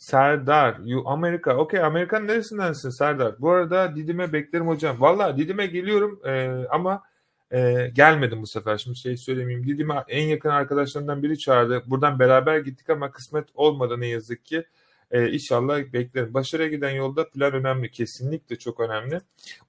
[0.03, 1.57] Serdar, you Amerika.
[1.57, 3.35] Okey Amerikan neresindensin Serdar?
[3.41, 5.01] Bu arada Didim'e beklerim hocam.
[5.01, 7.03] Valla Didim'e geliyorum e, ama
[7.51, 8.79] e, gelmedim bu sefer.
[8.79, 9.67] Şimdi şey söylemeyeyim.
[9.67, 11.83] Didim'e en yakın arkadaşlarından biri çağırdı.
[11.87, 14.65] Buradan beraber gittik ama kısmet olmadı ne yazık ki.
[15.13, 16.35] Ee, inşallah beklerim.
[16.35, 17.91] Başarıya giden yolda plan önemli.
[17.91, 19.21] Kesinlikle çok önemli.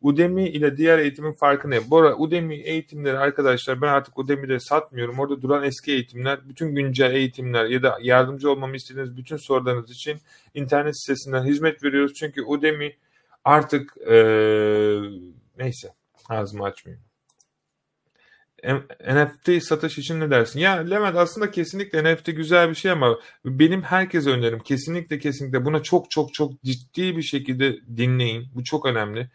[0.01, 1.79] Udemy ile diğer eğitimin farkı ne?
[1.91, 5.19] Arada Udemy eğitimleri arkadaşlar ben artık Udemy'de satmıyorum.
[5.19, 10.17] Orada duran eski eğitimler, bütün güncel eğitimler ya da yardımcı olmamı istediğiniz bütün sorularınız için
[10.53, 12.13] internet sitesinden hizmet veriyoruz.
[12.13, 12.95] Çünkü Udemy
[13.43, 14.99] artık ee,
[15.57, 15.93] neyse
[16.29, 17.02] ağzımı açmayayım.
[19.13, 20.59] NFT satış için ne dersin?
[20.59, 25.83] Ya Levent aslında kesinlikle NFT güzel bir şey ama benim herkese önerim kesinlikle kesinlikle buna
[25.83, 28.47] çok çok çok ciddi bir şekilde dinleyin.
[28.55, 29.29] Bu çok önemli.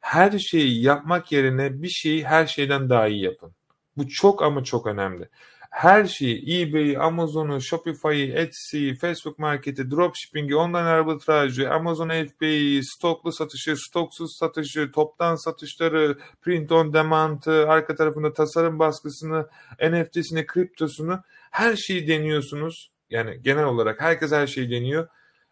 [0.00, 3.52] Her şeyi yapmak yerine bir şeyi her şeyden daha iyi yapın.
[3.96, 5.28] Bu çok ama çok önemli
[5.74, 13.76] her şeyi eBay'i, Amazon'u, Shopify'ı, Etsy'yi, Facebook Market'i, Dropshipping'i, online arbitrajı, Amazon FBA'yi, stoklu satışı,
[13.76, 19.48] stoksuz satışı, toptan satışları, print on demand'ı, arka tarafında tasarım baskısını,
[19.90, 21.20] NFT'sini, kriptosunu
[21.50, 22.90] her şeyi deniyorsunuz.
[23.10, 25.08] Yani genel olarak herkes her şeyi deniyor.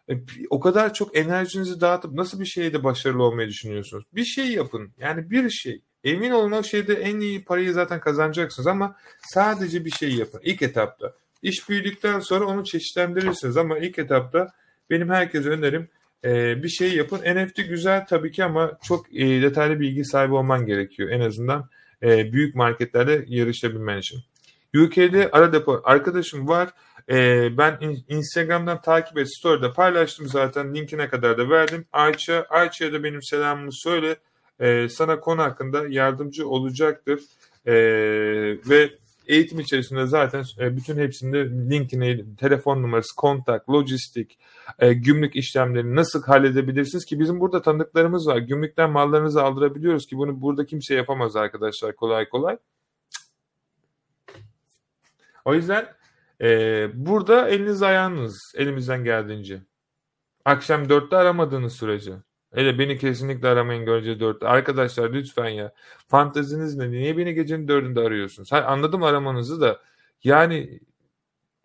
[0.09, 0.13] E,
[0.49, 4.03] o kadar çok enerjinizi dağıtıp nasıl bir şeyde başarılı olmayı düşünüyorsunuz?
[4.13, 4.93] Bir şey yapın.
[4.97, 5.81] Yani bir şey.
[6.03, 10.61] Emin olun o şeyde en iyi parayı zaten kazanacaksınız ama sadece bir şey yapın ilk
[10.61, 11.13] etapta.
[11.41, 14.47] İş büyüdükten sonra onu çeşitlendirirsiniz ama ilk etapta
[14.89, 15.89] benim herkese önerim
[16.25, 17.17] e, bir şey yapın.
[17.17, 21.69] NFT güzel tabii ki ama çok e, detaylı bilgi sahibi olman gerekiyor en azından
[22.03, 24.19] e, büyük marketlerde yarışabilmen için.
[24.77, 26.69] UK'de ara depo arkadaşım var.
[27.57, 31.85] Ben Instagram'dan takip et story'de paylaştım zaten linkine kadar da verdim.
[31.91, 34.15] Ayça, Ayça'ya da benim selamımı söyle
[34.63, 37.21] e, sana konu hakkında yardımcı olacaktır.
[37.65, 37.73] E,
[38.69, 38.89] ve
[39.27, 44.39] eğitim içerisinde zaten e, bütün hepsinde linkini, telefon numarası, kontak, lojistik,
[44.79, 48.37] e, gümrük işlemlerini nasıl halledebilirsiniz ki bizim burada tanıdıklarımız var.
[48.37, 52.57] Gümrükten mallarınızı aldırabiliyoruz ki bunu burada kimse yapamaz arkadaşlar kolay kolay.
[55.45, 55.85] O yüzden
[56.41, 56.47] e,
[56.93, 59.61] burada eliniz ayağınız elimizden geldiğince.
[60.45, 62.13] Akşam dörtte aramadığınız sürece.
[62.53, 64.47] Hele beni kesinlikle aramayın görece dörtte.
[64.47, 65.73] Arkadaşlar lütfen ya.
[66.07, 66.91] Fanteziniz ne?
[66.91, 68.51] Niye beni gecenin dördünde arıyorsunuz?
[68.51, 69.79] Hayır, anladım aramanızı da.
[70.23, 70.79] Yani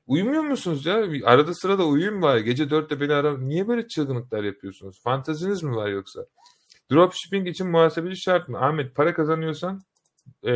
[0.07, 1.05] uyumuyor musunuz ya?
[1.25, 2.39] Arada sırada uyuyun var.
[2.39, 3.39] Gece dörtte beni ara.
[3.39, 5.03] Niye böyle çılgınlıklar yapıyorsunuz?
[5.03, 6.27] Fanteziniz mi var yoksa?
[6.93, 8.59] Dropshipping için muhasebeci şart mı?
[8.59, 9.83] Ahmet para kazanıyorsan
[10.43, 10.53] e,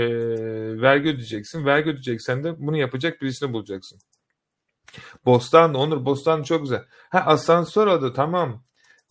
[0.80, 1.64] vergi ödeyeceksin.
[1.64, 3.98] Vergi ödeyeceksen de bunu yapacak birisini bulacaksın.
[5.24, 6.84] Bostan, Onur Bostan çok güzel.
[7.10, 8.62] Ha asansör adı tamam.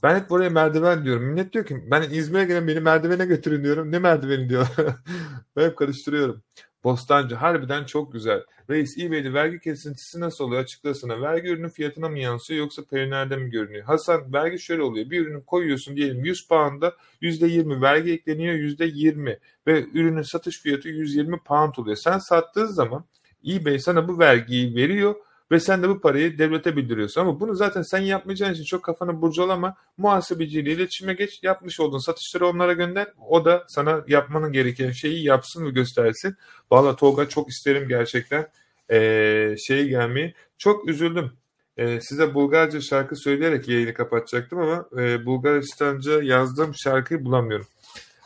[0.03, 1.23] Ben hep buraya merdiven diyorum.
[1.23, 3.91] Millet diyor ki ben İzmir'e gelen beni merdivene götürün diyorum.
[3.91, 4.67] Ne merdiveni diyor.
[5.55, 6.43] ben hep karıştırıyorum.
[6.83, 8.43] Bostancı harbiden çok güzel.
[8.69, 11.21] Reis eBay'de vergi kesintisi nasıl oluyor açıklasana.
[11.21, 13.85] Vergi ürünün fiyatına mı yansıyor yoksa perinerde mi görünüyor?
[13.85, 15.09] Hasan vergi şöyle oluyor.
[15.09, 21.39] Bir ürünü koyuyorsun diyelim 100 pound'a %20 vergi ekleniyor %20 ve ürünün satış fiyatı 120
[21.39, 21.97] pound oluyor.
[21.97, 23.05] Sen sattığın zaman
[23.47, 25.15] eBay sana bu vergiyi veriyor
[25.51, 27.21] ve sen de bu parayı devlete bildiriyorsun.
[27.21, 29.75] Ama bunu zaten sen yapmayacağın için çok kafanı burcalama.
[29.97, 31.43] Muhasebeciyle iletişime geç.
[31.43, 33.07] Yapmış olduğun satışları onlara gönder.
[33.29, 36.35] O da sana yapmanın gereken şeyi yapsın ve göstersin.
[36.71, 38.47] Valla Tolga çok isterim gerçekten
[38.91, 40.33] ee, şey gelmeyi.
[40.57, 41.31] Çok üzüldüm.
[41.77, 47.67] Ee, size Bulgarca şarkı söyleyerek yayını kapatacaktım ama e, Bulgaristanca yazdığım şarkıyı bulamıyorum.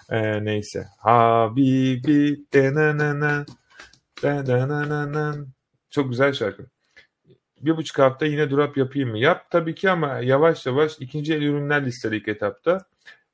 [0.09, 0.87] Ee, neyse.
[0.97, 3.45] Habibi denenenen
[4.23, 5.47] denenenen
[5.89, 6.74] Çok güzel şarkı
[7.65, 9.19] bir buçuk hafta yine drop yapayım mı?
[9.19, 12.85] Yap tabii ki ama yavaş yavaş ikinci el ürünler listeli ilk etapta.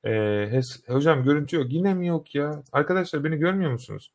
[0.06, 1.66] Ee, hocam görüntü yok.
[1.74, 2.64] Yine mi yok ya?
[2.72, 4.12] Arkadaşlar beni görmüyor musunuz?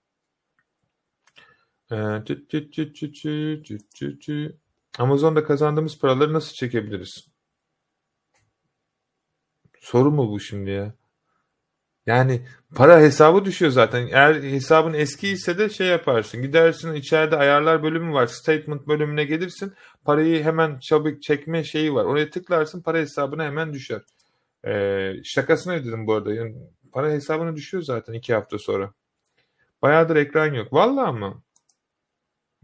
[1.93, 2.25] Ee,
[4.99, 7.29] Amazon'da kazandığımız paraları nasıl çekebiliriz?
[9.81, 10.95] Soru mu bu şimdi ya?
[12.07, 12.43] Yani
[12.75, 14.09] para hesabı düşüyor zaten.
[14.13, 16.43] Eğer hesabın eski ise de şey yaparsın.
[16.43, 18.27] Gidersin içeride ayarlar bölümü var.
[18.27, 19.73] Statement bölümüne gelirsin.
[20.05, 22.05] Parayı hemen çabuk çekme şeyi var.
[22.05, 24.03] Oraya tıklarsın para hesabına hemen düşer.
[24.67, 26.35] Ee, şakasına dedim bu arada.
[26.35, 26.55] Yani
[26.93, 28.93] para hesabına düşüyor zaten iki hafta sonra.
[29.83, 30.73] Bayağıdır ekran yok.
[30.73, 31.43] Vallahi mı?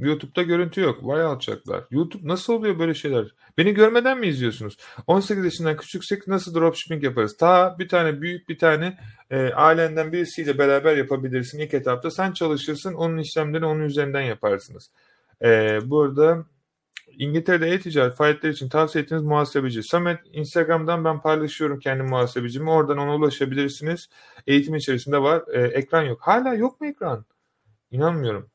[0.07, 0.99] YouTube'da görüntü yok.
[1.03, 1.85] Vay alçaklar.
[1.91, 3.35] YouTube nasıl oluyor böyle şeyler?
[3.59, 4.77] Beni görmeden mi izliyorsunuz?
[5.07, 7.37] 18 yaşından küçüksek nasıl dropshipping yaparız?
[7.37, 8.99] Ta bir tane büyük bir tane
[9.31, 12.11] e, ailenden birisiyle beraber yapabilirsin ilk etapta.
[12.11, 14.91] Sen çalışırsın onun işlemlerini onun üzerinden yaparsınız.
[15.43, 16.45] E, burada
[17.19, 19.83] İngiltere'de e-ticaret faaliyetleri için tavsiye ettiğiniz muhasebeci.
[19.83, 22.70] Samet Instagram'dan ben paylaşıyorum kendi muhasebecimi.
[22.70, 24.09] Oradan ona ulaşabilirsiniz.
[24.47, 25.43] Eğitim içerisinde var.
[25.53, 26.20] E, ekran yok.
[26.23, 27.24] Hala yok mu ekran?
[27.91, 28.52] İnanmıyorum.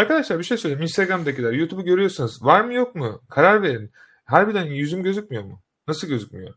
[0.00, 0.82] Arkadaşlar bir şey söyleyeyim.
[0.82, 3.20] Instagram'dakiler YouTube'u görüyorsanız var mı yok mu?
[3.30, 3.92] Karar verin.
[4.24, 5.62] Harbiden yüzüm gözükmüyor mu?
[5.88, 6.54] Nasıl gözükmüyor?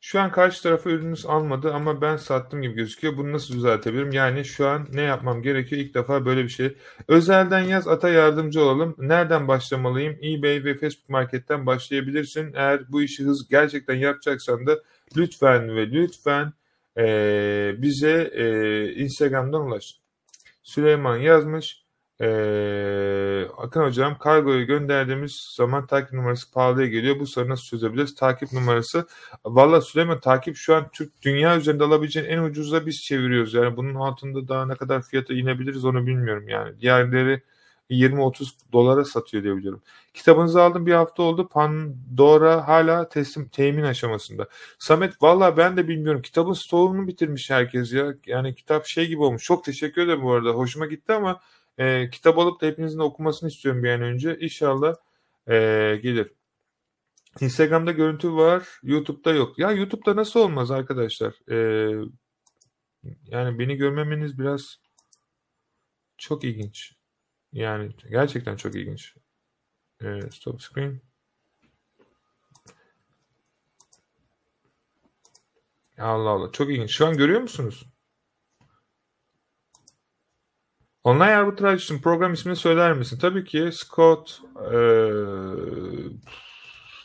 [0.00, 3.16] Şu an karşı tarafa ürününüz almadı ama ben sattım gibi gözüküyor.
[3.16, 4.12] Bunu nasıl düzeltebilirim?
[4.12, 5.82] Yani şu an ne yapmam gerekiyor?
[5.82, 6.76] İlk defa böyle bir şey.
[7.08, 8.96] Özelden yaz ata yardımcı olalım.
[8.98, 10.18] Nereden başlamalıyım?
[10.22, 12.52] eBay ve Facebook Market'ten başlayabilirsin.
[12.54, 14.78] Eğer bu işi hız gerçekten yapacaksan da
[15.16, 16.52] lütfen ve lütfen
[16.98, 20.01] ee, bize ee, Instagram'dan ulaş.
[20.62, 21.82] Süleyman yazmış.
[22.20, 27.20] Ee, Akın hocam kargoyu gönderdiğimiz zaman takip numarası pahalıya geliyor.
[27.20, 28.14] Bu sorunu nasıl çözebiliriz?
[28.14, 29.06] Takip numarası.
[29.44, 33.54] Valla Süleyman takip şu an Türk dünya üzerinde alabileceğin en ucuza biz çeviriyoruz.
[33.54, 36.80] Yani bunun altında daha ne kadar fiyata inebiliriz onu bilmiyorum yani.
[36.80, 37.42] Diğerleri
[37.92, 39.82] 20-30 dolara satıyor diye biliyorum.
[40.14, 41.48] Kitabınızı aldım bir hafta oldu.
[41.48, 44.48] Pandora hala teslim temin aşamasında.
[44.78, 46.22] Samet valla ben de bilmiyorum.
[46.22, 48.14] Kitabın stoğunu bitirmiş herkes ya.
[48.26, 49.42] Yani kitap şey gibi olmuş.
[49.42, 50.50] Çok teşekkür ederim bu arada.
[50.50, 51.40] Hoşuma gitti ama
[51.78, 54.38] e, kitap alıp da hepinizin de okumasını istiyorum bir an önce.
[54.40, 54.94] İnşallah
[55.48, 55.54] e,
[56.02, 56.32] gelir.
[57.40, 58.68] Instagram'da görüntü var.
[58.82, 59.58] YouTube'da yok.
[59.58, 61.34] Ya YouTube'da nasıl olmaz arkadaşlar?
[61.50, 61.56] E,
[63.26, 64.76] yani beni görmemeniz biraz
[66.18, 66.92] çok ilginç.
[67.52, 69.14] Yani gerçekten çok ilginç.
[70.02, 71.00] Ee, stop screen.
[75.98, 76.90] Allah Allah çok ilginç.
[76.90, 77.86] Şu an görüyor musunuz?
[81.04, 83.18] Online arbitraj için program ismini söyler misin?
[83.18, 84.40] Tabii ki Scott
[84.72, 85.10] ee,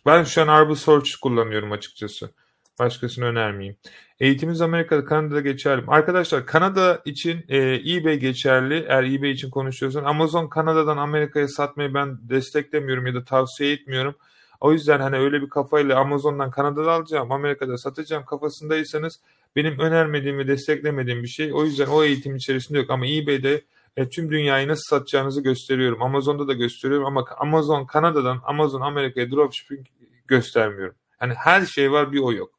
[0.05, 2.33] ben şu an Arbisearch kullanıyorum açıkçası.
[2.79, 3.77] Başkasını önermeyeyim.
[4.19, 5.83] Eğitimimiz Amerika'da, Kanada'da geçerli?
[5.87, 8.85] Arkadaşlar Kanada için e, eBay geçerli.
[8.89, 10.03] Eğer eBay için konuşuyorsan.
[10.03, 14.15] Amazon Kanada'dan Amerika'ya satmayı ben desteklemiyorum ya da tavsiye etmiyorum.
[14.61, 19.19] O yüzden hani öyle bir kafayla Amazon'dan Kanada'da alacağım, Amerika'da satacağım kafasındaysanız
[19.55, 21.53] benim önermediğim ve desteklemediğim bir şey.
[21.53, 22.89] O yüzden o eğitim içerisinde yok.
[22.89, 23.61] Ama eBay'de
[23.97, 26.01] e, tüm dünyayı nasıl satacağınızı gösteriyorum.
[26.01, 29.85] Amazon'da da gösteriyorum ama Amazon Kanada'dan Amazon Amerika'ya dropshipping
[30.27, 30.95] göstermiyorum.
[31.17, 32.56] Hani her şey var bir o yok.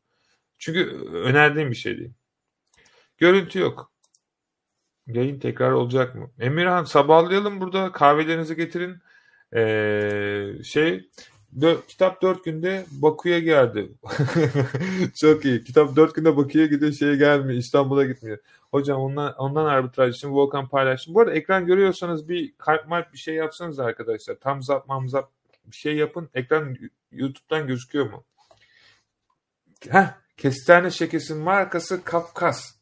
[0.59, 2.11] Çünkü önerdiğim bir şey değil.
[3.19, 3.93] Görüntü yok.
[5.07, 6.31] Yayın tekrar olacak mı?
[6.41, 8.99] Emirhan sabahlayalım burada kahvelerinizi getirin.
[9.55, 11.09] Ee, şey
[11.59, 13.89] dö- kitap dört günde Bakü'ye geldi.
[15.15, 15.65] Çok iyi.
[15.65, 17.59] Kitap dört günde Bakü'ye gidiyor şeye gelmiyor.
[17.59, 18.39] İstanbul'a gitmiyor.
[18.71, 21.15] Hocam ondan, ondan arbitraj için Volkan paylaştım.
[21.15, 24.35] Bu arada ekran görüyorsanız bir kalp mark bir şey yapsanız arkadaşlar.
[24.35, 25.31] Tam zap mamzap
[25.67, 26.29] bir şey yapın.
[26.35, 26.77] Ekran
[27.13, 28.25] YouTube'dan gözüküyor mu?
[29.91, 32.79] Heh, kestane şekesinin markası Kafkas.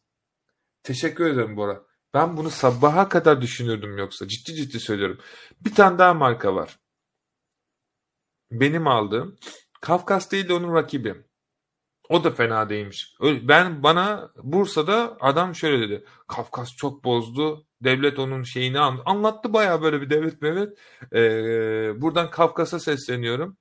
[0.83, 1.83] Teşekkür ederim Bora.
[2.15, 4.29] Ben bunu sabaha kadar düşünürdüm yoksa.
[4.29, 5.19] Ciddi ciddi söylüyorum.
[5.61, 6.79] Bir tane daha marka var.
[8.51, 9.39] Benim aldığım.
[9.81, 11.15] Kafkas değil de onun rakibi.
[12.09, 13.15] O da fena değilmiş.
[13.23, 16.05] Ben bana Bursa'da adam şöyle dedi.
[16.29, 17.67] Kafkas çok bozdu.
[17.81, 19.03] Devlet onun şeyini anlattı.
[19.11, 20.79] Anlattı bayağı böyle bir devlet devlet.
[21.13, 23.57] Ee, buradan Kafkas'a sesleniyorum.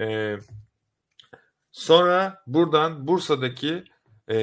[0.00, 0.36] Ee,
[1.78, 3.84] sonra buradan Bursa'daki
[4.30, 4.38] e,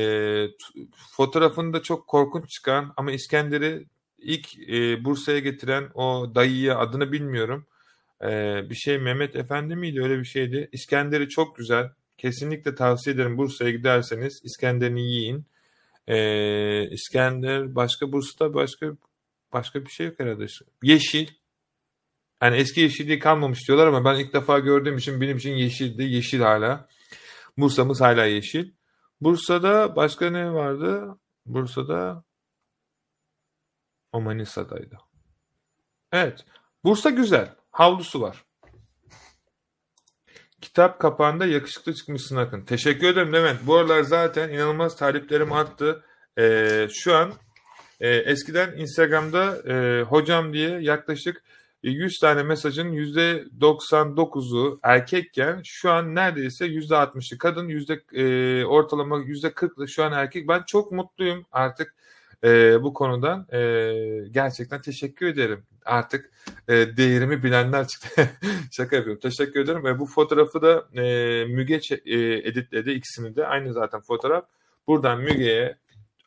[1.18, 3.86] fotoğrafında çok korkunç çıkan ama İskender'i
[4.18, 7.66] ilk e, Bursa'ya getiren o dayıya adını bilmiyorum.
[8.22, 8.28] E,
[8.70, 10.70] bir şey Mehmet Efendi miydi öyle bir şeydi.
[10.72, 11.90] İskender'i çok güzel.
[12.18, 15.46] Kesinlikle tavsiye ederim Bursa'ya giderseniz İskender'ini yiyin.
[16.08, 18.88] E, İskender başka Bursa'da başka
[19.54, 20.46] başka bir şey yok herhalde.
[20.84, 21.28] Yeşil.
[22.42, 26.04] Yani eski yeşilliği kalmamış diyorlar ama ben ilk defa gördüğüm için benim için yeşildi.
[26.04, 26.88] Yeşil hala.
[27.58, 28.72] Bursa'mız hala yeşil.
[29.22, 31.20] Bursa'da başka ne vardı?
[31.46, 32.24] Bursa'da
[34.12, 34.98] o Manisa'daydı.
[36.12, 36.46] Evet.
[36.84, 37.56] Bursa güzel.
[37.72, 38.46] Havlusu var.
[40.62, 42.66] Kitap kapağında yakışıklı çıkmışsın Akın.
[42.66, 43.68] Teşekkür ederim Levent.
[43.68, 46.04] Bu aralar zaten inanılmaz taliplerim arttı.
[46.40, 47.34] Ee, şu an
[48.00, 51.44] e, eskiden Instagram'da e, hocam diye yaklaşık
[51.90, 60.04] 100 tane mesajın %99'u erkekken şu an neredeyse %60'ı kadın, yüzde e, ortalama %40'lı şu
[60.04, 60.48] an erkek.
[60.48, 61.96] Ben çok mutluyum artık
[62.44, 63.48] e, bu konudan.
[63.54, 63.60] E,
[64.32, 65.64] gerçekten teşekkür ederim.
[65.86, 66.32] Artık
[66.68, 68.30] e, değerimi bilenler çıktı.
[68.72, 69.22] Şaka yapıyorum.
[69.22, 69.84] Teşekkür ederim.
[69.84, 73.48] Ve bu fotoğrafı da e, Müge e, editledi ikisini de.
[73.48, 74.46] Aynı zaten fotoğraf.
[74.88, 75.78] Buradan Müge'ye,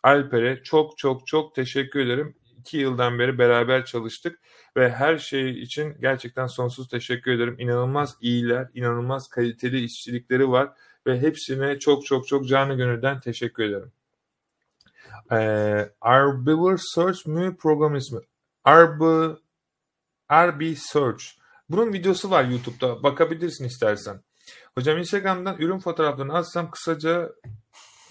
[0.02, 2.34] Alper'e çok çok çok teşekkür ederim.
[2.58, 4.38] İki yıldan beri beraber çalıştık
[4.76, 7.56] ve her şey için gerçekten sonsuz teşekkür ederim.
[7.58, 10.72] İnanılmaz iyiler, inanılmaz kaliteli işçilikleri var
[11.06, 13.92] ve hepsine çok çok çok canı gönülden teşekkür ederim.
[15.32, 18.20] Ee, Arbor Search mü program ismi?
[18.64, 19.00] Arb
[20.32, 21.24] RB Search.
[21.68, 23.02] Bunun videosu var YouTube'da.
[23.02, 24.20] Bakabilirsin istersen.
[24.74, 27.32] Hocam Instagram'dan ürün fotoğraflarını atsam kısaca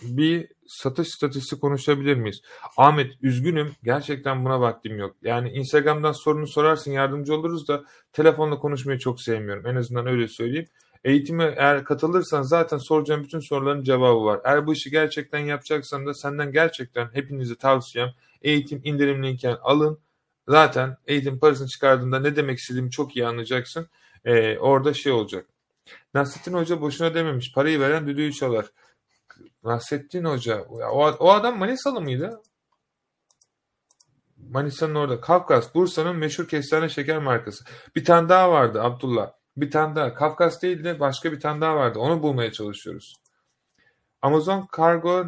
[0.01, 2.41] bir satış statüsü konuşabilir miyiz?
[2.77, 3.71] Ahmet üzgünüm.
[3.83, 5.15] Gerçekten buna vaktim yok.
[5.21, 7.83] Yani Instagram'dan sorunu sorarsın yardımcı oluruz da
[8.13, 9.67] telefonla konuşmayı çok sevmiyorum.
[9.67, 10.67] En azından öyle söyleyeyim.
[11.03, 14.41] Eğitime eğer katılırsan zaten soracağım bütün soruların cevabı var.
[14.45, 18.09] Eğer bu işi gerçekten yapacaksan da senden gerçekten hepinize tavsiyem
[18.41, 19.99] eğitim indirimliyken alın.
[20.47, 23.87] Zaten eğitim parasını çıkardığında ne demek istediğimi çok iyi anlayacaksın.
[24.25, 25.45] Ee, orada şey olacak.
[26.13, 27.53] Nasrettin Hoca boşuna dememiş.
[27.53, 28.65] Parayı veren düdüğü çalar.
[29.63, 30.61] Nasrettin Hoca.
[30.69, 32.41] O, o adam Manisalı mıydı?
[34.37, 35.21] Manisa'nın orada.
[35.21, 37.65] Kafkas, Bursa'nın meşhur kestane şeker markası.
[37.95, 39.31] Bir tane daha vardı Abdullah.
[39.57, 40.13] Bir tane daha.
[40.13, 41.99] Kafkas değil de başka bir tane daha vardı.
[41.99, 43.15] Onu bulmaya çalışıyoruz.
[44.21, 45.25] Amazon Kargo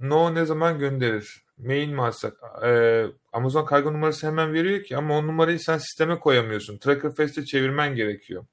[0.00, 1.46] no ne zaman gönderir?
[1.58, 2.34] Mail mi atsak?
[2.64, 6.78] Ee, Amazon Kargo numarası hemen veriyor ki ama o numarayı sen sisteme koyamıyorsun.
[6.78, 8.46] Tracker Fast'e çevirmen gerekiyor.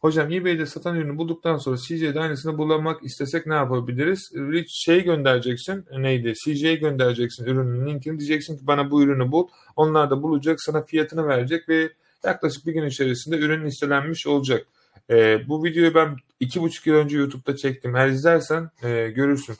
[0.00, 4.32] Hocam eBay'de satan ürünü bulduktan sonra CJ'de aynısını bulamak istesek ne yapabiliriz?
[4.68, 6.34] Şey göndereceksin neydi?
[6.44, 9.48] CJ'ye göndereceksin ürünün linkini diyeceksin ki bana bu ürünü bul.
[9.76, 11.90] Onlar da bulacak sana fiyatını verecek ve
[12.24, 14.66] yaklaşık bir gün içerisinde ürün listelenmiş olacak.
[15.10, 17.96] E, bu videoyu ben iki buçuk yıl önce YouTube'da çektim.
[17.96, 19.56] Eğer izlersen e, görürsün.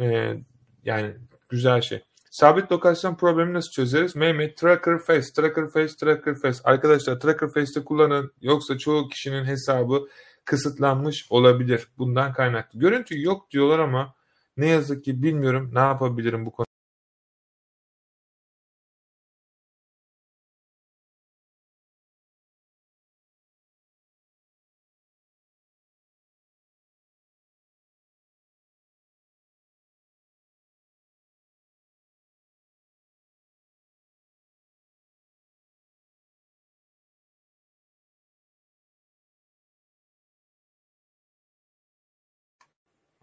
[0.00, 0.36] E,
[0.84, 1.10] yani
[1.48, 2.00] güzel şey.
[2.34, 4.16] Sabit lokasyon problemi nasıl çözeriz?
[4.16, 6.58] Mehmet Tracker Face, Tracker Face, Tracker Face.
[6.64, 8.32] Arkadaşlar Tracker Face'te kullanın.
[8.40, 10.08] Yoksa çoğu kişinin hesabı
[10.44, 11.88] kısıtlanmış olabilir.
[11.98, 12.78] Bundan kaynaklı.
[12.78, 14.14] Görüntü yok diyorlar ama
[14.56, 16.73] ne yazık ki bilmiyorum ne yapabilirim bu konuda.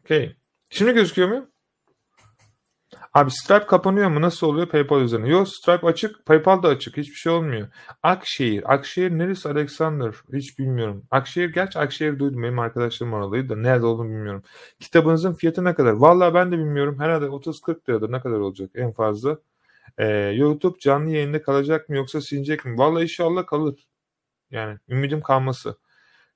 [0.02, 0.36] Okey.
[0.70, 1.48] Şimdi gözüküyor mu?
[3.14, 4.22] Abi Stripe kapanıyor mu?
[4.22, 5.30] Nasıl oluyor PayPal üzerine?
[5.30, 6.26] Yok Stripe açık.
[6.26, 6.98] PayPal da açık.
[6.98, 7.68] Hiçbir şey olmuyor.
[8.04, 8.74] Akşehir.
[8.74, 10.14] Akşehir neresi Alexander?
[10.34, 11.04] Hiç bilmiyorum.
[11.12, 12.44] Akşehir gerçi Akşehir duydum.
[12.44, 14.44] Benim arkadaşlarım oralıydı da nerede olduğunu bilmiyorum.
[14.80, 15.92] Kitabınızın fiyatı ne kadar?
[15.92, 17.00] Vallahi ben de bilmiyorum.
[17.00, 18.12] Herhalde 30-40 liradır.
[18.12, 19.38] Ne kadar olacak en fazla?
[19.98, 22.78] Ee, YouTube canlı yayında kalacak mı yoksa silinecek mi?
[22.78, 23.88] Vallahi inşallah kalır.
[24.52, 25.78] Yani ümidim kalması.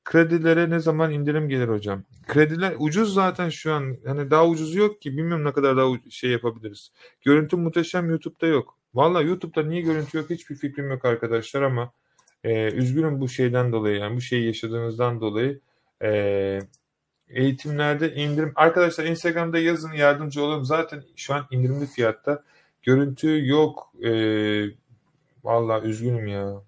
[0.05, 2.03] Kredilere ne zaman indirim gelir hocam?
[2.27, 3.97] Krediler ucuz zaten şu an.
[4.05, 5.17] Hani daha ucuz yok ki.
[5.17, 6.91] Bilmiyorum ne kadar daha şey yapabiliriz.
[7.21, 8.77] Görüntü muhteşem YouTube'da yok.
[8.93, 11.91] Valla YouTube'da niye görüntü yok hiçbir fikrim yok arkadaşlar ama
[12.43, 15.59] e, üzgünüm bu şeyden dolayı yani bu şeyi yaşadığınızdan dolayı.
[16.03, 16.59] E,
[17.29, 18.51] eğitimlerde indirim.
[18.55, 20.63] Arkadaşlar Instagram'da yazın yardımcı olun.
[20.63, 22.43] Zaten şu an indirimli fiyatta.
[22.83, 23.93] Görüntü yok.
[24.03, 24.11] E,
[25.43, 26.61] Valla üzgünüm ya.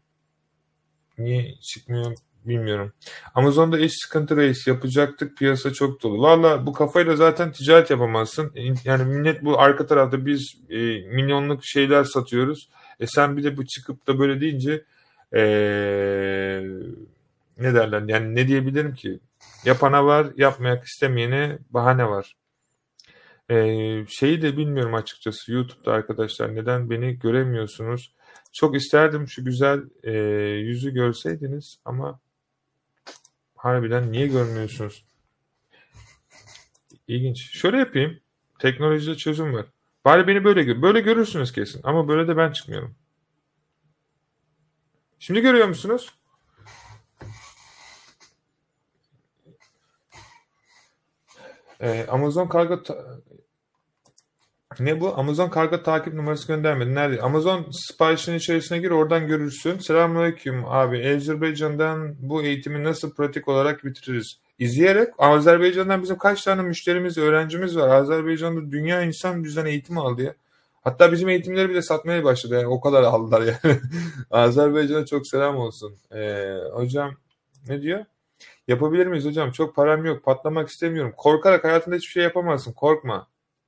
[1.18, 2.15] Niye çıkmıyor
[2.47, 2.93] bilmiyorum.
[3.35, 6.21] Amazon'da iş sıkıntı reis yapacaktık piyasa çok dolu.
[6.21, 8.53] Valla bu kafayla zaten ticaret yapamazsın.
[8.83, 10.77] Yani millet bu arka tarafta biz e,
[11.15, 12.69] milyonluk şeyler satıyoruz.
[12.99, 14.83] E sen bir de bu çıkıp da böyle deyince
[15.33, 15.41] e,
[17.57, 19.19] ne derler yani ne diyebilirim ki?
[19.65, 22.35] Yapana var yapmayak istemeyene bahane var.
[23.51, 28.13] Ee, şeyi de bilmiyorum açıkçası YouTube'da arkadaşlar neden beni göremiyorsunuz?
[28.53, 30.11] Çok isterdim şu güzel e,
[30.59, 32.19] yüzü görseydiniz ama
[33.57, 35.05] harbiden niye görmüyorsunuz?
[37.07, 37.51] İlginç.
[37.51, 38.19] Şöyle yapayım.
[38.59, 39.65] Teknolojide çözüm var.
[40.05, 40.81] Bari beni böyle gör.
[40.81, 41.81] Böyle görürsünüz kesin.
[41.84, 42.95] Ama böyle de ben çıkmıyorum.
[45.19, 46.13] Şimdi görüyor musunuz?
[51.79, 52.84] Ee, Amazon kargo
[54.79, 55.17] ne bu?
[55.17, 56.95] Amazon kargo takip numarası göndermedi.
[56.95, 57.21] Nerede?
[57.21, 59.79] Amazon siparişin içerisine gir oradan görürsün.
[59.79, 61.15] Selamünaleyküm abi.
[61.15, 64.39] Azerbaycan'dan bu eğitimi nasıl pratik olarak bitiririz?
[64.59, 67.89] İzleyerek Azerbaycan'dan bizim kaç tane müşterimiz, öğrencimiz var.
[67.89, 70.33] Azerbaycan'da dünya insan bizden eğitim aldı ya.
[70.81, 72.53] Hatta bizim eğitimleri bile satmaya başladı.
[72.53, 73.79] Yani o kadar aldılar yani.
[74.31, 75.95] Azerbaycan'a çok selam olsun.
[76.15, 77.11] Ee, hocam
[77.69, 78.05] ne diyor?
[78.67, 79.51] Yapabilir miyiz hocam?
[79.51, 80.23] Çok param yok.
[80.23, 81.13] Patlamak istemiyorum.
[81.17, 82.73] Korkarak hayatında hiçbir şey yapamazsın.
[82.73, 83.27] Korkma.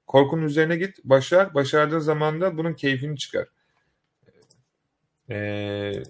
[0.10, 1.04] Korkunun üzerine git.
[1.04, 1.54] Başar.
[1.54, 3.46] Başardığın zaman da bunun keyfini çıkar.
[5.30, 6.04] Ee,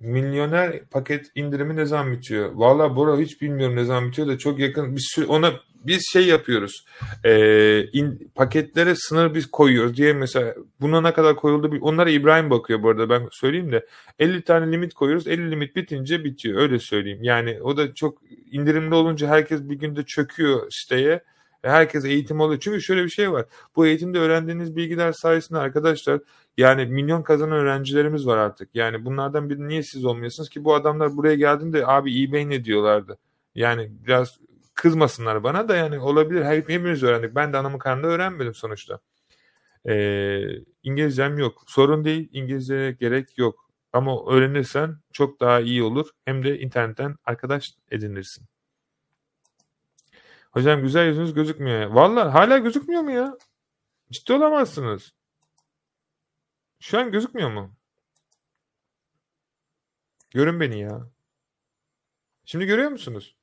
[0.00, 2.52] milyoner paket indirimi ne zaman bitiyor?
[2.52, 4.96] Valla Bora hiç bilmiyorum ne zaman bitiyor da çok yakın.
[4.98, 6.84] Sürü, ona biz şey yapıyoruz.
[7.24, 12.82] E, in, paketlere sınır biz koyuyoruz diye mesela buna ne kadar koyuldu onlara İbrahim bakıyor
[12.82, 13.86] bu arada ben söyleyeyim de
[14.18, 17.22] 50 tane limit koyuyoruz 50 limit bitince bitiyor öyle söyleyeyim.
[17.22, 18.18] Yani o da çok
[18.50, 21.22] indirimli olunca herkes bir günde çöküyor siteye.
[21.62, 22.60] Herkes eğitim oluyor.
[22.60, 23.46] Çünkü şöyle bir şey var.
[23.76, 26.20] Bu eğitimde öğrendiğiniz bilgiler sayesinde arkadaşlar
[26.56, 28.74] yani milyon kazanan öğrencilerimiz var artık.
[28.74, 33.18] Yani bunlardan biri niye siz olmuyorsunuz ki bu adamlar buraya geldiğinde abi eBay ne diyorlardı.
[33.54, 34.38] Yani biraz
[34.74, 36.44] kızmasınlar bana da yani olabilir.
[36.44, 37.34] Hep, hepimiz öğrendik.
[37.34, 39.00] Ben de anamın karnında öğrenmedim sonuçta.
[39.88, 40.42] Ee,
[40.82, 41.62] İngilizcem yok.
[41.66, 42.28] Sorun değil.
[42.32, 43.68] İngilizce gerek yok.
[43.92, 46.08] Ama öğrenirsen çok daha iyi olur.
[46.24, 48.46] Hem de internetten arkadaş edinirsin.
[50.52, 51.90] Hocam güzel yüzünüz gözükmüyor.
[51.90, 53.38] Valla hala gözükmüyor mu ya?
[54.10, 55.12] Ciddi olamazsınız.
[56.80, 57.74] Şu an gözükmüyor mu?
[60.30, 61.10] Görün beni ya.
[62.44, 63.36] Şimdi görüyor musunuz?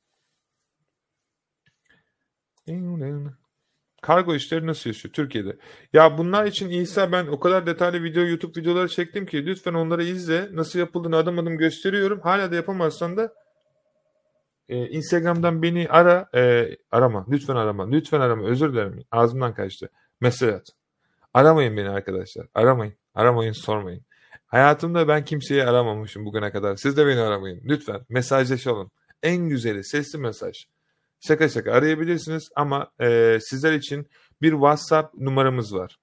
[4.02, 5.57] Kargo işleri nasıl yaşıyor Türkiye'de?
[5.94, 10.03] Ya bunlar için İsa ben o kadar detaylı video YouTube videoları çektim ki lütfen onları
[10.03, 10.49] izle.
[10.56, 12.19] Nasıl yapıldığını adım adım gösteriyorum.
[12.22, 13.34] Hala da yapamazsan da
[14.70, 16.30] e, Instagram'dan beni ara.
[16.36, 17.26] E, arama.
[17.30, 17.90] Lütfen arama.
[17.90, 18.48] Lütfen arama.
[18.48, 19.04] Özür dilerim.
[19.12, 19.90] Ağzımdan kaçtı.
[20.22, 20.68] Mesaj at.
[21.34, 22.48] Aramayın beni arkadaşlar.
[22.56, 22.94] Aramayın.
[23.16, 24.02] Aramayın sormayın.
[24.48, 26.76] Hayatımda ben kimseyi aramamışım bugüne kadar.
[26.76, 27.62] Siz de beni aramayın.
[27.66, 28.91] Lütfen mesajlaşalım.
[29.24, 30.66] En güzeli sesli mesaj.
[31.20, 34.08] Şaka şaka arayabilirsiniz ama e, sizler için
[34.41, 35.98] bir WhatsApp numaramız var.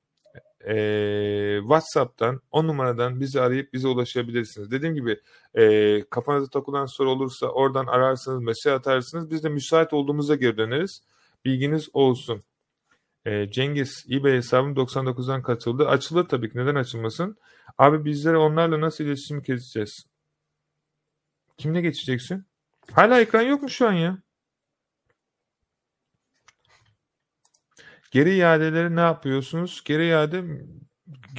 [0.68, 4.70] E, WhatsApp'tan o numaradan bizi arayıp bize ulaşabilirsiniz.
[4.70, 5.20] Dediğim gibi
[5.54, 9.30] e, kafanıza takılan soru olursa oradan ararsınız, mesaj atarsınız.
[9.30, 11.02] Biz de müsait olduğumuzda geri döneriz.
[11.44, 12.42] Bilginiz olsun.
[13.26, 15.88] E, Cengiz eBay hesabım 99'dan katıldı.
[15.88, 17.36] Açılır tabii ki neden açılmasın?
[17.78, 20.06] Abi bizlere onlarla nasıl iletişim keseceğiz?
[21.58, 22.44] Kimle geçeceksin?
[22.92, 24.18] Hala ekran yok mu şu an ya?
[28.16, 29.82] Geri iadeleri ne yapıyorsunuz?
[29.84, 30.44] Geri iade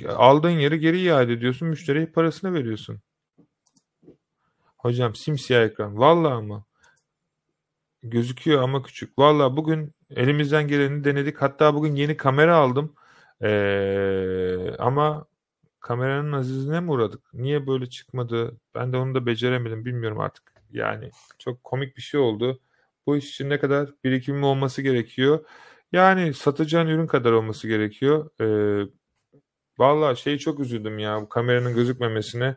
[0.07, 1.67] aldığın yeri geri iade ediyorsun.
[1.67, 3.01] Müşteriye parasını veriyorsun.
[4.77, 5.97] Hocam simsiyah ekran.
[5.97, 6.65] Vallahi ama.
[8.03, 9.19] Gözüküyor ama küçük.
[9.19, 11.41] Vallahi bugün elimizden geleni denedik.
[11.41, 12.95] Hatta bugün yeni kamera aldım.
[13.41, 15.25] Ee, ama
[15.79, 17.33] kameranın azizine mi uğradık?
[17.33, 18.57] Niye böyle çıkmadı?
[18.75, 19.85] Ben de onu da beceremedim.
[19.85, 20.53] Bilmiyorum artık.
[20.71, 22.59] Yani çok komik bir şey oldu.
[23.07, 25.45] Bu iş için ne kadar birikimim olması gerekiyor?
[25.91, 28.29] Yani satacağın ürün kadar olması gerekiyor.
[28.41, 28.89] Ee,
[29.77, 32.55] Valla şey çok üzüldüm ya bu kameranın gözükmemesine.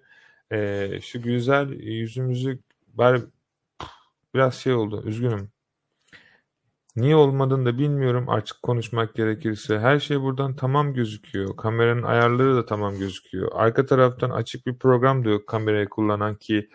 [0.53, 2.59] Ee, şu güzel yüzümüzü
[2.89, 3.23] bari
[4.35, 5.51] biraz şey oldu üzgünüm.
[6.97, 9.79] Niye olmadığını da bilmiyorum açık konuşmak gerekirse.
[9.79, 11.57] Her şey buradan tamam gözüküyor.
[11.57, 13.49] Kameranın ayarları da tamam gözüküyor.
[13.55, 16.69] Arka taraftan açık bir program da yok kamerayı kullanan ki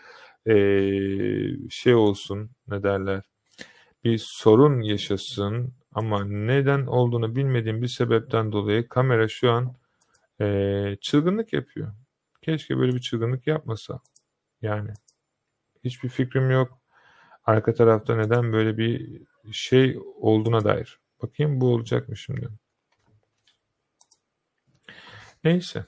[0.47, 3.23] ee, şey olsun ne derler
[4.03, 9.75] bir sorun yaşasın ama neden olduğunu bilmediğim bir sebepten dolayı kamera şu an
[10.41, 11.93] ee, çılgınlık yapıyor.
[12.41, 13.99] Keşke böyle bir çılgınlık yapmasa.
[14.61, 14.91] Yani
[15.83, 16.79] hiçbir fikrim yok.
[17.45, 20.99] Arka tarafta neden böyle bir şey olduğuna dair.
[21.21, 22.49] Bakayım bu olacak mı şimdi?
[25.43, 25.85] Neyse.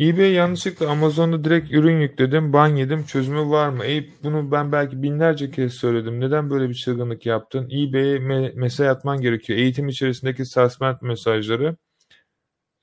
[0.00, 3.84] eBay yanlışlıkla Amazon'da direkt ürün yükledim, ban yedim, çözümü var mı?
[3.86, 6.20] E, bunu ben belki binlerce kez söyledim.
[6.20, 7.70] Neden böyle bir çılgınlık yaptın?
[7.70, 9.58] eBay'e me mesaj atman gerekiyor.
[9.58, 11.76] Eğitim içerisindeki suspend mesajları.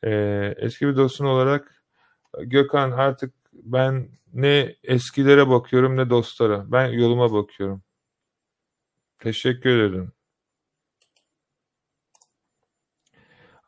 [0.04, 1.84] Ee, eski bir dostun olarak
[2.40, 6.72] Gökhan artık ben ne eskilere bakıyorum ne dostlara.
[6.72, 7.84] Ben yoluma bakıyorum.
[9.20, 10.12] Teşekkür ederim.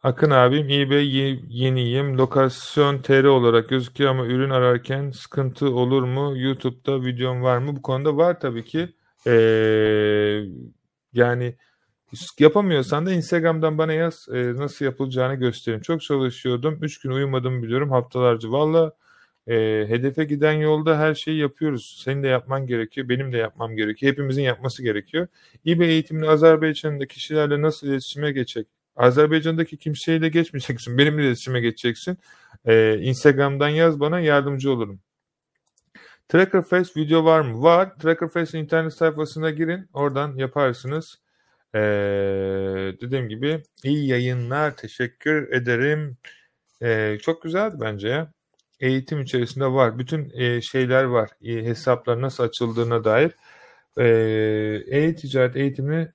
[0.06, 1.08] Akın abim eBay
[1.50, 2.18] yeniyim.
[2.18, 6.34] Lokasyon TR olarak gözüküyor ama ürün ararken sıkıntı olur mu?
[6.38, 7.76] YouTube'da videom var mı?
[7.76, 8.90] Bu konuda var tabii ki.
[9.28, 10.42] Ee,
[11.14, 11.56] yani
[12.40, 15.82] yapamıyorsan da Instagram'dan bana yaz e, nasıl yapılacağını göstereyim.
[15.82, 16.80] Çok çalışıyordum.
[16.82, 18.52] 3 gün uyumadım biliyorum haftalarca.
[18.52, 18.92] Valla
[19.48, 19.56] e,
[19.90, 22.02] hedefe giden yolda her şeyi yapıyoruz.
[22.06, 24.12] Senin de yapman gerekiyor, benim de yapmam gerekiyor.
[24.12, 25.28] Hepimizin yapması gerekiyor.
[25.66, 28.75] İBE eğitimini Azerbaycan'da kişilerle nasıl iletişime geçecek?
[28.96, 30.98] Azerbaycan'daki kimseyle geçmeyeceksin.
[30.98, 32.18] Benimle iletişime geçeceksin.
[32.66, 35.00] E, Instagram'dan yaz bana yardımcı olurum.
[36.30, 37.64] Trackerface video var mı?
[37.64, 37.96] Var.
[38.00, 39.90] Trackerface'in internet sayfasına girin.
[39.94, 41.20] Oradan yaparsınız.
[41.76, 41.80] Ee,
[43.02, 44.78] dediğim gibi iyi yayınlar.
[44.78, 46.18] Teşekkür ederim.
[46.82, 48.32] Ee, çok güzeldi bence ya
[48.80, 50.00] eğitim içerisinde var.
[50.00, 51.30] Bütün e, şeyler var.
[51.44, 53.32] E, hesaplar nasıl açıldığına dair.
[53.98, 54.06] E,
[54.98, 56.14] e-ticaret eğitimi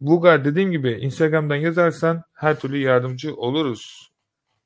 [0.00, 4.10] Bulgar dediğim gibi Instagram'dan yazarsan her türlü yardımcı oluruz.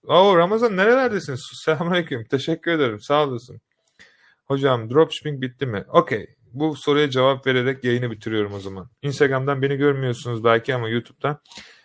[0.06, 1.40] Oo Ramazan nerelerdesiniz?
[1.65, 2.24] Selamünaleyküm.
[2.24, 3.01] Teşekkür ederim.
[3.01, 3.61] Sağ olasın.
[4.47, 5.85] Hocam dropshipping bitti mi?
[5.89, 6.27] Okey.
[6.52, 8.90] Bu soruya cevap vererek yayını bitiriyorum o zaman.
[9.02, 11.40] Instagram'dan beni görmüyorsunuz belki ama YouTube'dan.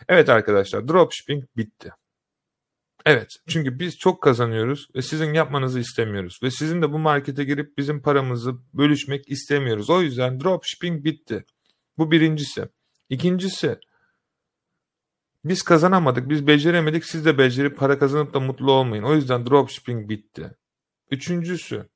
[0.07, 1.91] Evet arkadaşlar dropshipping bitti.
[3.05, 3.27] Evet.
[3.47, 6.39] Çünkü biz çok kazanıyoruz ve sizin yapmanızı istemiyoruz.
[6.43, 9.89] Ve sizin de bu markete girip bizim paramızı bölüşmek istemiyoruz.
[9.89, 11.45] O yüzden dropshipping bitti.
[11.97, 12.67] Bu birincisi.
[13.09, 13.79] İkincisi
[15.45, 19.03] biz kazanamadık, biz beceremedik, siz de becerip para kazanıp da mutlu olmayın.
[19.03, 20.57] O yüzden dropshipping bitti.
[21.11, 21.89] Üçüncüsü,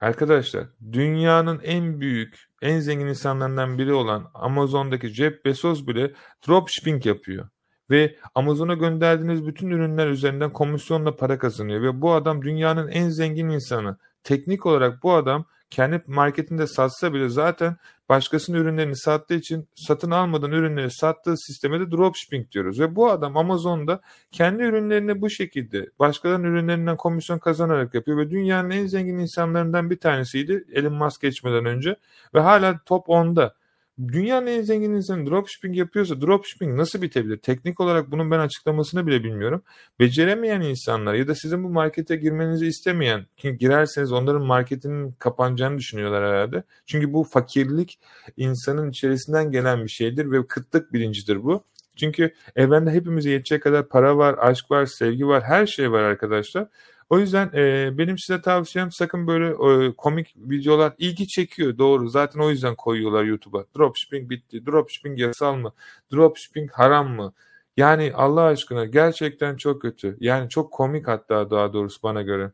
[0.00, 6.12] arkadaşlar dünyanın en büyük, en zengin insanlarından biri olan Amazon'daki Jeff Bezos bile
[6.48, 7.48] dropshipping yapıyor
[7.90, 13.48] ve Amazon'a gönderdiğiniz bütün ürünler üzerinden komisyonla para kazanıyor ve bu adam dünyanın en zengin
[13.48, 13.96] insanı.
[14.24, 17.76] Teknik olarak bu adam kendi marketinde satsa bile zaten
[18.08, 22.80] başkasının ürünlerini sattığı için satın almadan ürünleri sattığı sisteme de dropshipping diyoruz.
[22.80, 24.00] Ve bu adam Amazon'da
[24.32, 30.00] kendi ürünlerini bu şekilde başkalarının ürünlerinden komisyon kazanarak yapıyor ve dünyanın en zengin insanlarından bir
[30.00, 31.96] tanesiydi Elon Musk geçmeden önce
[32.34, 33.54] ve hala top 10'da.
[33.98, 37.36] Dünyanın en zengin insanı dropshipping yapıyorsa dropshipping nasıl bitebilir?
[37.36, 39.62] Teknik olarak bunun ben açıklamasını bile bilmiyorum.
[40.00, 46.24] Beceremeyen insanlar ya da sizin bu markete girmenizi istemeyen ki girerseniz onların marketinin kapanacağını düşünüyorlar
[46.24, 46.62] herhalde.
[46.86, 48.00] Çünkü bu fakirlik
[48.36, 51.64] insanın içerisinden gelen bir şeydir ve kıtlık bilincidir bu.
[51.96, 56.68] Çünkü evrende hepimize yetecek kadar para var, aşk var, sevgi var, her şey var arkadaşlar.
[57.10, 59.46] O yüzden e, benim size tavsiyem sakın böyle
[59.86, 62.08] e, komik videolar ilgi çekiyor doğru.
[62.08, 63.64] Zaten o yüzden koyuyorlar YouTube'a.
[63.76, 64.66] Dropshipping bitti.
[64.66, 65.72] Dropshipping yasal mı?
[66.12, 67.32] Dropshipping haram mı?
[67.76, 70.16] Yani Allah aşkına gerçekten çok kötü.
[70.20, 72.52] Yani çok komik hatta daha doğrusu bana göre.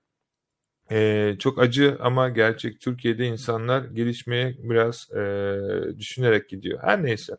[0.91, 5.19] Ee, çok acı ama gerçek Türkiye'de insanlar gelişmeye biraz e,
[5.99, 6.79] düşünerek gidiyor.
[6.83, 7.37] Her neyse.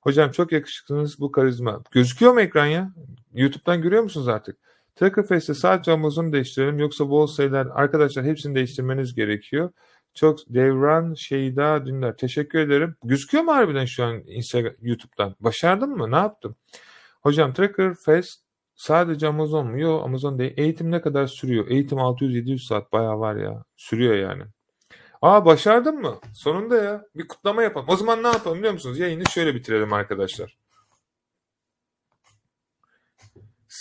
[0.00, 1.82] Hocam çok yakışıklısınız bu karizma.
[1.90, 2.92] Gözüküyor mu ekran ya?
[3.34, 4.56] YouTube'dan görüyor musunuz artık?
[4.94, 9.70] Trackerface'te sadece Amazon'u değiştirelim yoksa bol sayılar arkadaşlar hepsini değiştirmeniz gerekiyor.
[10.14, 12.16] Çok Devran Şeyda Dündar.
[12.16, 12.96] Teşekkür ederim.
[13.04, 15.36] Gözüküyor mu harbiden şu an Instagram, YouTube'dan?
[15.40, 16.10] Başardın mı?
[16.10, 16.56] Ne yaptım?
[17.22, 18.28] Hocam Trackerface
[18.74, 19.80] sadece Amazon mu?
[19.80, 20.54] Yok Amazon değil.
[20.56, 21.68] Eğitim ne kadar sürüyor?
[21.68, 23.64] Eğitim 600-700 saat bayağı var ya.
[23.76, 24.42] Sürüyor yani.
[25.22, 26.20] Aa başardın mı?
[26.34, 27.04] Sonunda ya.
[27.14, 27.86] Bir kutlama yapalım.
[27.88, 28.98] O zaman ne yapalım biliyor musunuz?
[28.98, 30.61] Yayını şöyle bitirelim arkadaşlar.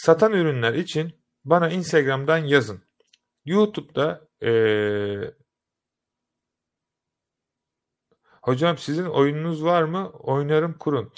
[0.01, 1.13] Satan ürünler için
[1.45, 2.83] bana Instagram'dan yazın.
[3.45, 5.33] YouTube'da ee,
[8.41, 10.09] hocam sizin oyununuz var mı?
[10.09, 11.13] Oynarım kurun.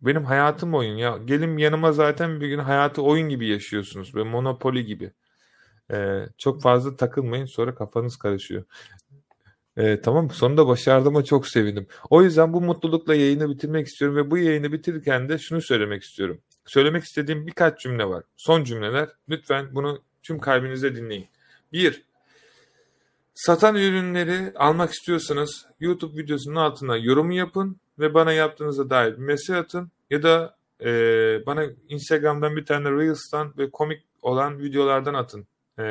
[0.00, 1.18] Benim hayatım oyun ya.
[1.24, 4.14] Gelin yanıma zaten bir gün hayatı oyun gibi yaşıyorsunuz.
[4.14, 5.12] Böyle Monopoly gibi.
[5.92, 8.64] Ee, çok fazla takılmayın sonra kafanız karışıyor.
[9.76, 11.86] Ee, tamam sonunda başardığıma çok sevindim.
[12.10, 16.40] O yüzden bu mutlulukla yayını bitirmek istiyorum ve bu yayını bitirirken de şunu söylemek istiyorum.
[16.66, 18.24] Söylemek istediğim birkaç cümle var.
[18.36, 19.08] Son cümleler.
[19.28, 21.28] Lütfen bunu tüm kalbinize dinleyin.
[21.72, 22.04] Bir,
[23.34, 29.56] satan ürünleri almak istiyorsanız YouTube videosunun altına yorumu yapın ve bana yaptığınıza dair bir mesaj
[29.56, 30.90] atın ya da e,
[31.46, 35.46] bana Instagram'dan bir tane Reels'tan ve komik olan videolardan atın.
[35.78, 35.84] E,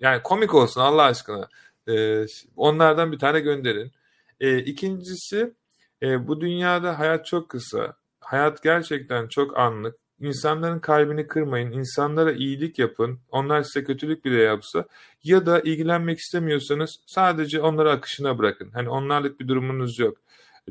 [0.00, 1.48] yani komik olsun Allah aşkına.
[1.88, 2.26] E,
[2.56, 3.92] onlardan bir tane gönderin.
[4.40, 5.54] E, ikincisi
[6.02, 7.96] e, bu dünyada hayat çok kısa.
[8.34, 9.96] Hayat gerçekten çok anlık.
[10.20, 13.20] İnsanların kalbini kırmayın, insanlara iyilik yapın.
[13.30, 14.84] Onlar size kötülük bile yapsa
[15.24, 18.70] ya da ilgilenmek istemiyorsanız sadece onları akışına bırakın.
[18.74, 20.16] Hani onlarlık bir durumunuz yok.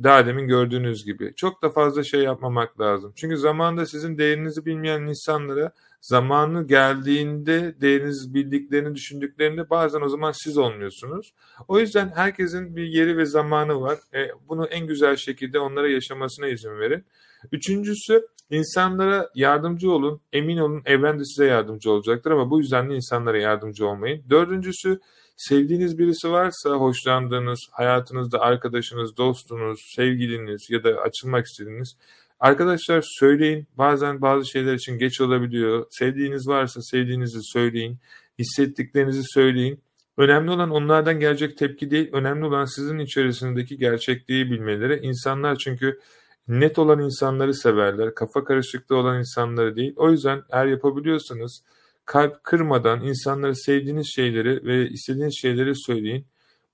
[0.03, 1.33] Daha demin gördüğünüz gibi.
[1.35, 3.13] Çok da fazla şey yapmamak lazım.
[3.15, 5.71] Çünkü zamanda sizin değerinizi bilmeyen insanlara
[6.01, 11.33] zamanı geldiğinde değerinizi bildiklerini düşündüklerinde bazen o zaman siz olmuyorsunuz.
[11.67, 13.97] O yüzden herkesin bir yeri ve zamanı var.
[14.13, 17.05] E, bunu en güzel şekilde onlara yaşamasına izin verin.
[17.51, 20.21] Üçüncüsü insanlara yardımcı olun.
[20.33, 24.23] Emin olun evren de size yardımcı olacaktır ama bu yüzden de insanlara yardımcı olmayın.
[24.29, 24.99] Dördüncüsü
[25.37, 31.97] sevdiğiniz birisi varsa hoşlandığınız, hayatınızda arkadaşınız, dostunuz, sevgiliniz ya da açılmak istediğiniz
[32.39, 33.67] arkadaşlar söyleyin.
[33.77, 35.85] Bazen bazı şeyler için geç olabiliyor.
[35.89, 37.97] Sevdiğiniz varsa sevdiğinizi söyleyin.
[38.39, 39.79] Hissettiklerinizi söyleyin.
[40.17, 44.99] Önemli olan onlardan gelecek tepki değil, önemli olan sizin içerisindeki gerçekliği bilmeleri.
[44.99, 45.99] İnsanlar çünkü
[46.47, 49.93] net olan insanları severler, kafa karışıklığı olan insanları değil.
[49.95, 51.63] O yüzden eğer yapabiliyorsanız
[52.05, 56.25] kalp kırmadan insanları sevdiğiniz şeyleri ve istediğiniz şeyleri söyleyin.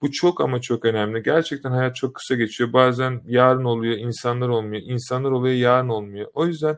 [0.01, 1.23] Bu çok ama çok önemli.
[1.23, 2.73] Gerçekten hayat çok kısa geçiyor.
[2.73, 4.83] Bazen yarın oluyor, insanlar olmuyor.
[4.85, 6.27] İnsanlar oluyor, yarın olmuyor.
[6.33, 6.77] O yüzden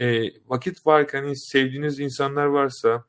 [0.00, 3.04] e, vakit varken sevdiğiniz insanlar varsa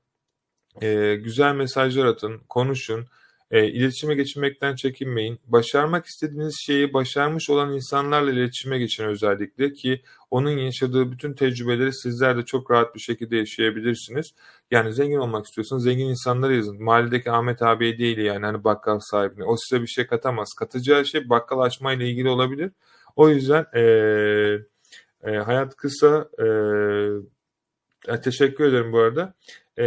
[0.81, 3.07] e, güzel mesajlar atın, konuşun.
[3.52, 5.40] E, iletişime geçirmekten çekinmeyin.
[5.48, 10.02] Başarmak istediğiniz şeyi başarmış olan insanlarla iletişime geçin özellikle ki
[10.32, 14.34] onun yaşadığı bütün tecrübeleri sizler de çok rahat bir şekilde yaşayabilirsiniz.
[14.72, 16.84] Yani zengin olmak istiyorsanız zengin insanlara yazın.
[16.84, 19.44] Mahalledeki Ahmet abiye değil yani hani bakkal sahibine.
[19.44, 20.49] O size bir şey katamaz.
[20.60, 22.72] Katacağı şey bakkal açmayla ilgili olabilir.
[23.15, 23.82] O yüzden e,
[25.23, 26.30] e, hayat kısa.
[28.07, 29.34] E, teşekkür ederim bu arada.
[29.78, 29.86] E,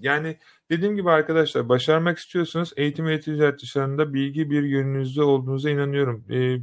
[0.00, 0.38] yani
[0.70, 6.24] Dediğim gibi arkadaşlar başarmak istiyorsanız eğitim ve ticaret dışlarında bilgi bir yönünüzde olduğunuza inanıyorum.
[6.30, 6.56] Ee,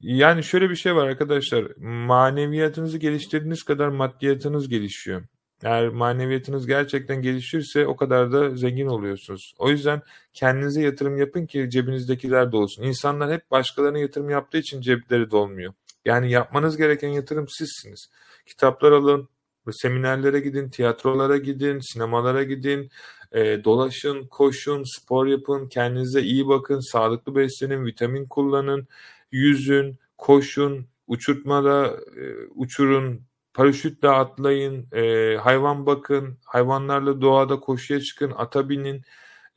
[0.00, 1.76] yani şöyle bir şey var arkadaşlar.
[2.06, 5.22] Maneviyatınızı geliştirdiğiniz kadar maddiyatınız gelişiyor.
[5.62, 9.54] Eğer maneviyatınız gerçekten gelişirse o kadar da zengin oluyorsunuz.
[9.58, 10.02] O yüzden
[10.32, 12.82] kendinize yatırım yapın ki cebinizdekiler de olsun.
[12.82, 15.74] İnsanlar hep başkalarına yatırım yaptığı için cepleri dolmuyor.
[16.04, 18.10] Yani yapmanız gereken yatırım sizsiniz.
[18.46, 19.28] Kitaplar alın,
[19.72, 22.90] seminerlere gidin, tiyatrolara gidin, sinemalara gidin,
[23.32, 28.88] e, dolaşın, koşun, spor yapın, kendinize iyi bakın, sağlıklı beslenin, vitamin kullanın,
[29.32, 33.20] yüzün, koşun, uçurtmada e, uçurun,
[33.54, 39.02] paraşütle atlayın, e, hayvan bakın, hayvanlarla doğada koşuya çıkın, ata binin,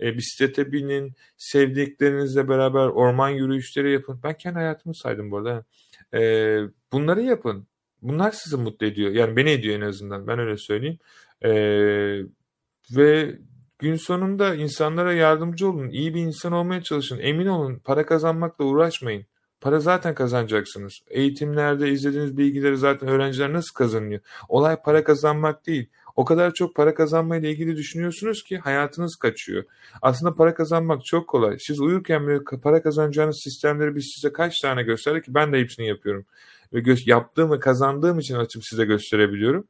[0.02, 4.20] e, bisiklete binin, sevdiklerinizle beraber orman yürüyüşleri yapın.
[4.24, 5.66] Ben kendi hayatımı saydım bu arada.
[6.14, 6.22] E,
[6.92, 7.68] bunları yapın.
[8.02, 9.12] Bunlar sizi mutlu ediyor.
[9.12, 10.28] Yani beni ediyor en azından.
[10.28, 11.00] Ben öyle söyleyeyim.
[11.42, 11.50] Ee,
[12.96, 13.40] ve
[13.80, 15.90] gün sonunda insanlara yardımcı olun.
[15.90, 17.20] İyi bir insan olmaya çalışın.
[17.20, 19.26] Emin olun para kazanmakla uğraşmayın.
[19.62, 20.94] Para zaten kazanacaksınız.
[21.08, 24.22] Eğitimlerde izlediğiniz bilgileri zaten öğrenciler nasıl kazanıyor?
[24.50, 25.90] Olay para kazanmak değil.
[26.16, 29.64] O kadar çok para kazanmayla ilgili düşünüyorsunuz ki hayatınız kaçıyor.
[30.02, 31.58] Aslında para kazanmak çok kolay.
[31.60, 35.88] Siz uyurken bile para kazanacağınız sistemleri biz size kaç tane gösterdik ki ben de hepsini
[35.88, 36.26] yapıyorum
[36.74, 39.68] ve gö- yaptığım ve kazandığım için açıp size gösterebiliyorum.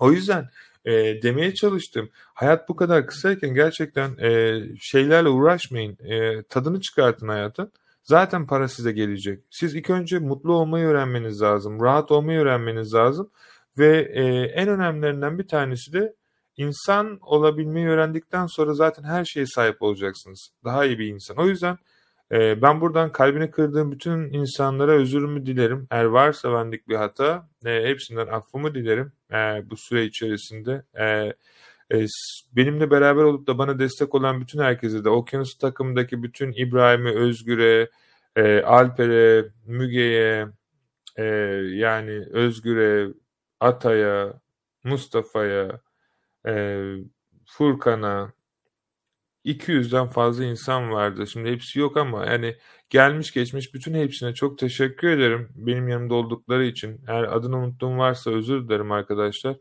[0.00, 0.48] O yüzden
[0.84, 2.10] e, demeye çalıştım.
[2.14, 5.98] Hayat bu kadar kısayken gerçekten e, şeylerle uğraşmayın.
[6.04, 7.72] E, tadını çıkartın hayatın.
[8.02, 9.44] Zaten para size gelecek.
[9.50, 11.80] Siz ilk önce mutlu olmayı öğrenmeniz lazım.
[11.80, 13.30] Rahat olmayı öğrenmeniz lazım.
[13.78, 16.14] Ve e, en önemlilerinden bir tanesi de
[16.56, 20.48] insan olabilmeyi öğrendikten sonra zaten her şeye sahip olacaksınız.
[20.64, 21.36] Daha iyi bir insan.
[21.36, 21.78] O yüzden
[22.32, 25.86] ee, ben buradan kalbini kırdığım bütün insanlara özürümü dilerim.
[25.90, 30.82] Eğer varsa bendik bir hata e, hepsinden affımı dilerim e, bu süre içerisinde.
[30.98, 31.34] E,
[32.56, 37.88] benimle beraber olup da bana destek olan bütün herkese de Okyanus takımındaki bütün İbrahim'e, Özgür'e,
[38.64, 40.48] Alper'e, Müge'ye,
[41.78, 43.08] yani Özgür'e,
[43.60, 44.32] Atay'a,
[44.84, 45.80] Mustafa'ya,
[47.46, 48.32] Furkan'a,
[49.44, 51.26] 200'den fazla insan vardı.
[51.26, 52.56] Şimdi hepsi yok ama yani
[52.90, 57.00] gelmiş geçmiş bütün hepsine çok teşekkür ederim benim yanımda oldukları için.
[57.08, 59.56] Eğer adını unuttuğum varsa özür dilerim arkadaşlar.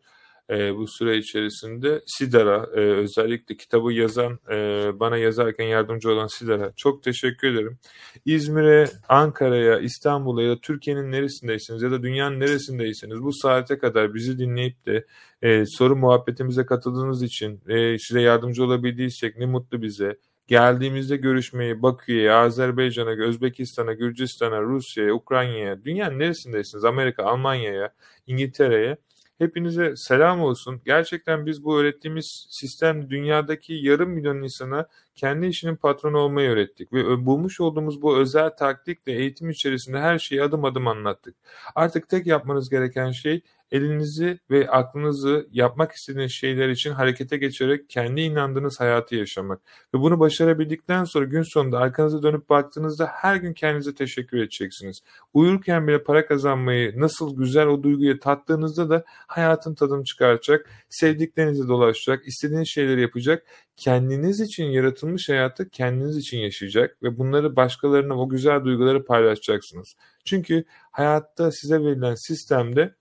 [0.52, 2.02] E, bu süre içerisinde.
[2.06, 4.56] Sidar'a e, özellikle kitabı yazan, e,
[5.00, 7.78] bana yazarken yardımcı olan Sidar'a çok teşekkür ederim.
[8.26, 14.40] İzmir'e, Ankara'ya, İstanbul'a ya da Türkiye'nin neresindeyseniz ya da dünyanın neresindeyseniz bu saate kadar bizi
[14.40, 15.06] dinleyip de
[15.42, 20.18] e, soru muhabbetimize katıldığınız için e, size yardımcı olabildiysek ne mutlu bize.
[20.48, 27.94] Geldiğimizde görüşmeyi Bakü'ye, Azerbaycan'a, Özbekistan'a, Gürcistan'a, Rusya'ya, Ukrayna'ya, dünyanın neresindeyseniz Amerika, Almanya'ya,
[28.28, 28.98] İngiltere'ye
[29.42, 30.82] hepinize selam olsun.
[30.86, 37.26] Gerçekten biz bu öğrettiğimiz sistem dünyadaki yarım milyon insana kendi işinin patronu olmayı öğrettik ve
[37.26, 41.36] bulmuş olduğumuz bu özel taktikle eğitim içerisinde her şeyi adım adım anlattık.
[41.76, 48.22] Artık tek yapmanız gereken şey elinizi ve aklınızı yapmak istediğiniz şeyler için harekete geçirerek kendi
[48.22, 49.62] inandığınız hayatı yaşamak.
[49.94, 55.02] Ve bunu başarabildikten sonra gün sonunda arkanıza dönüp baktığınızda her gün kendinize teşekkür edeceksiniz.
[55.34, 62.28] Uyurken bile para kazanmayı nasıl güzel o duyguyu tattığınızda da hayatın tadını çıkaracak, sevdiklerinizle dolaşacak,
[62.28, 63.44] istediğiniz şeyleri yapacak,
[63.78, 69.96] kendiniz için yaratılmış hayatı kendiniz için yaşayacak ve bunları başkalarına o güzel duyguları paylaşacaksınız.
[70.26, 72.96] Çünkü hayatta size verilen sistemde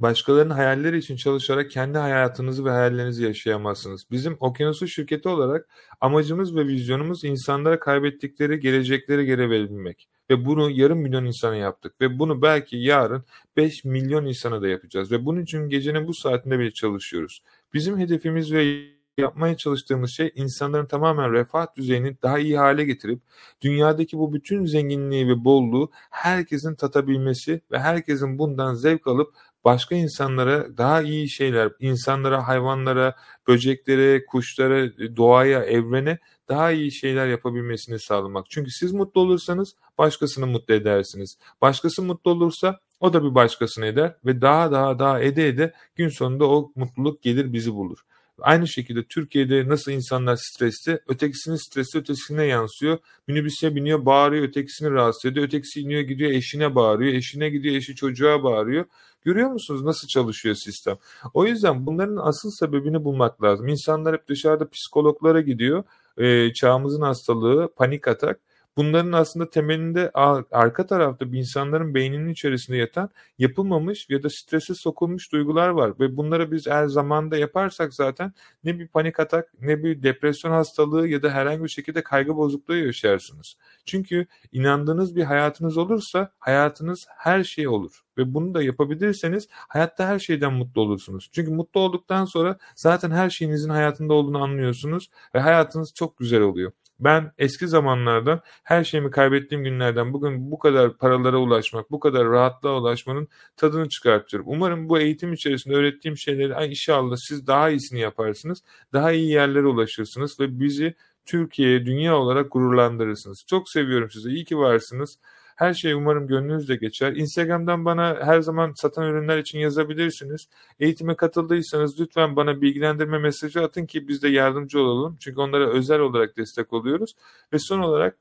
[0.00, 4.06] Başkalarının hayalleri için çalışarak kendi hayatınızı ve hayallerinizi yaşayamazsınız.
[4.10, 5.68] Bizim Okyanusu şirketi olarak
[6.00, 10.08] amacımız ve vizyonumuz insanlara kaybettikleri gelecekleri geri verebilmek.
[10.30, 12.00] Ve bunu yarım milyon insana yaptık.
[12.00, 13.24] Ve bunu belki yarın
[13.56, 15.12] 5 milyon insana da yapacağız.
[15.12, 17.42] Ve bunun için gecenin bu saatinde bile çalışıyoruz.
[17.74, 18.86] Bizim hedefimiz ve
[19.18, 23.20] yapmaya çalıştığımız şey insanların tamamen refah düzeyini daha iyi hale getirip
[23.60, 29.34] dünyadaki bu bütün zenginliği ve bolluğu herkesin tatabilmesi ve herkesin bundan zevk alıp
[29.66, 33.16] başka insanlara daha iyi şeyler, insanlara, hayvanlara,
[33.48, 36.18] böceklere, kuşlara, doğaya, evrene
[36.48, 38.46] daha iyi şeyler yapabilmesini sağlamak.
[38.50, 41.38] Çünkü siz mutlu olursanız başkasını mutlu edersiniz.
[41.62, 46.08] Başkası mutlu olursa o da bir başkasını eder ve daha daha daha ede ede gün
[46.08, 47.98] sonunda o mutluluk gelir bizi bulur.
[48.40, 52.98] Aynı şekilde Türkiye'de nasıl insanlar stresli, ötekisinin stresi ötekisine yansıyor.
[53.28, 55.46] Minibüse biniyor, bağırıyor, ötekisini rahatsız ediyor.
[55.46, 57.14] Ötekisi iniyor, gidiyor, eşine bağırıyor.
[57.14, 58.84] Eşine gidiyor, eşi çocuğa bağırıyor.
[59.24, 60.96] Görüyor musunuz nasıl çalışıyor sistem?
[61.34, 63.68] O yüzden bunların asıl sebebini bulmak lazım.
[63.68, 65.84] İnsanlar hep dışarıda psikologlara gidiyor.
[66.18, 68.40] Ee, çağımızın hastalığı, panik atak.
[68.76, 70.10] Bunların aslında temelinde
[70.52, 76.16] arka tarafta bir insanların beyninin içerisinde yatan yapılmamış ya da strese sokulmuş duygular var ve
[76.16, 78.32] bunları biz her zamanda yaparsak zaten
[78.64, 82.76] ne bir panik atak ne bir depresyon hastalığı ya da herhangi bir şekilde kaygı bozukluğu
[82.76, 83.56] yaşarsınız.
[83.84, 90.18] Çünkü inandığınız bir hayatınız olursa hayatınız her şey olur ve bunu da yapabilirseniz hayatta her
[90.18, 91.30] şeyden mutlu olursunuz.
[91.32, 96.72] Çünkü mutlu olduktan sonra zaten her şeyinizin hayatında olduğunu anlıyorsunuz ve hayatınız çok güzel oluyor.
[97.00, 102.80] Ben eski zamanlardan her şeyimi kaybettiğim günlerden bugün bu kadar paralara ulaşmak, bu kadar rahatlığa
[102.80, 104.48] ulaşmanın tadını çıkartıyorum.
[104.50, 108.62] Umarım bu eğitim içerisinde öğrettiğim şeyleri inşallah siz daha iyisini yaparsınız.
[108.92, 110.94] Daha iyi yerlere ulaşırsınız ve bizi
[111.26, 113.44] Türkiye, dünya olarak gururlandırırsınız.
[113.46, 114.30] Çok seviyorum sizi.
[114.30, 115.18] İyi ki varsınız.
[115.56, 117.12] Her şey umarım gönlünüzde geçer.
[117.12, 120.48] Instagram'dan bana her zaman satan ürünler için yazabilirsiniz.
[120.80, 125.16] Eğitime katıldıysanız lütfen bana bilgilendirme mesajı atın ki biz de yardımcı olalım.
[125.20, 127.14] Çünkü onlara özel olarak destek oluyoruz.
[127.52, 128.18] Ve son olarak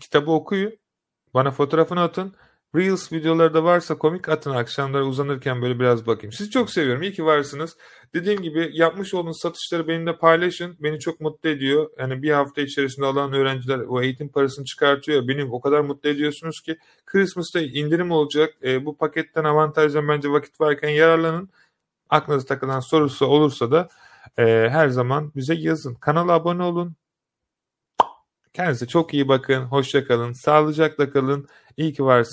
[0.00, 0.78] kitabı okuyun.
[1.34, 2.34] Bana fotoğrafını atın.
[2.74, 6.32] Reels videoları da varsa komik atın akşamları uzanırken böyle biraz bakayım.
[6.32, 7.02] Sizi çok seviyorum.
[7.02, 7.76] İyi ki varsınız.
[8.14, 10.76] Dediğim gibi yapmış olduğunuz satışları benimle paylaşın.
[10.80, 11.90] Beni çok mutlu ediyor.
[11.98, 15.28] Yani bir hafta içerisinde alan öğrenciler o eğitim parasını çıkartıyor.
[15.28, 18.54] Beni o kadar mutlu ediyorsunuz ki Christmas'ta indirim olacak.
[18.64, 21.50] E, bu paketten avantajdan bence vakit varken yararlanın.
[22.10, 23.88] Aklınıza takılan sorusu olursa da
[24.38, 25.94] e, her zaman bize yazın.
[25.94, 26.96] Kanala abone olun.
[28.52, 29.64] Kendinize çok iyi bakın.
[29.64, 30.32] Hoşça kalın.
[30.32, 31.48] Sağlıcakla kalın.
[31.76, 32.28] İyi ki varsınız.